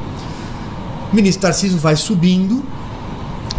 O 1.12 1.16
ministro 1.16 1.44
Tarcísio 1.44 1.78
vai 1.78 1.96
subindo 1.96 2.64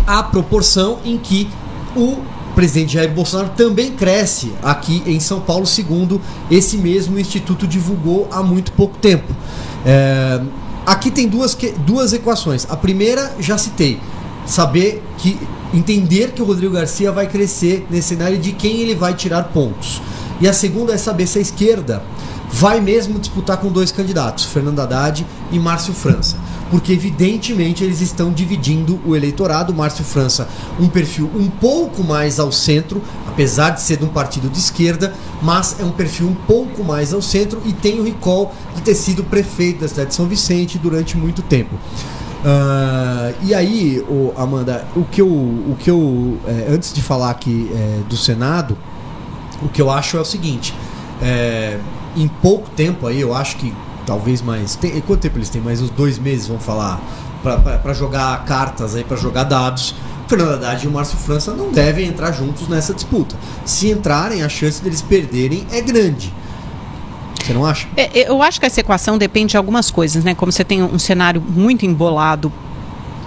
à 0.07 0.23
proporção 0.23 0.99
em 1.03 1.17
que 1.17 1.49
o 1.97 2.19
presidente 2.55 2.93
Jair 2.93 3.11
Bolsonaro 3.11 3.51
também 3.57 3.93
cresce 3.93 4.53
aqui 4.63 5.03
em 5.07 5.19
São 5.19 5.41
Paulo, 5.41 5.67
segundo 5.67 6.21
esse 6.51 6.77
mesmo 6.77 7.19
instituto 7.19 7.67
divulgou 7.67 8.29
há 8.31 8.43
muito 8.43 8.71
pouco 8.73 8.99
tempo. 8.99 9.35
É, 9.87 10.43
aqui 10.85 11.11
tem 11.11 11.27
duas, 11.27 11.57
duas 11.87 12.13
equações. 12.13 12.67
A 12.69 12.77
primeira, 12.77 13.35
já 13.41 13.57
citei 13.57 13.99
saber 14.47 15.03
que 15.19 15.39
entender 15.73 16.33
que 16.33 16.43
o 16.43 16.45
Rodrigo 16.45 16.75
Garcia 16.75 17.11
vai 17.11 17.27
crescer 17.27 17.87
nesse 17.91 18.09
cenário 18.09 18.39
de 18.39 18.53
quem 18.53 18.81
ele 18.81 18.95
vai 18.95 19.15
tirar 19.15 19.45
pontos. 19.45 20.01
E 20.41 20.49
a 20.49 20.53
segunda 20.53 20.93
é 20.93 20.97
saber 20.97 21.27
se 21.27 21.39
a 21.39 21.43
esquerda 21.43 22.03
vai 22.51 22.81
mesmo 22.81 23.19
disputar 23.19 23.57
com 23.57 23.69
dois 23.69 23.91
candidatos, 23.91 24.45
Fernando 24.45 24.79
Haddad 24.79 25.27
e 25.51 25.59
Márcio 25.59 25.93
França. 25.93 26.37
Porque 26.71 26.93
evidentemente 26.93 27.85
eles 27.85 28.01
estão 28.01 28.33
dividindo 28.33 29.01
o 29.05 29.15
eleitorado. 29.15 29.75
Márcio 29.75 30.05
França, 30.05 30.49
um 30.79 30.89
perfil 30.89 31.31
um 31.35 31.49
pouco 31.49 32.03
mais 32.03 32.39
ao 32.39 32.51
centro, 32.51 33.03
apesar 33.29 33.71
de 33.71 33.83
ser 33.83 33.99
de 33.99 34.05
um 34.05 34.09
partido 34.09 34.49
de 34.49 34.59
esquerda, 34.59 35.13
mas 35.43 35.77
é 35.79 35.85
um 35.85 35.91
perfil 35.91 36.29
um 36.29 36.35
pouco 36.35 36.83
mais 36.83 37.13
ao 37.13 37.21
centro 37.21 37.61
e 37.65 37.73
tem 37.73 38.01
o 38.01 38.05
recall 38.05 38.55
de 38.75 38.83
ter 38.83 38.95
sido 38.95 39.25
prefeito 39.25 39.81
da 39.81 39.89
cidade 39.89 40.11
de 40.11 40.15
São 40.15 40.27
Vicente 40.27 40.79
durante 40.79 41.17
muito 41.17 41.43
tempo. 41.43 41.77
Uh, 42.45 43.35
e 43.43 43.55
aí, 43.55 44.05
Amanda, 44.37 44.87
o 44.95 45.03
que 45.05 45.23
eu, 45.23 45.27
o 45.27 45.77
que 45.79 45.91
eu 45.91 46.39
é, 46.47 46.67
antes 46.69 46.93
de 46.93 47.01
falar 47.01 47.31
aqui 47.31 47.71
é, 47.75 48.01
do 48.07 48.19
Senado, 48.19 48.77
o 49.63 49.69
que 49.69 49.81
eu 49.81 49.91
acho 49.91 50.19
é 50.19 50.21
o 50.21 50.25
seguinte: 50.27 50.75
é, 51.23 51.79
em 52.15 52.29
pouco 52.29 52.69
tempo 52.71 53.07
aí, 53.07 53.19
eu 53.19 53.35
acho 53.35 53.57
que 53.57 53.73
talvez 54.07 54.43
mais. 54.43 54.77
Tem, 54.77 55.01
quanto 55.01 55.21
tempo 55.21 55.39
eles 55.39 55.49
têm? 55.49 55.63
Mais 55.63 55.81
uns 55.81 55.89
dois 55.89 56.19
meses, 56.19 56.47
vamos 56.47 56.63
falar, 56.63 57.01
para 57.43 57.95
jogar 57.95 58.45
cartas 58.45 58.95
aí, 58.95 59.05
para 59.05 59.17
jogar 59.17 59.45
dados. 59.45 59.95
Fernando 60.29 60.55
Haddad 60.55 60.85
e 60.85 60.89
o 60.89 60.91
Márcio 60.91 61.19
França 61.19 61.53
não 61.53 61.71
devem 61.71 62.09
entrar 62.09 62.33
juntos 62.33 62.67
nessa 62.69 62.95
disputa. 62.95 63.37
Se 63.65 63.91
entrarem, 63.91 64.43
a 64.43 64.49
chance 64.49 64.83
deles 64.83 65.03
perderem 65.03 65.67
é 65.71 65.81
grande. 65.81 66.33
Você 67.45 67.53
não 67.53 67.67
acha? 67.67 67.87
É, 67.97 68.29
eu 68.29 68.43
acho 68.43 68.59
que 68.59 68.67
essa 68.67 68.81
equação 68.81 69.19
depende 69.19 69.51
de 69.51 69.57
algumas 69.57 69.91
coisas, 69.91 70.25
né? 70.25 70.35
Como 70.35 70.51
você 70.51 70.65
tem 70.65 70.83
um 70.83 70.99
cenário 70.99 71.43
muito 71.43 71.85
embolado 71.85 72.51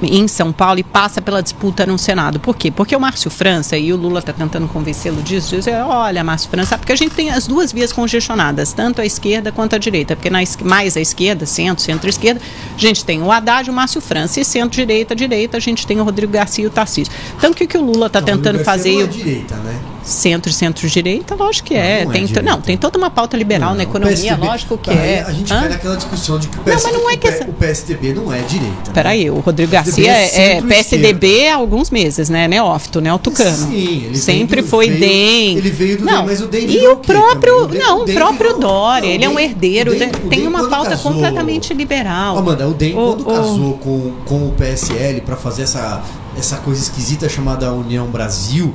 em 0.02 0.28
São 0.28 0.52
Paulo 0.52 0.80
e 0.80 0.84
passa 0.84 1.22
pela 1.22 1.42
disputa 1.42 1.86
no 1.86 1.98
Senado. 1.98 2.40
Por 2.40 2.56
quê? 2.56 2.70
Porque 2.70 2.96
o 2.96 3.00
Márcio 3.00 3.32
França, 3.32 3.78
e 3.78 3.92
o 3.92 3.98
Lula 3.98 4.20
está 4.20 4.32
tentando 4.34 4.68
convencê-lo 4.68 5.22
disso, 5.22 5.56
dizer, 5.56 5.76
olha, 5.76 6.24
Márcio 6.24 6.50
França, 6.50 6.78
porque 6.78 6.92
a 6.92 6.96
gente 6.96 7.16
tem 7.16 7.30
as 7.30 7.48
duas 7.48 7.72
vias 7.72 7.92
congestionadas, 7.92 8.74
tanto 8.74 9.02
a 9.02 9.06
esquerda 9.06 9.52
quanto 9.52 9.76
a 9.76 9.80
direita, 9.80 10.16
porque 10.16 10.30
na, 10.30 10.40
mais 10.64 10.96
a 10.96 11.02
esquerda, 11.02 11.46
centro, 11.46 11.84
centro-esquerda, 11.84 12.42
a 12.76 12.80
gente 12.80 13.04
tem 13.04 13.22
o 13.22 13.32
Haddad 13.32 13.68
e 13.68 13.72
o 13.72 13.74
Márcio 13.74 14.02
França, 14.02 14.40
e 14.40 14.46
centro-direita, 14.46 15.16
direita, 15.16 15.58
a 15.58 15.60
gente 15.60 15.88
tem 15.88 16.00
o 16.00 16.04
Rodrigo 16.04 16.32
Garcia 16.32 16.64
e 16.64 16.68
o 16.68 16.72
Tarcísio. 16.72 17.12
Então, 17.38 17.52
o 17.52 17.54
que, 17.54 17.66
que 17.66 17.78
o 17.78 17.82
Lula 17.82 18.08
está 18.08 18.22
tentando 18.22 18.60
fazer? 18.60 19.02
É 19.02 19.08
direita, 19.08 19.56
né? 19.56 19.80
Centro, 20.08 20.54
centro-direita, 20.54 21.36
lógico 21.36 21.68
que 21.68 21.76
é. 21.76 22.06
Não, 22.06 22.12
não, 22.12 22.12
é 22.12 22.28
tem, 22.28 22.44
não, 22.44 22.62
tem 22.62 22.78
toda 22.78 22.98
uma 22.98 23.10
pauta 23.10 23.36
liberal 23.36 23.72
não, 23.72 23.78
na 23.78 23.84
economia, 23.84 24.16
PSDB, 24.16 24.46
lógico 24.46 24.78
que 24.78 24.90
é. 24.90 25.26
A 25.28 25.34
gente 25.34 25.54
Hã? 25.54 25.60
cai 25.60 25.70
naquela 25.70 25.98
discussão 25.98 26.40
de 26.40 26.48
que 26.48 26.58
o, 26.58 26.64
PS, 26.64 26.84
não, 26.84 26.94
não 26.94 27.10
é 27.10 27.18
que 27.18 27.28
o 27.28 27.54
PSDB 27.54 28.14
não 28.14 28.32
é 28.32 28.40
direita. 28.40 28.74
Né? 28.88 28.94
Peraí, 28.94 29.26
né? 29.26 29.32
o 29.32 29.40
Rodrigo 29.40 29.70
Garcia 29.70 30.10
é, 30.10 30.58
é 30.58 30.62
PSDB 30.62 31.50
há 31.50 31.56
alguns 31.56 31.90
meses, 31.90 32.30
né? 32.30 32.48
Neófito, 32.48 33.02
né? 33.02 33.14
O 33.14 33.20
Tucano. 33.20 33.52
Sim, 33.52 34.06
ele 34.06 34.18
Sempre 34.18 34.62
do, 34.62 34.68
foi 34.70 34.88
veio, 34.88 35.00
DEM. 35.02 35.58
Ele 35.58 35.72
veio 35.72 35.98
do 35.98 36.06
não, 36.06 36.20
DEM, 36.20 36.26
mas 36.26 36.42
o 36.42 36.48
DEM 36.48 36.70
E 36.70 36.88
o 36.88 36.96
próprio, 36.96 37.64
o 37.64 37.68
DEM, 37.68 37.80
não, 37.80 38.02
o, 38.02 38.06
DEM 38.06 38.16
próprio 38.16 38.56
virou, 38.56 38.60
Dória, 38.62 39.08
ele 39.08 39.26
é 39.26 39.30
um 39.30 39.38
herdeiro, 39.38 39.94
DEM, 39.94 40.10
tem 40.30 40.48
uma 40.48 40.70
pauta 40.70 40.92
casou, 40.92 41.12
completamente 41.12 41.74
liberal. 41.74 42.38
Amanda, 42.38 42.66
o 42.66 42.74
DEM 42.74 42.94
quando 42.94 43.26
casou 43.26 43.74
com, 43.74 44.14
com 44.26 44.48
o 44.48 44.52
PSL 44.54 45.22
para 45.22 45.36
fazer 45.36 45.64
essa 45.64 46.02
essa 46.38 46.58
coisa 46.58 46.82
esquisita 46.82 47.28
chamada 47.28 47.72
União 47.74 48.08
Brasil, 48.08 48.74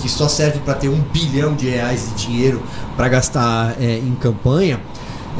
que 0.00 0.08
só 0.08 0.28
serve 0.28 0.60
para 0.60 0.74
ter 0.74 0.88
um 0.88 1.00
bilhão 1.00 1.54
de 1.54 1.68
reais 1.68 2.08
de 2.08 2.26
dinheiro 2.26 2.62
para 2.96 3.08
gastar 3.08 3.74
é, 3.80 3.98
em 3.98 4.14
campanha. 4.14 4.80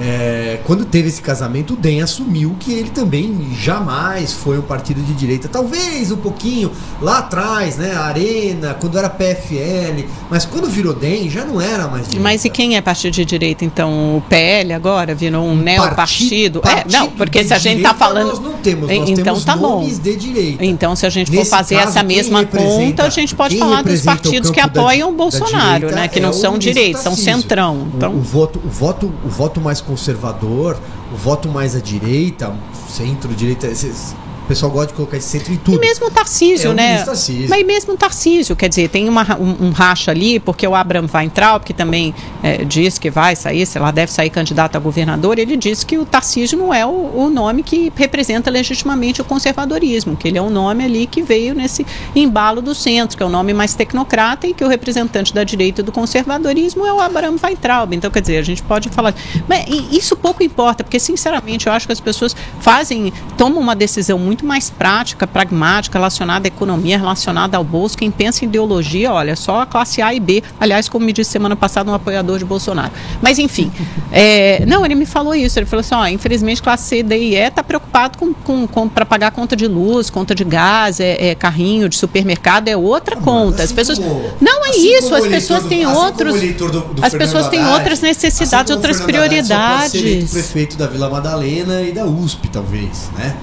É, 0.01 0.59
quando 0.65 0.87
teve 0.87 1.09
esse 1.09 1.21
casamento, 1.21 1.75
o 1.75 1.77
DEM 1.77 2.01
assumiu 2.01 2.57
que 2.59 2.73
ele 2.73 2.89
também 2.89 3.55
jamais 3.61 4.33
foi 4.33 4.59
um 4.59 4.63
partido 4.63 5.03
de 5.03 5.13
direita. 5.13 5.47
Talvez 5.47 6.11
um 6.11 6.17
pouquinho 6.17 6.73
lá 7.03 7.19
atrás, 7.19 7.77
né? 7.77 7.93
A 7.95 8.05
Arena, 8.05 8.75
quando 8.75 8.97
era 8.97 9.11
PFL, 9.11 10.07
mas 10.31 10.47
quando 10.47 10.69
virou 10.69 10.95
DEM 10.95 11.29
já 11.29 11.45
não 11.45 11.61
era 11.61 11.87
mais 11.87 12.05
direita. 12.05 12.23
Mas 12.23 12.45
e 12.47 12.51
quem 12.51 12.77
é 12.77 12.81
partido 12.81 13.13
de 13.13 13.25
direita? 13.27 13.63
Então, 13.63 14.17
o 14.17 14.23
PL 14.23 14.73
agora 14.73 15.15
virou 15.15 15.45
um, 15.45 15.53
um 15.53 15.57
neopartido? 15.57 16.63
É, 16.65 16.91
não, 16.91 17.11
porque 17.11 17.45
se 17.45 17.53
a 17.53 17.59
gente 17.59 17.79
está 17.79 17.93
falando. 17.93 18.29
Nós 18.29 18.41
não 18.41 18.55
temos, 18.55 18.89
nós 18.89 19.09
então 19.09 19.25
temos 19.25 19.45
tá 19.45 19.57
bom. 19.57 19.87
de 19.87 20.17
direita. 20.17 20.65
Então, 20.65 20.97
se 20.97 21.05
a 21.05 21.11
gente 21.11 21.31
Nesse 21.31 21.51
for 21.51 21.57
fazer 21.57 21.77
caso, 21.77 21.89
essa 21.89 22.03
mesma 22.03 22.45
conta, 22.45 23.05
a 23.05 23.11
gente 23.11 23.35
pode 23.35 23.59
falar 23.59 23.83
dos 23.83 24.01
partidos 24.01 24.51
que 24.51 24.61
apoiam 24.61 25.11
o 25.11 25.13
Bolsonaro, 25.13 25.91
né? 25.91 26.09
Que 26.09 26.21
não 26.21 26.31
é 26.31 26.33
são 26.33 26.57
direitos, 26.57 27.03
são 27.03 27.15
centrão. 27.15 27.89
Então... 27.95 28.13
O, 28.13 28.17
o, 28.17 28.23
voto, 28.23 28.61
o, 28.65 28.69
voto, 28.69 29.13
o 29.25 29.29
voto 29.29 29.61
mais 29.61 29.81
conservador, 29.90 30.79
o 31.12 31.16
voto 31.16 31.48
mais 31.48 31.74
à 31.74 31.81
direita, 31.81 32.55
centro-direita, 32.88 33.66
o 33.66 34.14
pessoal 34.51 34.73
gosta 34.73 34.89
de 34.89 34.95
colocar 34.95 35.17
esse 35.17 35.29
centro 35.29 35.53
em 35.53 35.57
tudo. 35.57 35.77
E 35.77 35.81
mesmo 35.81 36.09
o 36.09 36.11
Tarcísio, 36.11 36.73
é 36.73 36.75
né? 36.75 37.05
Tarcísio. 37.05 37.49
Mas 37.49 37.65
mesmo 37.65 37.95
o 37.95 37.97
Tarcísio, 37.97 38.57
quer 38.57 38.69
dizer, 38.69 38.89
tem 38.89 39.09
uma, 39.09 39.25
um, 39.39 39.67
um, 39.67 39.71
racha 39.71 40.11
ali, 40.11 40.41
porque 40.41 40.67
o 40.67 40.75
Abraham 40.75 41.07
Weintraub, 41.13 41.63
que 41.63 41.73
também 41.73 42.13
é, 42.43 42.65
diz 42.65 42.99
que 42.99 43.11
vai 43.11 43.37
sair, 43.37 43.65
sei 43.65 43.81
lá, 43.81 43.93
deve 43.93 44.11
sair 44.11 44.29
candidato 44.29 44.75
a 44.75 44.81
governador, 44.81 45.39
ele 45.39 45.57
disse 45.57 45.87
que 45.87 45.97
o 45.97 46.05
Tarcísio 46.05 46.59
não 46.59 46.75
é 46.75 46.85
o, 46.85 46.91
o, 46.91 47.31
nome 47.31 47.63
que 47.63 47.93
representa 47.95 48.51
legitimamente 48.51 49.21
o 49.21 49.25
conservadorismo, 49.25 50.17
que 50.17 50.27
ele 50.27 50.37
é 50.37 50.43
um 50.43 50.51
nome 50.51 50.85
ali 50.85 51.07
que 51.07 51.23
veio 51.23 51.55
nesse 51.55 51.87
embalo 52.17 52.61
do 52.61 52.75
centro, 52.75 53.17
que 53.17 53.23
é 53.23 53.27
o 53.27 53.29
um 53.29 53.33
nome 53.33 53.55
mais 53.55 53.75
tecnocrata 53.75 54.49
e 54.49 54.53
que 54.53 54.65
o 54.65 54.69
representante 54.69 55.33
da 55.33 55.45
direita 55.45 55.81
do 55.81 55.93
conservadorismo 55.93 56.85
é 56.85 56.93
o 56.93 56.99
Abraham 56.99 57.37
Weintraub. 57.41 57.95
Então, 57.95 58.11
quer 58.11 58.21
dizer, 58.21 58.39
a 58.39 58.43
gente 58.43 58.65
pode 58.65 58.89
falar. 58.89 59.15
Mas 59.47 59.65
isso 59.93 60.17
pouco 60.17 60.43
importa, 60.43 60.83
porque, 60.83 60.99
sinceramente, 60.99 61.69
eu 61.69 61.73
acho 61.73 61.87
que 61.87 61.93
as 61.93 62.01
pessoas 62.01 62.35
fazem, 62.59 63.13
tomam 63.39 63.61
uma 63.61 63.77
decisão 63.77 64.19
muito 64.19 64.39
muito 64.40 64.46
mais 64.46 64.70
prática, 64.70 65.26
pragmática, 65.26 65.98
relacionada 65.98 66.46
à 66.46 66.48
economia, 66.48 66.98
relacionada 66.98 67.57
ao 67.57 67.64
bolso. 67.64 67.96
Quem 67.96 68.11
pensa 68.11 68.44
em 68.44 68.48
ideologia, 68.48 69.12
olha, 69.12 69.37
só 69.37 69.61
a 69.62 69.66
classe 69.66 70.00
A 70.00 70.12
e 70.14 70.20
B. 70.20 70.42
Aliás, 70.59 70.88
como 70.88 71.05
me 71.05 71.12
disse 71.12 71.31
semana 71.31 71.55
passada 71.55 71.90
um 71.90 71.94
apoiador 71.94 72.38
de 72.38 72.44
Bolsonaro. 72.44 72.90
Mas, 73.20 73.38
enfim, 73.38 73.70
é, 74.11 74.64
não, 74.66 74.85
ele 74.85 74.94
me 74.94 75.07
falou 75.07 75.35
isso. 75.35 75.59
Ele 75.59 75.66
falou 75.66 75.81
assim: 75.81 75.94
ó, 75.94 76.07
infelizmente, 76.07 76.62
classe 76.62 76.88
C, 76.88 77.03
D 77.03 77.16
e 77.16 77.35
E 77.35 77.46
está 77.46 77.62
preocupado 77.62 78.18
com, 78.18 78.33
com, 78.33 78.66
com 78.66 78.88
para 78.88 79.05
pagar 79.05 79.31
conta 79.31 79.55
de 79.55 79.66
luz, 79.66 80.11
conta 80.11 80.35
de 80.35 80.44
gás, 80.44 81.00
é, 81.00 81.31
é 81.31 81.35
carrinho 81.35 81.88
de 81.88 81.96
supermercado, 81.96 82.68
é 82.68 82.76
outra 82.76 83.16
conta. 83.16 83.62
As 83.62 83.72
pessoas. 83.72 83.98
Como, 83.98 84.22
não 84.40 84.64
é 84.64 84.70
assim 84.70 84.96
isso, 84.96 85.14
as 85.14 85.26
pessoas 85.26 85.64
têm 85.64 85.87
outros. 85.87 86.35
Assim 86.35 86.53
do, 86.53 86.68
do 86.70 87.05
as 87.05 87.14
pessoas 87.14 87.48
têm 87.48 87.64
outras 87.66 88.00
necessidades, 88.00 88.70
assim 88.70 88.72
outras 88.72 89.00
prioridades. 89.00 90.00
Haddad, 90.00 90.26
prefeito 90.31 90.76
da 90.76 90.87
Vila 90.87 91.11
Madalena 91.11 91.83
e 91.83 91.92
da 91.92 92.07
USP, 92.07 92.48
talvez, 92.48 93.11
né? 93.16 93.37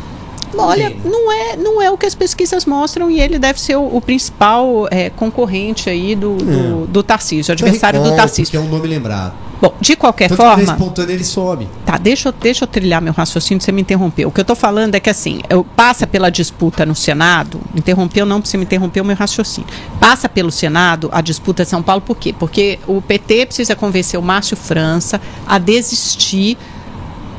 Olha, 0.55 0.95
não 1.03 1.31
é, 1.31 1.55
não 1.55 1.81
é 1.81 1.91
o 1.91 1.97
que 1.97 2.05
as 2.05 2.15
pesquisas 2.15 2.65
mostram 2.65 3.09
e 3.09 3.19
ele 3.19 3.37
deve 3.39 3.59
ser 3.59 3.75
o, 3.75 3.95
o 3.95 4.01
principal 4.01 4.87
é, 4.91 5.09
concorrente 5.09 5.89
aí 5.89 6.15
do, 6.15 6.35
do, 6.35 6.83
é. 6.83 6.87
do 6.87 7.03
Tarcísio, 7.03 7.51
adversário 7.51 8.01
do 8.01 8.15
Tarcísio. 8.15 8.51
Que 8.51 8.57
é 8.57 8.59
um 8.59 8.69
nome 8.69 8.87
lembrado. 8.87 9.33
Bom, 9.59 9.73
de 9.81 9.95
qualquer 9.95 10.29
Tanto 10.29 10.37
forma. 10.37 10.63
Que 10.63 10.71
espontâneo 10.71 11.11
ele 11.13 11.23
some. 11.23 11.67
Tá, 11.85 11.97
deixa, 11.97 12.29
eu, 12.29 12.33
deixa 12.33 12.63
eu 12.63 12.67
trilhar 12.67 13.01
meu 13.01 13.13
raciocínio, 13.13 13.61
você 13.61 13.71
me 13.71 13.81
interrompeu. 13.81 14.29
O 14.29 14.31
que 14.31 14.39
eu 14.39 14.43
estou 14.43 14.55
falando 14.55 14.95
é 14.95 14.99
que 14.99 15.09
assim, 15.09 15.41
eu, 15.49 15.63
passa 15.63 16.05
pela 16.05 16.29
disputa 16.29 16.85
no 16.85 16.93
Senado, 16.93 17.59
interrompeu 17.75 18.25
não 18.25 18.37
porque 18.37 18.49
você 18.49 18.57
me 18.57 18.63
interrompeu 18.65 19.03
o 19.03 19.05
meu 19.05 19.15
raciocínio. 19.15 19.67
Passa 19.99 20.29
pelo 20.29 20.51
Senado 20.51 21.09
a 21.11 21.21
disputa 21.21 21.63
de 21.63 21.69
São 21.69 21.81
Paulo, 21.81 22.01
por 22.01 22.17
quê? 22.17 22.33
Porque 22.37 22.79
o 22.87 23.01
PT 23.01 23.47
precisa 23.47 23.75
convencer 23.75 24.19
o 24.19 24.23
Márcio 24.23 24.55
França 24.55 25.19
a 25.47 25.57
desistir 25.57 26.57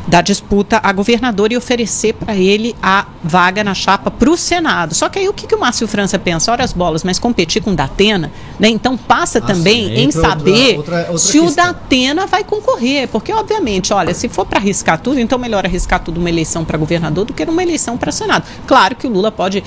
da 0.09 0.23
disputa 0.23 0.81
a 0.83 0.91
governador 0.91 1.53
e 1.53 1.57
oferecer 1.57 2.15
para 2.15 2.35
ele 2.35 2.75
a 2.83 3.07
vaga 3.23 3.63
na 3.63 3.75
chapa 3.75 4.11
para 4.11 4.31
o 4.31 4.37
Senado. 4.37 4.95
Só 4.95 5.09
que 5.09 5.19
aí 5.19 5.29
o 5.29 5.35
que, 5.35 5.47
que 5.47 5.55
o 5.55 5.61
Márcio 5.61 5.87
França 5.87 6.19
pensa? 6.19 6.51
Ora 6.51 6.65
as 6.65 6.73
bolas, 6.73 7.05
mas 7.05 7.19
competir 7.19 7.63
com 7.63 7.73
o 7.73 7.77
Datena, 7.77 8.33
né? 8.59 8.69
Então 8.69 8.97
passa 8.97 9.39
ah, 9.39 9.43
também 9.43 9.87
sim, 9.89 9.95
em 9.97 10.11
saber 10.11 10.79
outra, 10.79 10.79
outra, 10.79 10.99
outra 11.13 11.19
se 11.19 11.39
questão. 11.39 11.47
o 11.47 11.55
Datena 11.55 12.27
vai 12.27 12.43
concorrer, 12.43 13.07
porque 13.09 13.33
obviamente, 13.33 13.93
olha, 13.93 14.15
se 14.15 14.29
for 14.31 14.47
para 14.47 14.59
arriscar 14.59 14.99
tudo, 14.99 15.21
então 15.21 15.39
melhor 15.39 15.67
arriscar 15.67 16.01
tudo 16.01 16.19
uma 16.19 16.31
eleição 16.31 16.65
para 16.65 16.79
governador 16.79 17.27
do 17.27 17.35
que 17.35 17.45
uma 17.45 17.63
eleição 17.63 17.99
para 17.99 18.11
Senado. 18.11 18.47
Claro 18.67 18.97
que 18.97 19.07
o 19.07 19.11
Lula 19.11 19.31
pode 19.31 19.63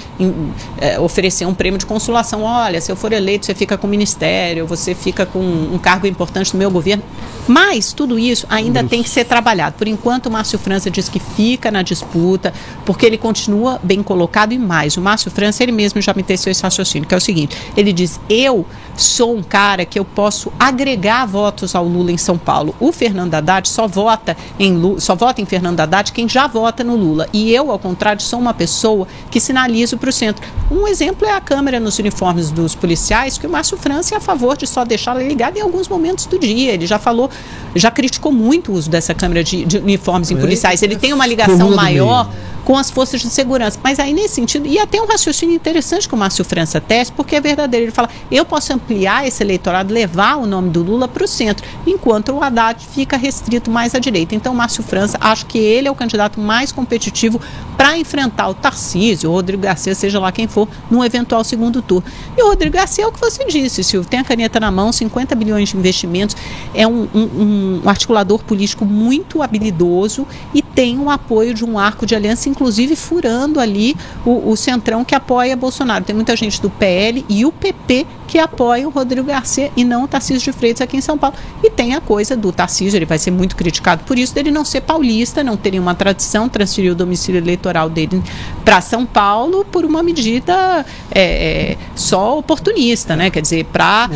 é, 0.80 1.00
oferecer 1.00 1.46
um 1.46 1.54
prêmio 1.54 1.78
de 1.78 1.86
consolação, 1.86 2.42
olha, 2.44 2.82
se 2.82 2.92
eu 2.92 2.96
for 2.96 3.14
eleito 3.14 3.46
você 3.46 3.54
fica 3.54 3.78
com 3.78 3.86
o 3.86 3.90
ministério, 3.90 4.66
você 4.66 4.96
fica 4.96 5.24
com 5.26 5.40
um 5.40 5.78
cargo 5.78 6.08
importante 6.08 6.54
no 6.54 6.60
meu 6.60 6.72
governo, 6.72 7.04
mas 7.48 7.94
tudo 7.94 8.18
isso 8.18 8.48
ainda 8.50 8.84
tem 8.84 9.04
que 9.04 9.10
ser 9.10 9.26
trabalhado. 9.26 9.76
Por 9.78 9.88
enquanto 9.88 10.31
Márcio 10.32 10.58
França 10.58 10.90
diz 10.90 11.10
que 11.10 11.20
fica 11.20 11.70
na 11.70 11.82
disputa, 11.82 12.54
porque 12.86 13.06
ele 13.06 13.18
continua 13.18 13.80
bem 13.84 14.02
colocado 14.02 14.54
e 14.54 14.58
mais. 14.58 14.98
O 14.98 15.02
Márcio 15.02 15.30
França, 15.30 15.64
ele 15.64 15.72
mesmo 15.72 16.02
já 16.02 16.14
me 16.14 16.24
teceu 16.24 16.52
esse 16.52 16.64
raciocínio, 16.64 17.08
que 17.08 17.14
é 17.14 17.18
o 17.18 17.22
seguinte: 17.22 17.56
ele 17.76 17.94
diz, 17.94 18.20
eu 18.30 18.66
sou 18.96 19.36
um 19.36 19.44
cara 19.44 19.86
que 19.86 19.98
eu 19.98 20.06
posso 20.06 20.52
agregar 20.60 21.26
votos 21.26 21.76
ao 21.76 21.86
Lula 21.86 22.12
em 22.12 22.18
São 22.18 22.38
Paulo. 22.38 22.76
O 22.80 22.92
Fernando 22.92 23.34
Haddad 23.34 23.68
só 23.68 23.88
vota 23.88 24.36
em 24.60 24.76
Lula, 24.76 25.00
só 25.00 25.16
vota 25.16 25.42
em 25.42 25.46
Fernando 25.46 25.80
Haddad 25.80 26.12
quem 26.12 26.28
já 26.28 26.48
vota 26.48 26.84
no 26.84 26.96
Lula. 26.96 27.28
E 27.34 27.54
eu, 27.54 27.72
ao 27.72 27.80
contrário, 27.80 28.22
sou 28.22 28.40
uma 28.40 28.54
pessoa 28.54 29.08
que 29.30 29.40
sinalizo 29.40 29.98
para 29.98 30.10
o 30.10 30.14
centro. 30.14 30.46
Um 30.70 30.88
exemplo 30.88 31.28
é 31.28 31.32
a 31.32 31.42
câmera 31.42 31.80
nos 31.80 31.98
uniformes 32.00 32.52
dos 32.52 32.76
policiais, 32.76 33.38
que 33.38 33.48
o 33.48 33.50
Márcio 33.50 33.78
França 33.78 34.16
é 34.16 34.18
a 34.18 34.22
favor 34.22 34.58
de 34.58 34.68
só 34.68 34.84
deixá-la 34.84 35.22
ligada 35.22 35.58
em 35.58 35.62
alguns 35.62 35.88
momentos 35.88 36.26
do 36.26 36.38
dia. 36.38 36.74
Ele 36.74 36.86
já 36.86 37.00
falou, 37.00 37.30
já 37.76 37.92
criticou 37.92 38.32
muito 38.32 38.72
o 38.72 38.76
uso 38.76 38.90
dessa 38.90 39.14
câmera 39.14 39.44
de, 39.44 39.66
de 39.66 39.78
uniformes 39.78 40.32
em 40.32 40.38
é, 40.38 40.40
policiais. 40.40 40.82
Ele 40.82 40.96
tem 40.96 41.14
uma 41.14 41.26
ligação 41.26 41.72
maior 41.76 42.30
com 42.72 42.78
as 42.78 42.90
forças 42.90 43.20
de 43.20 43.30
segurança. 43.30 43.78
Mas 43.84 44.00
aí, 44.00 44.14
nesse 44.14 44.36
sentido, 44.36 44.66
e 44.66 44.80
até 44.80 45.02
um 45.02 45.06
raciocínio 45.06 45.54
interessante 45.54 46.08
que 46.08 46.16
o 46.16 46.18
Márcio 46.18 46.46
França 46.46 46.80
tece, 46.80 47.12
porque 47.12 47.36
é 47.36 47.42
verdadeiro. 47.42 47.88
Ele 47.88 47.92
fala: 47.92 48.10
eu 48.32 48.46
posso 48.46 48.72
ampliar 48.72 49.28
esse 49.28 49.44
eleitorado, 49.44 49.94
levar 49.94 50.38
o 50.38 50.46
nome 50.46 50.70
do 50.70 50.82
Lula 50.82 51.06
para 51.06 51.22
o 51.22 51.28
centro, 51.28 51.68
enquanto 51.86 52.32
o 52.32 52.42
Haddad 52.42 52.82
fica 52.94 53.18
restrito 53.18 53.70
mais 53.70 53.94
à 53.94 54.00
direita. 54.00 54.36
Então, 54.36 54.54
Márcio 54.54 54.84
França, 54.84 55.18
acho 55.20 55.48
que 55.48 55.58
ele 55.58 55.90
é 55.90 55.92
o 55.92 55.96
candidato 55.96 56.40
mais 56.40 56.72
competitivo 56.72 57.42
para 57.76 57.98
enfrentar 57.98 58.48
o 58.48 58.54
Tarcísio, 58.54 59.30
o 59.30 59.34
Rodrigo 59.34 59.64
Garcia, 59.64 59.94
seja 59.94 60.18
lá 60.18 60.32
quem 60.32 60.48
for, 60.48 60.70
num 60.90 61.04
eventual 61.04 61.44
segundo 61.44 61.82
turno. 61.82 62.08
E 62.38 62.42
o 62.42 62.48
Rodrigo 62.48 62.78
Garcia 62.78 63.04
é 63.04 63.08
o 63.08 63.12
que 63.12 63.20
você 63.20 63.44
disse, 63.46 63.84
Silvio, 63.84 64.10
tem 64.10 64.20
a 64.20 64.24
caneta 64.24 64.60
na 64.62 64.72
mão, 64.72 64.94
50 64.94 65.36
bilhões 65.36 65.70
de 65.70 65.78
investimentos, 65.78 66.38
é 66.74 66.88
um, 66.88 67.08
um, 67.14 67.82
um 67.84 67.90
articulador 67.90 68.44
político 68.44 68.86
muito 68.86 69.42
habilidoso 69.42 70.28
e 70.54 70.62
tem 70.62 71.00
o 71.00 71.10
apoio 71.10 71.54
de 71.54 71.66
um 71.66 71.78
arco 71.78 72.06
de 72.06 72.16
aliança, 72.16 72.48
inclusive 72.48 72.61
furando 72.96 73.60
ali 73.60 73.96
o, 74.26 74.50
o 74.52 74.56
centrão 74.56 75.04
que 75.04 75.16
apoia 75.16 75.56
Bolsonaro. 75.56 76.04
Tem 76.04 76.16
muita 76.16 76.36
gente 76.36 76.62
do 76.62 76.70
PL 76.70 77.26
e 77.28 77.46
o 77.46 77.52
PP 77.52 78.06
que 78.28 78.40
apoia 78.40 78.88
o 78.88 78.92
Rodrigo 78.92 79.28
Garcia 79.28 79.72
e 79.76 79.84
não 79.84 80.04
o 80.04 80.08
Tarcísio 80.08 80.42
de 80.42 80.58
Freitas 80.58 80.82
aqui 80.82 80.98
em 80.98 81.02
São 81.02 81.18
Paulo. 81.18 81.36
E 81.64 81.70
tem 81.70 81.96
a 81.96 82.02
coisa 82.02 82.36
do 82.36 82.52
Tarcísio, 82.52 82.98
ele 82.98 83.06
vai 83.06 83.18
ser 83.18 83.32
muito 83.32 83.56
criticado 83.56 84.04
por 84.06 84.18
isso, 84.18 84.34
dele 84.34 84.52
não 84.52 84.64
ser 84.64 84.82
paulista, 84.82 85.44
não 85.44 85.58
ter 85.58 85.72
nenhuma 85.72 85.94
tradição, 85.94 86.48
transferir 86.48 86.92
o 86.92 86.96
domicílio 86.96 87.40
eleitoral 87.40 87.90
dele 87.90 88.22
para 88.64 88.80
São 88.80 89.06
Paulo 89.06 89.66
por 89.66 89.84
uma 89.84 90.02
medida 90.02 90.86
é, 91.12 91.22
é, 91.22 91.78
só 91.96 92.38
oportunista, 92.38 93.16
né? 93.16 93.30
Quer 93.30 93.42
dizer, 93.42 93.66
para 93.66 94.10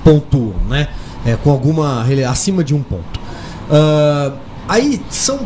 pontuam, 0.05 0.55
né? 0.68 0.89
É, 1.25 1.37
com 1.37 1.51
alguma 1.51 2.05
acima 2.29 2.62
de 2.62 2.75
um 2.75 2.83
ponto. 2.83 3.20
Uh, 3.68 4.37
aí 4.68 5.01
são, 5.09 5.41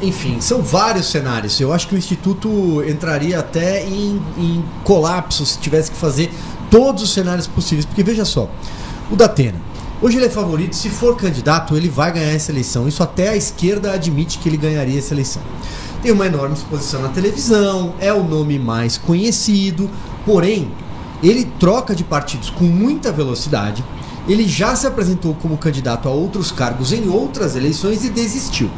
enfim, 0.00 0.40
são 0.40 0.62
vários 0.62 1.06
cenários. 1.10 1.60
Eu 1.60 1.72
acho 1.72 1.88
que 1.88 1.94
o 1.94 1.98
instituto 1.98 2.84
entraria 2.86 3.38
até 3.38 3.84
em, 3.84 4.20
em 4.38 4.64
colapso 4.84 5.44
se 5.44 5.58
tivesse 5.58 5.90
que 5.90 5.96
fazer 5.96 6.30
todos 6.70 7.02
os 7.02 7.12
cenários 7.12 7.46
possíveis, 7.46 7.84
porque 7.84 8.02
veja 8.02 8.24
só, 8.24 8.48
o 9.10 9.16
Datena. 9.16 9.60
Hoje 10.02 10.18
ele 10.18 10.26
é 10.26 10.30
favorito, 10.30 10.76
se 10.76 10.90
for 10.90 11.16
candidato, 11.16 11.76
ele 11.76 11.88
vai 11.88 12.12
ganhar 12.12 12.32
essa 12.32 12.52
eleição. 12.52 12.86
Isso 12.86 13.02
até 13.02 13.30
a 13.30 13.36
esquerda 13.36 13.92
admite 13.92 14.38
que 14.38 14.48
ele 14.48 14.56
ganharia 14.56 14.98
essa 14.98 15.14
eleição. 15.14 15.40
Tem 16.02 16.12
uma 16.12 16.26
enorme 16.26 16.54
exposição 16.54 17.00
na 17.00 17.08
televisão, 17.08 17.94
é 17.98 18.12
o 18.12 18.22
nome 18.22 18.58
mais 18.58 18.98
conhecido, 18.98 19.88
porém, 20.26 20.70
ele 21.22 21.46
troca 21.58 21.94
de 21.94 22.04
partidos 22.04 22.50
com 22.50 22.64
muita 22.64 23.10
velocidade 23.10 23.82
ele 24.26 24.48
já 24.48 24.74
se 24.74 24.86
apresentou 24.86 25.34
como 25.34 25.56
candidato 25.58 26.08
a 26.08 26.12
outros 26.12 26.50
cargos 26.50 26.92
em 26.92 27.08
outras 27.08 27.56
eleições 27.56 28.04
e 28.04 28.10
desistiu. 28.10 28.70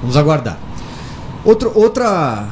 Vamos 0.00 0.16
aguardar. 0.16 0.58
Outro, 1.44 1.72
outra, 1.74 2.48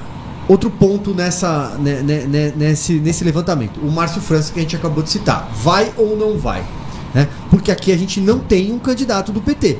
outro 0.48 0.70
ponto 0.70 1.12
nessa, 1.12 1.76
né, 1.78 2.00
né, 2.02 2.26
né, 2.26 2.52
nesse, 2.56 2.94
nesse 2.94 3.22
levantamento. 3.22 3.80
O 3.80 3.90
Márcio 3.90 4.20
França, 4.20 4.52
que 4.52 4.58
a 4.58 4.62
gente 4.62 4.76
acabou 4.76 5.02
de 5.02 5.10
citar. 5.10 5.50
Vai 5.62 5.92
ou 5.96 6.16
não 6.16 6.38
vai? 6.38 6.64
Né? 7.14 7.28
Porque 7.50 7.70
aqui 7.70 7.92
a 7.92 7.96
gente 7.96 8.20
não 8.20 8.38
tem 8.38 8.72
um 8.72 8.78
candidato 8.78 9.30
do 9.32 9.40
PT. 9.40 9.78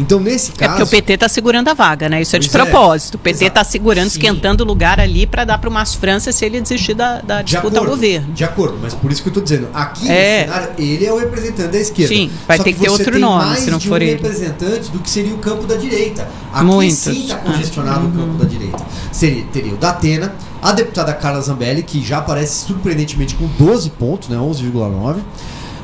Então, 0.00 0.18
nesse 0.18 0.52
caso. 0.52 0.64
É 0.64 0.68
porque 0.68 0.82
o 0.82 0.86
PT 0.86 1.12
está 1.12 1.28
segurando 1.28 1.68
a 1.68 1.74
vaga, 1.74 2.08
né? 2.08 2.22
Isso 2.22 2.34
é 2.34 2.38
de 2.38 2.48
é. 2.48 2.50
propósito. 2.50 3.14
É. 3.14 3.16
O 3.16 3.20
PT 3.20 3.44
está 3.44 3.62
segurando, 3.62 4.08
Sim. 4.08 4.18
esquentando 4.18 4.64
o 4.64 4.66
lugar 4.66 4.98
ali 4.98 5.26
para 5.26 5.44
dar 5.44 5.58
para 5.58 5.68
o 5.68 5.72
Márcio 5.72 6.00
França 6.00 6.32
se 6.32 6.44
ele 6.44 6.60
desistir 6.60 6.94
da, 6.94 7.20
da 7.20 7.42
disputa 7.42 7.76
acordo, 7.76 7.90
ao 7.90 7.96
governo. 7.96 8.32
De 8.32 8.44
acordo, 8.44 8.78
mas 8.80 8.94
por 8.94 9.12
isso 9.12 9.22
que 9.22 9.28
eu 9.28 9.30
estou 9.30 9.42
dizendo. 9.42 9.68
Aqui 9.74 10.10
é. 10.10 10.44
cenário, 10.44 10.70
ele 10.78 11.04
é 11.04 11.12
o 11.12 11.18
representante 11.18 11.68
da 11.68 11.78
esquerda. 11.78 12.14
Sim, 12.14 12.30
vai 12.48 12.58
ter 12.58 12.64
que, 12.64 12.78
que 12.78 12.84
ter 12.84 12.90
outro 12.90 13.18
nome, 13.18 13.56
se 13.56 13.70
não 13.70 13.78
de 13.78 13.88
for 13.88 14.00
um 14.00 14.04
ele. 14.04 14.12
representante 14.12 14.90
do 14.90 14.98
que 15.00 15.10
seria 15.10 15.34
o 15.34 15.38
campo 15.38 15.66
da 15.66 15.76
direita. 15.76 16.28
Aqui 16.52 16.64
Muitos. 16.64 16.98
sim 16.98 17.24
está 17.24 17.36
congestionado 17.36 18.06
uhum. 18.06 18.08
o 18.08 18.12
campo 18.12 18.42
da 18.42 18.48
direita. 18.48 18.78
Seria, 19.12 19.44
teria 19.52 19.74
o 19.74 19.76
Datena, 19.76 20.34
a 20.62 20.72
deputada 20.72 21.12
Carla 21.12 21.40
Zambelli, 21.40 21.82
que 21.82 22.02
já 22.02 22.18
aparece 22.18 22.66
surpreendentemente 22.66 23.34
com 23.34 23.46
12 23.58 23.90
pontos, 23.90 24.28
né? 24.28 24.36
11,9. 24.36 25.16
Uh, 25.16 25.22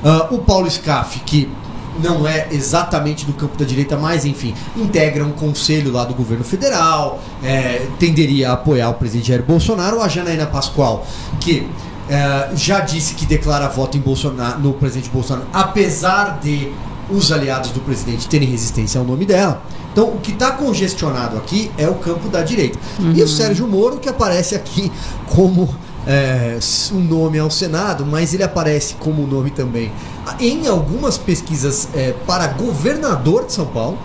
ah, 0.04 0.28
o 0.30 0.38
Paulo 0.38 0.70
Scaff, 0.70 1.18
que 1.20 1.48
não 2.03 2.26
é 2.26 2.49
exatamente 2.51 3.24
do 3.24 3.32
campo 3.32 3.57
da 3.57 3.64
direita, 3.64 3.97
mas 3.97 4.24
enfim, 4.24 4.55
integra 4.76 5.24
um 5.24 5.32
conselho 5.32 5.92
lá 5.92 6.05
do 6.05 6.14
governo 6.14 6.44
federal, 6.44 7.20
é, 7.42 7.86
tenderia 7.99 8.51
a 8.51 8.53
apoiar 8.55 8.90
o 8.90 8.94
presidente 8.94 9.28
Jair 9.28 9.42
Bolsonaro, 9.42 10.01
a 10.01 10.09
Janaína 10.09 10.47
Pascoal, 10.47 11.07
que 11.40 11.68
é, 12.09 12.51
já 12.55 12.80
disse 12.80 13.14
que 13.14 13.26
declara 13.26 13.68
voto 13.68 13.97
em 13.97 14.01
Bolsonaro, 14.01 14.61
no 14.61 14.72
presidente 14.74 15.11
Bolsonaro, 15.11 15.47
apesar 15.53 16.38
de 16.40 16.72
os 17.11 17.30
aliados 17.30 17.70
do 17.70 17.80
presidente 17.80 18.28
terem 18.28 18.49
resistência 18.49 18.99
ao 18.99 19.07
nome 19.07 19.24
dela. 19.24 19.62
Então, 19.92 20.09
o 20.09 20.18
que 20.18 20.32
está 20.32 20.51
congestionado 20.51 21.38
aqui 21.38 21.70
é 21.78 21.88
o 21.88 21.94
campo 21.94 22.28
da 22.28 22.42
direita. 22.42 22.78
Uhum. 22.99 23.12
E 23.12 23.18
o 23.18 23.22
uhum. 23.22 23.28
Sérgio 23.28 23.66
Moro, 23.66 23.99
que 23.99 24.09
aparece 24.09 24.55
aqui 24.55 24.92
como 25.34 25.74
é, 26.07 26.59
um 26.92 27.00
nome 27.00 27.38
ao 27.38 27.50
Senado, 27.50 28.07
mas 28.07 28.32
ele 28.32 28.44
aparece 28.44 28.94
como 28.94 29.26
nome 29.26 29.50
também 29.50 29.92
em 30.38 30.66
algumas 30.66 31.18
pesquisas 31.18 31.88
é, 31.94 32.12
para 32.26 32.46
governador 32.48 33.46
de 33.46 33.52
São 33.52 33.66
Paulo. 33.66 33.98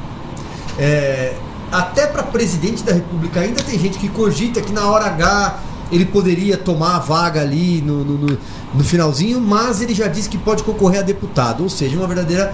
É, 0.80 1.36
até 1.72 2.08
para 2.08 2.24
presidente 2.24 2.84
da 2.84 2.94
República 2.94 3.40
ainda 3.40 3.64
tem 3.64 3.80
gente 3.80 3.98
que 3.98 4.10
cogita 4.10 4.62
que 4.62 4.74
na 4.74 4.90
hora 4.90 5.06
H 5.06 5.60
ele 5.92 6.06
poderia 6.06 6.58
tomar 6.58 6.96
a 6.96 7.00
vaga 7.00 7.42
ali 7.42 7.82
no, 7.82 8.04
no, 8.04 8.18
no, 8.18 8.38
no 8.74 8.84
finalzinho, 8.84 9.40
mas 9.40 9.82
ele 9.82 9.94
já 9.94 10.08
disse 10.08 10.30
que 10.30 10.38
pode 10.38 10.64
concorrer 10.64 11.02
a 11.02 11.04
deputado, 11.04 11.64
ou 11.64 11.70
seja, 11.70 11.98
uma 11.98 12.08
verdadeira 12.08 12.54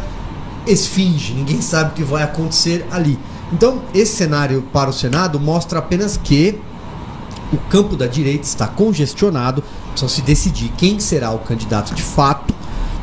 esfinge, 0.66 1.34
ninguém 1.34 1.62
sabe 1.62 1.92
o 1.92 1.94
que 1.94 2.04
vai 2.04 2.24
acontecer 2.24 2.86
ali. 2.92 3.18
Então, 3.54 3.82
esse 3.94 4.16
cenário 4.16 4.64
para 4.74 4.90
o 4.90 4.94
Senado 4.94 5.40
mostra 5.40 5.80
apenas 5.80 6.18
que 6.18 6.60
o 7.52 7.58
campo 7.70 7.96
da 7.96 8.08
direita 8.08 8.46
está 8.46 8.68
congestionado, 8.68 9.64
precisam 9.90 10.10
se 10.10 10.22
decidir 10.22 10.72
quem 10.78 11.00
será 11.00 11.32
o 11.32 11.40
candidato 11.40 11.94
de 11.94 12.02
fato, 12.02 12.54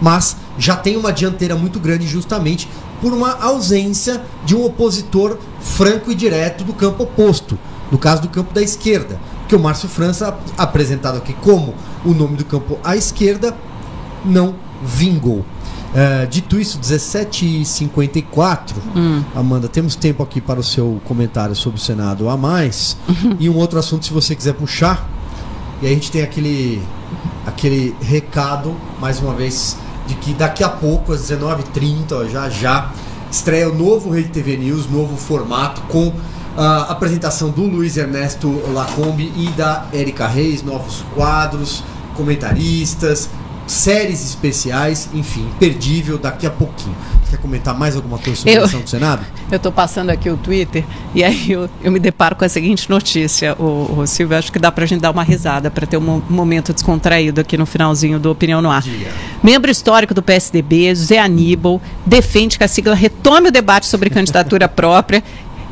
mas 0.00 0.36
já 0.58 0.76
tem 0.76 0.96
uma 0.96 1.12
dianteira 1.12 1.56
muito 1.56 1.80
grande 1.80 2.06
justamente 2.06 2.68
por 3.00 3.12
uma 3.12 3.38
ausência 3.40 4.22
de 4.44 4.54
um 4.54 4.64
opositor 4.64 5.38
franco 5.60 6.10
e 6.10 6.14
direto 6.14 6.64
do 6.64 6.72
campo 6.72 7.02
oposto, 7.02 7.58
no 7.90 7.98
caso 7.98 8.22
do 8.22 8.28
campo 8.28 8.52
da 8.52 8.62
esquerda, 8.62 9.18
que 9.48 9.54
o 9.54 9.58
Márcio 9.58 9.88
França, 9.88 10.36
apresentado 10.56 11.18
aqui 11.18 11.32
como 11.34 11.74
o 12.04 12.14
nome 12.14 12.36
do 12.36 12.44
campo 12.44 12.78
à 12.82 12.96
esquerda, 12.96 13.56
não 14.24 14.54
vingou. 14.82 15.44
Uh, 15.94 16.26
dito 16.26 16.58
isso, 16.58 16.80
17h54, 16.80 18.72
hum. 18.96 19.22
Amanda, 19.32 19.68
temos 19.68 19.94
tempo 19.94 20.24
aqui 20.24 20.40
para 20.40 20.58
o 20.58 20.62
seu 20.62 21.00
comentário 21.04 21.54
sobre 21.54 21.78
o 21.78 21.82
Senado 21.82 22.28
a 22.28 22.36
mais. 22.36 22.96
Uhum. 23.08 23.36
E 23.38 23.48
um 23.48 23.56
outro 23.56 23.78
assunto, 23.78 24.04
se 24.04 24.12
você 24.12 24.34
quiser 24.34 24.54
puxar, 24.54 25.08
E 25.80 25.86
a 25.86 25.90
gente 25.90 26.10
tem 26.10 26.22
aquele, 26.22 26.82
aquele 27.46 27.94
recado, 28.00 28.74
mais 29.00 29.20
uma 29.20 29.34
vez, 29.34 29.76
de 30.08 30.16
que 30.16 30.34
daqui 30.34 30.64
a 30.64 30.68
pouco, 30.68 31.12
às 31.12 31.30
19h30, 31.30 32.28
já 32.28 32.48
já, 32.48 32.90
estreia 33.30 33.70
o 33.70 33.74
novo 33.74 34.10
Rede 34.10 34.30
TV 34.30 34.56
News, 34.56 34.90
novo 34.90 35.16
formato, 35.16 35.80
com 35.82 36.12
a 36.56 36.90
apresentação 36.90 37.50
do 37.50 37.62
Luiz 37.62 37.96
Ernesto 37.96 38.48
Lacombe 38.72 39.32
e 39.36 39.48
da 39.56 39.86
Erika 39.92 40.26
Reis, 40.26 40.62
novos 40.62 41.04
quadros, 41.14 41.84
comentaristas, 42.16 43.28
séries 43.66 44.24
especiais, 44.24 45.08
enfim, 45.14 45.42
imperdível 45.56 46.18
daqui 46.18 46.46
a 46.46 46.50
pouquinho. 46.50 46.94
Quer 47.30 47.38
comentar 47.38 47.76
mais 47.76 47.96
alguma 47.96 48.18
coisa 48.18 48.36
sobre 48.36 48.52
eu, 48.52 48.56
a 48.56 48.58
eleição 48.60 48.80
do 48.80 48.88
Senado? 48.88 49.24
Eu 49.50 49.56
estou 49.56 49.72
passando 49.72 50.10
aqui 50.10 50.30
o 50.30 50.36
Twitter 50.36 50.84
e 51.14 51.24
aí 51.24 51.50
eu, 51.50 51.68
eu, 51.82 51.90
me 51.90 51.98
deparo 51.98 52.36
com 52.36 52.44
a 52.44 52.48
seguinte 52.48 52.88
notícia, 52.88 53.54
o, 53.58 54.00
o 54.00 54.06
Silvio, 54.06 54.36
acho 54.36 54.52
que 54.52 54.58
dá 54.58 54.70
para 54.70 54.84
a 54.84 54.86
gente 54.86 55.00
dar 55.00 55.10
uma 55.10 55.22
risada 55.22 55.70
para 55.70 55.86
ter 55.86 55.96
um 55.96 56.22
momento 56.28 56.72
descontraído 56.72 57.40
aqui 57.40 57.56
no 57.56 57.66
finalzinho 57.66 58.18
do 58.18 58.30
Opinião 58.30 58.60
no 58.60 58.70
Ar. 58.70 58.82
Dia. 58.82 59.08
Membro 59.42 59.70
histórico 59.70 60.14
do 60.14 60.22
PSDB, 60.22 60.94
José 60.94 61.18
Aníbal, 61.18 61.80
defende 62.06 62.56
que 62.58 62.64
a 62.64 62.68
sigla 62.68 62.94
retome 62.94 63.48
o 63.48 63.52
debate 63.52 63.86
sobre 63.86 64.10
candidatura 64.10 64.68
própria 64.68 65.22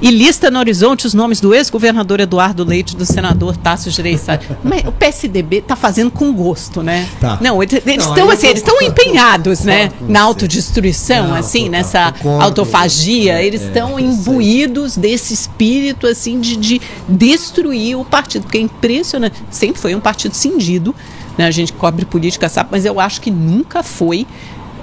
e 0.03 0.11
lista 0.11 0.51
no 0.51 0.59
horizonte 0.59 1.07
os 1.07 1.15
nomes 1.15 1.41
do 1.41 1.55
ex-governador 1.55 2.19
Eduardo 2.19 2.65
Leite 2.65 2.95
e 2.95 2.97
do 2.97 3.07
senador 3.07 3.57
Tássio 3.57 3.89
Gereissati. 3.93 4.49
Mas 4.65 4.85
o 4.85 4.91
PSDB 4.91 5.59
está 5.59 5.77
fazendo 5.77 6.11
com 6.11 6.33
gosto, 6.33 6.83
né? 6.83 7.09
Tá. 7.21 7.39
Não, 7.41 7.63
eles 7.63 7.81
estão 8.05 8.29
assim, 8.29 8.49
eles 8.49 8.63
estão 8.63 8.83
empenhados, 8.83 9.61
né, 9.61 9.93
na 10.09 10.23
autodestruição, 10.23 11.29
não, 11.29 11.37
assim, 11.37 11.69
nessa 11.69 12.11
concordo, 12.11 12.43
autofagia. 12.43 13.41
É, 13.41 13.47
eles 13.47 13.63
estão 13.63 13.97
é, 13.97 14.03
imbuídos 14.03 14.97
desse 14.97 15.33
espírito 15.33 16.09
assim 16.09 16.41
de, 16.41 16.57
de 16.57 16.81
destruir 17.09 17.97
o 17.97 18.05
partido, 18.05 18.43
porque 18.43 18.59
é 18.59 18.63
impressionante. 18.63 19.41
Sempre 19.53 19.81
foi 19.81 19.95
um 19.95 20.01
partido 20.01 20.35
cindido, 20.35 20.93
né? 21.39 21.47
A 21.47 21.51
gente 21.53 21.73
cobre 21.73 22.05
política, 22.05 22.49
sabe, 22.49 22.71
mas 22.73 22.85
eu 22.85 22.99
acho 22.99 23.21
que 23.21 23.31
nunca 23.31 23.85
foi 23.85 24.27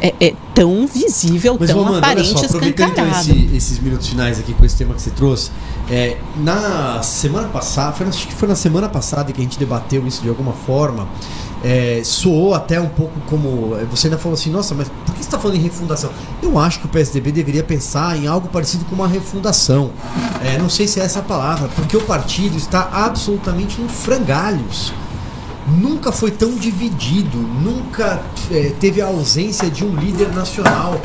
é, 0.01 0.13
é 0.19 0.33
tão 0.55 0.87
visível, 0.87 1.57
Mas, 1.59 1.69
tão 1.69 1.79
Romano, 1.79 1.97
aparente, 1.97 2.29
olha 2.29 2.39
só, 2.39 2.45
aproveitando 2.45 2.91
então 2.91 3.11
esse, 3.11 3.49
esses 3.55 3.79
minutos 3.79 4.07
finais 4.07 4.39
aqui 4.39 4.53
com 4.53 4.65
esse 4.65 4.75
tema 4.75 4.93
que 4.93 5.01
você 5.01 5.11
trouxe, 5.11 5.51
é, 5.89 6.17
na 6.37 7.01
semana 7.03 7.47
passada, 7.47 7.93
foi, 7.93 8.07
acho 8.07 8.27
que 8.27 8.33
foi 8.33 8.47
na 8.47 8.55
semana 8.55 8.87
passada 8.87 9.31
que 9.31 9.39
a 9.39 9.43
gente 9.43 9.59
debateu 9.59 10.05
isso 10.07 10.21
de 10.21 10.29
alguma 10.29 10.53
forma, 10.53 11.07
é, 11.63 12.01
soou 12.03 12.53
até 12.53 12.79
um 12.79 12.87
pouco 12.87 13.19
como. 13.27 13.75
Você 13.91 14.07
ainda 14.07 14.17
falou 14.17 14.33
assim, 14.33 14.49
nossa, 14.49 14.73
mas 14.73 14.87
por 14.87 15.13
que 15.13 15.21
você 15.21 15.27
está 15.27 15.37
falando 15.37 15.57
em 15.57 15.61
refundação? 15.61 16.09
Eu 16.41 16.57
acho 16.57 16.79
que 16.79 16.85
o 16.85 16.89
PSDB 16.89 17.31
deveria 17.31 17.63
pensar 17.63 18.17
em 18.17 18.27
algo 18.27 18.47
parecido 18.47 18.85
com 18.85 18.95
uma 18.95 19.07
refundação. 19.07 19.91
É, 20.41 20.57
não 20.57 20.69
sei 20.69 20.87
se 20.87 21.01
é 21.01 21.03
essa 21.03 21.19
a 21.19 21.23
palavra, 21.23 21.69
porque 21.75 21.97
o 21.97 22.01
partido 22.01 22.57
está 22.57 22.89
absolutamente 22.93 23.81
em 23.81 23.89
frangalhos 23.89 24.93
nunca 25.77 26.11
foi 26.11 26.31
tão 26.31 26.55
dividido, 26.55 27.37
nunca 27.37 28.21
é, 28.51 28.71
teve 28.79 29.01
a 29.01 29.07
ausência 29.07 29.69
de 29.69 29.83
um 29.83 29.95
líder 29.95 30.33
nacional. 30.33 30.99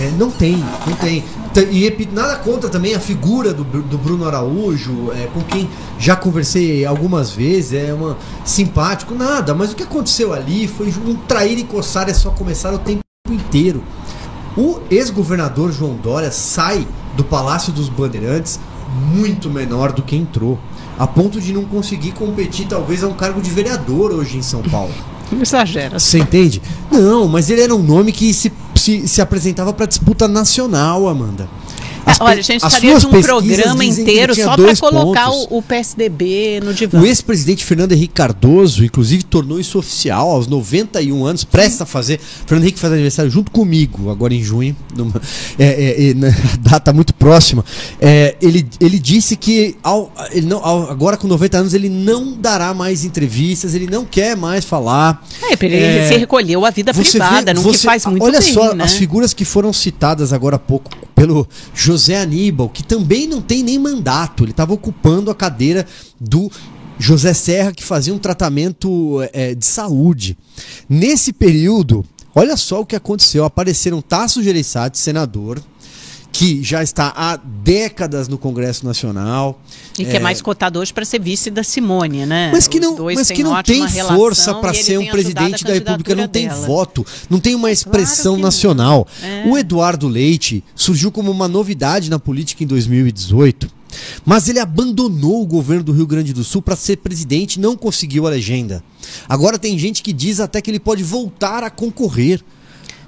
É, 0.00 0.10
não 0.18 0.30
tem, 0.30 0.56
não 0.86 0.94
tem. 0.96 1.24
E 1.70 2.08
nada 2.12 2.36
contra 2.36 2.68
também 2.68 2.94
a 2.94 3.00
figura 3.00 3.54
do, 3.54 3.62
do 3.62 3.96
Bruno 3.96 4.26
Araújo, 4.26 5.12
é, 5.12 5.28
com 5.32 5.40
quem 5.42 5.68
já 5.98 6.16
conversei 6.16 6.84
algumas 6.84 7.30
vezes, 7.30 7.72
é 7.72 7.94
uma 7.94 8.16
simpático, 8.44 9.14
nada. 9.14 9.54
Mas 9.54 9.72
o 9.72 9.76
que 9.76 9.84
aconteceu 9.84 10.32
ali 10.32 10.66
foi 10.66 10.88
um 11.06 11.14
trair 11.14 11.58
e 11.58 11.64
coçar 11.64 12.08
é 12.08 12.14
só 12.14 12.30
começar 12.30 12.74
o 12.74 12.78
tempo 12.78 13.02
inteiro. 13.30 13.82
O 14.56 14.80
ex-governador 14.90 15.72
João 15.72 15.94
Dória 15.94 16.30
sai 16.30 16.86
do 17.16 17.24
Palácio 17.24 17.72
dos 17.72 17.88
Bandeirantes 17.88 18.58
muito 19.12 19.50
menor 19.50 19.92
do 19.92 20.02
que 20.02 20.16
entrou 20.16 20.58
a 20.98 21.06
ponto 21.06 21.40
de 21.40 21.52
não 21.52 21.64
conseguir 21.64 22.12
competir, 22.12 22.66
talvez, 22.66 23.02
a 23.02 23.08
um 23.08 23.14
cargo 23.14 23.40
de 23.40 23.50
vereador 23.50 24.12
hoje 24.12 24.36
em 24.36 24.42
São 24.42 24.62
Paulo. 24.62 24.92
Não 25.30 25.40
exagera. 25.42 25.98
Você 25.98 26.18
entende? 26.18 26.62
Não, 26.90 27.26
mas 27.26 27.50
ele 27.50 27.62
era 27.62 27.74
um 27.74 27.82
nome 27.82 28.12
que 28.12 28.32
se, 28.32 28.52
se, 28.74 29.08
se 29.08 29.20
apresentava 29.20 29.72
para 29.72 29.86
disputa 29.86 30.28
nacional, 30.28 31.08
Amanda. 31.08 31.48
As, 32.06 32.20
Olha, 32.20 32.38
a 32.38 32.42
gente 32.42 32.64
estaria 32.64 32.98
de 32.98 33.06
um 33.06 33.10
programa 33.10 33.84
inteiro 33.84 34.34
só 34.34 34.56
para 34.56 34.76
colocar 34.76 35.30
o, 35.30 35.58
o, 35.58 35.62
PSDB 35.62 36.60
no 36.62 36.74
divã. 36.74 37.00
O 37.00 37.06
ex-presidente 37.06 37.64
Fernando 37.64 37.92
Henrique 37.92 38.14
Cardoso, 38.14 38.84
inclusive, 38.84 39.22
tornou 39.22 39.58
isso 39.58 39.78
oficial 39.78 40.30
aos 40.30 40.46
91 40.46 41.24
anos, 41.24 41.44
presta 41.44 41.84
a 41.84 41.86
fazer. 41.86 42.20
Fernando 42.46 42.64
Henrique 42.64 42.78
faz 42.78 42.92
aniversário 42.92 43.30
junto 43.30 43.50
comigo, 43.50 44.10
agora 44.10 44.34
em 44.34 44.42
junho, 44.42 44.76
numa, 44.94 45.20
é, 45.58 45.64
é, 45.64 46.10
é, 46.10 46.14
data 46.60 46.92
muito 46.92 47.14
próxima. 47.14 47.64
É, 48.00 48.36
ele, 48.40 48.66
ele 48.80 48.98
disse 48.98 49.36
que 49.36 49.76
ao, 49.82 50.12
ele 50.30 50.46
não, 50.46 50.64
ao, 50.64 50.90
agora 50.90 51.16
com 51.16 51.26
90 51.26 51.58
anos 51.58 51.74
ele 51.74 51.88
não 51.88 52.32
dará 52.32 52.74
mais 52.74 53.04
entrevistas, 53.04 53.74
ele 53.74 53.86
não 53.86 54.04
quer 54.04 54.36
mais 54.36 54.64
falar. 54.64 55.24
É, 55.42 55.64
ele 55.64 55.76
é, 55.76 56.08
se 56.08 56.16
recolheu 56.16 56.64
à 56.64 56.70
vida 56.70 56.92
privada, 56.92 57.52
vê, 57.52 57.54
não 57.54 57.62
você, 57.62 57.78
que 57.78 57.84
faz 57.84 58.06
muito 58.06 58.22
olha 58.22 58.38
bem. 58.40 58.56
Olha 58.56 58.68
só 58.70 58.74
né? 58.74 58.84
as 58.84 58.94
figuras 58.94 59.32
que 59.32 59.44
foram 59.44 59.72
citadas 59.72 60.32
agora 60.32 60.56
há 60.56 60.58
pouco 60.58 60.90
pelo 61.14 61.48
José 61.74 61.93
Aníbal, 62.14 62.68
que 62.68 62.82
também 62.82 63.26
não 63.26 63.40
tem 63.40 63.62
nem 63.62 63.78
mandato, 63.78 64.44
ele 64.44 64.50
estava 64.50 64.72
ocupando 64.72 65.30
a 65.30 65.34
cadeira 65.34 65.86
do 66.20 66.50
José 66.98 67.34
Serra, 67.34 67.72
que 67.72 67.82
fazia 67.82 68.14
um 68.14 68.18
tratamento 68.18 69.20
é, 69.32 69.54
de 69.54 69.66
saúde. 69.66 70.36
Nesse 70.88 71.32
período, 71.32 72.04
olha 72.34 72.56
só 72.56 72.80
o 72.80 72.86
que 72.86 72.96
aconteceu: 72.96 73.44
apareceram 73.44 74.00
Tasso 74.00 74.42
Gereissati, 74.42 74.98
senador, 74.98 75.60
que 76.34 76.64
já 76.64 76.82
está 76.82 77.12
há 77.16 77.36
décadas 77.36 78.26
no 78.26 78.36
Congresso 78.36 78.84
Nacional. 78.84 79.62
E 79.96 80.04
que 80.04 80.10
é, 80.10 80.16
é 80.16 80.18
mais 80.18 80.42
cotado 80.42 80.80
hoje 80.80 80.92
para 80.92 81.04
ser 81.04 81.20
vice 81.20 81.48
da 81.48 81.62
Simone, 81.62 82.26
né? 82.26 82.50
Mas 82.52 82.66
que 82.66 82.80
não, 82.80 82.96
mas 83.04 83.30
que 83.30 83.44
não 83.44 83.62
tem 83.62 83.86
força 83.88 84.52
para 84.56 84.74
ser 84.74 84.98
um 84.98 85.06
presidente 85.06 85.62
da 85.62 85.74
República, 85.74 86.12
não 86.12 86.26
tem 86.26 86.48
dela. 86.48 86.66
voto, 86.66 87.06
não 87.30 87.38
tem 87.38 87.54
uma 87.54 87.70
expressão 87.70 88.32
claro 88.32 88.42
nacional. 88.42 89.06
É. 89.22 89.48
O 89.48 89.56
Eduardo 89.56 90.08
Leite 90.08 90.64
surgiu 90.74 91.12
como 91.12 91.30
uma 91.30 91.46
novidade 91.46 92.10
na 92.10 92.18
política 92.18 92.64
em 92.64 92.66
2018. 92.66 93.70
Mas 94.24 94.48
ele 94.48 94.58
abandonou 94.58 95.40
o 95.40 95.46
governo 95.46 95.84
do 95.84 95.92
Rio 95.92 96.06
Grande 96.06 96.32
do 96.32 96.42
Sul 96.42 96.60
para 96.60 96.74
ser 96.74 96.96
presidente 96.96 97.54
e 97.54 97.60
não 97.60 97.76
conseguiu 97.76 98.26
a 98.26 98.30
legenda. 98.30 98.82
Agora 99.28 99.56
tem 99.56 99.78
gente 99.78 100.02
que 100.02 100.12
diz 100.12 100.40
até 100.40 100.60
que 100.60 100.68
ele 100.68 100.80
pode 100.80 101.04
voltar 101.04 101.62
a 101.62 101.70
concorrer. 101.70 102.42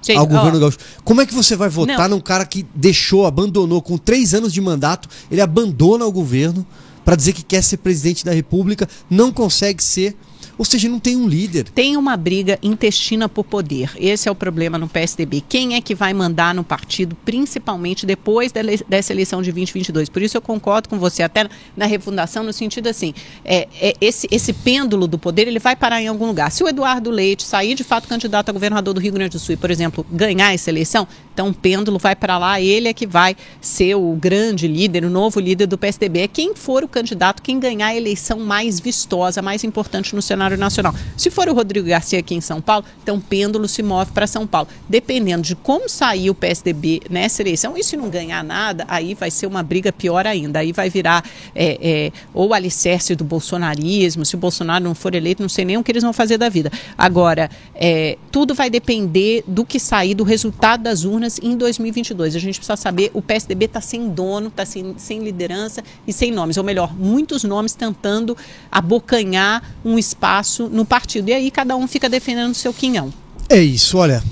Gente, 0.02 0.18
ao 0.18 0.26
governo 0.26 0.58
ó, 0.58 0.60
gaúcho. 0.60 0.78
Como 1.04 1.20
é 1.20 1.26
que 1.26 1.34
você 1.34 1.56
vai 1.56 1.68
votar 1.68 2.08
não. 2.08 2.16
num 2.16 2.20
cara 2.20 2.44
que 2.44 2.66
deixou, 2.74 3.26
abandonou, 3.26 3.82
com 3.82 3.98
três 3.98 4.34
anos 4.34 4.52
de 4.52 4.60
mandato, 4.60 5.08
ele 5.30 5.40
abandona 5.40 6.04
o 6.04 6.12
governo 6.12 6.66
para 7.04 7.14
dizer 7.16 7.32
que 7.32 7.42
quer 7.42 7.62
ser 7.62 7.76
presidente 7.76 8.24
da 8.24 8.32
República, 8.32 8.88
não 9.08 9.30
consegue 9.30 9.82
ser 9.82 10.16
ou 10.58 10.64
seja, 10.64 10.88
não 10.88 10.98
tem 10.98 11.16
um 11.16 11.28
líder. 11.28 11.68
Tem 11.68 11.96
uma 11.96 12.16
briga 12.16 12.58
intestina 12.62 13.28
por 13.28 13.44
poder. 13.44 13.90
Esse 13.96 14.28
é 14.28 14.32
o 14.32 14.34
problema 14.34 14.78
no 14.78 14.88
PSDB. 14.88 15.42
Quem 15.46 15.74
é 15.74 15.80
que 15.80 15.94
vai 15.94 16.14
mandar 16.14 16.54
no 16.54 16.64
partido, 16.64 17.16
principalmente 17.24 18.06
depois 18.06 18.52
dessa 18.88 19.12
eleição 19.12 19.42
de 19.42 19.52
2022? 19.52 20.08
Por 20.08 20.22
isso 20.22 20.36
eu 20.36 20.42
concordo 20.42 20.88
com 20.88 20.98
você, 20.98 21.22
até 21.22 21.48
na 21.76 21.86
refundação, 21.86 22.42
no 22.42 22.52
sentido 22.52 22.88
assim, 22.88 23.12
é, 23.44 23.68
é 23.80 23.94
esse, 24.00 24.26
esse 24.30 24.52
pêndulo 24.52 25.06
do 25.06 25.18
poder 25.18 25.46
ele 25.46 25.58
vai 25.58 25.76
parar 25.76 26.00
em 26.00 26.08
algum 26.08 26.26
lugar. 26.26 26.50
Se 26.50 26.64
o 26.64 26.68
Eduardo 26.68 27.10
Leite 27.10 27.42
sair 27.42 27.74
de 27.74 27.84
fato 27.84 28.08
candidato 28.08 28.48
a 28.48 28.52
governador 28.52 28.94
do 28.94 29.00
Rio 29.00 29.12
Grande 29.12 29.32
do 29.32 29.38
Sul 29.38 29.54
e, 29.54 29.56
por 29.58 29.70
exemplo, 29.70 30.06
ganhar 30.10 30.54
essa 30.54 30.70
eleição, 30.70 31.06
então 31.34 31.48
o 31.48 31.54
pêndulo 31.54 31.98
vai 31.98 32.16
para 32.16 32.38
lá, 32.38 32.60
ele 32.60 32.88
é 32.88 32.94
que 32.94 33.06
vai 33.06 33.36
ser 33.60 33.94
o 33.94 34.12
grande 34.14 34.66
líder, 34.66 35.04
o 35.04 35.10
novo 35.10 35.38
líder 35.38 35.66
do 35.66 35.76
PSDB. 35.76 36.20
É 36.20 36.28
quem 36.28 36.54
for 36.54 36.82
o 36.82 36.88
candidato, 36.88 37.42
quem 37.42 37.60
ganhar 37.60 37.88
a 37.88 37.96
eleição 37.96 38.38
mais 38.38 38.80
vistosa, 38.80 39.42
mais 39.42 39.62
importante 39.62 40.14
no 40.14 40.22
cenário 40.22 40.45
cenário 40.46 40.56
nacional. 40.56 40.94
Se 41.16 41.30
for 41.30 41.48
o 41.48 41.54
Rodrigo 41.54 41.88
Garcia 41.88 42.18
aqui 42.18 42.34
em 42.34 42.40
São 42.40 42.60
Paulo, 42.60 42.84
então 43.02 43.16
o 43.16 43.20
pêndulo 43.20 43.68
se 43.68 43.82
move 43.82 44.12
para 44.12 44.26
São 44.26 44.46
Paulo. 44.46 44.68
Dependendo 44.88 45.42
de 45.42 45.54
como 45.56 45.88
sair 45.88 46.30
o 46.30 46.34
PSDB 46.34 47.02
nessa 47.10 47.42
eleição, 47.42 47.76
e 47.76 47.82
se 47.82 47.96
não 47.96 48.08
ganhar 48.08 48.42
nada, 48.44 48.84
aí 48.88 49.14
vai 49.14 49.30
ser 49.30 49.46
uma 49.46 49.62
briga 49.62 49.92
pior 49.92 50.26
ainda. 50.26 50.60
Aí 50.60 50.72
vai 50.72 50.88
virar 50.88 51.24
é, 51.54 51.78
é, 51.80 52.12
ou 52.32 52.54
alicerce 52.54 53.14
do 53.14 53.24
bolsonarismo, 53.24 54.24
se 54.24 54.34
o 54.34 54.38
Bolsonaro 54.38 54.84
não 54.84 54.94
for 54.94 55.14
eleito, 55.14 55.42
não 55.42 55.48
sei 55.48 55.64
nem 55.64 55.76
o 55.76 55.82
que 55.82 55.92
eles 55.92 56.02
vão 56.02 56.12
fazer 56.12 56.38
da 56.38 56.48
vida. 56.48 56.70
Agora, 56.96 57.50
é, 57.74 58.16
tudo 58.30 58.54
vai 58.54 58.70
depender 58.70 59.42
do 59.46 59.64
que 59.64 59.80
sair, 59.80 60.14
do 60.14 60.24
resultado 60.24 60.82
das 60.82 61.04
urnas 61.04 61.38
em 61.42 61.56
2022. 61.56 62.36
A 62.36 62.38
gente 62.38 62.58
precisa 62.58 62.76
saber, 62.76 63.10
o 63.12 63.22
PSDB 63.22 63.66
está 63.66 63.80
sem 63.80 64.08
dono, 64.08 64.48
está 64.48 64.64
sem, 64.64 64.94
sem 64.96 65.20
liderança 65.22 65.82
e 66.06 66.12
sem 66.12 66.30
nomes. 66.30 66.56
Ou 66.56 66.64
melhor, 66.64 66.94
muitos 66.96 67.44
nomes 67.44 67.74
tentando 67.74 68.36
abocanhar 68.70 69.62
um 69.84 69.98
espaço 69.98 70.35
espaço 70.36 70.68
no 70.68 70.84
partido. 70.84 71.28
E 71.28 71.32
aí 71.32 71.50
cada 71.50 71.76
um 71.76 71.86
fica 71.86 72.08
defendendo 72.08 72.50
o 72.50 72.54
seu 72.54 72.72
quinhão. 72.72 73.12
É 73.48 73.60
isso, 73.60 73.98
olha. 73.98 74.22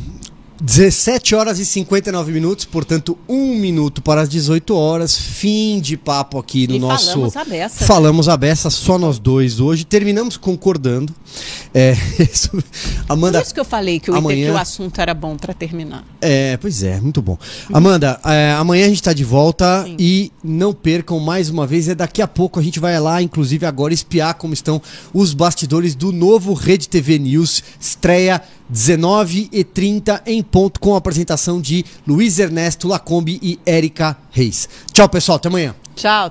17 0.64 1.34
horas 1.34 1.58
e 1.58 1.66
59 1.66 2.32
minutos, 2.32 2.64
portanto, 2.64 3.18
um 3.28 3.54
minuto 3.54 4.00
para 4.00 4.22
as 4.22 4.30
18 4.30 4.74
horas. 4.74 5.14
Fim 5.14 5.78
de 5.78 5.94
papo 5.94 6.38
aqui 6.38 6.66
no 6.66 6.76
e 6.76 6.78
nosso. 6.78 7.10
Falamos 7.10 7.36
a 7.36 7.44
beça. 7.44 7.84
Falamos 7.84 8.28
a 8.30 8.36
beça, 8.38 8.70
só 8.70 8.98
nós 8.98 9.18
dois 9.18 9.60
hoje. 9.60 9.84
Terminamos 9.84 10.38
concordando. 10.38 11.14
É, 11.74 11.94
Amanda. 13.06 13.40
Por 13.40 13.44
isso 13.44 13.52
que 13.52 13.60
eu 13.60 13.64
falei 13.64 14.00
que, 14.00 14.10
amanhã... 14.10 14.46
que 14.46 14.52
o 14.52 14.56
assunto 14.56 14.98
era 14.98 15.12
bom 15.12 15.36
para 15.36 15.52
terminar. 15.52 16.02
É, 16.18 16.56
pois 16.56 16.82
é, 16.82 16.98
muito 16.98 17.20
bom. 17.20 17.36
Amanda, 17.70 18.18
é, 18.24 18.52
amanhã 18.52 18.86
a 18.86 18.88
gente 18.88 18.96
está 18.96 19.12
de 19.12 19.24
volta 19.24 19.84
Sim. 19.84 19.96
e 19.98 20.32
não 20.42 20.72
percam 20.72 21.20
mais 21.20 21.50
uma 21.50 21.66
vez. 21.66 21.88
É 21.88 21.94
daqui 21.94 22.22
a 22.22 22.28
pouco 22.28 22.58
a 22.58 22.62
gente 22.62 22.80
vai 22.80 22.98
lá, 22.98 23.20
inclusive 23.20 23.66
agora, 23.66 23.92
espiar 23.92 24.32
como 24.36 24.54
estão 24.54 24.80
os 25.12 25.34
bastidores 25.34 25.94
do 25.94 26.10
novo 26.10 26.54
Rede 26.54 26.88
TV 26.88 27.18
News. 27.18 27.62
Estreia 27.78 28.40
19h30 28.72 30.22
em 30.26 30.42
ponto 30.54 30.78
com 30.78 30.94
a 30.94 30.98
apresentação 30.98 31.60
de 31.60 31.84
Luiz 32.06 32.38
Ernesto 32.38 32.86
Lacombe 32.86 33.40
e 33.42 33.58
Érica 33.66 34.16
Reis. 34.30 34.68
Tchau, 34.92 35.08
pessoal. 35.08 35.34
Até 35.34 35.48
amanhã. 35.48 35.74
Tchau. 35.96 36.30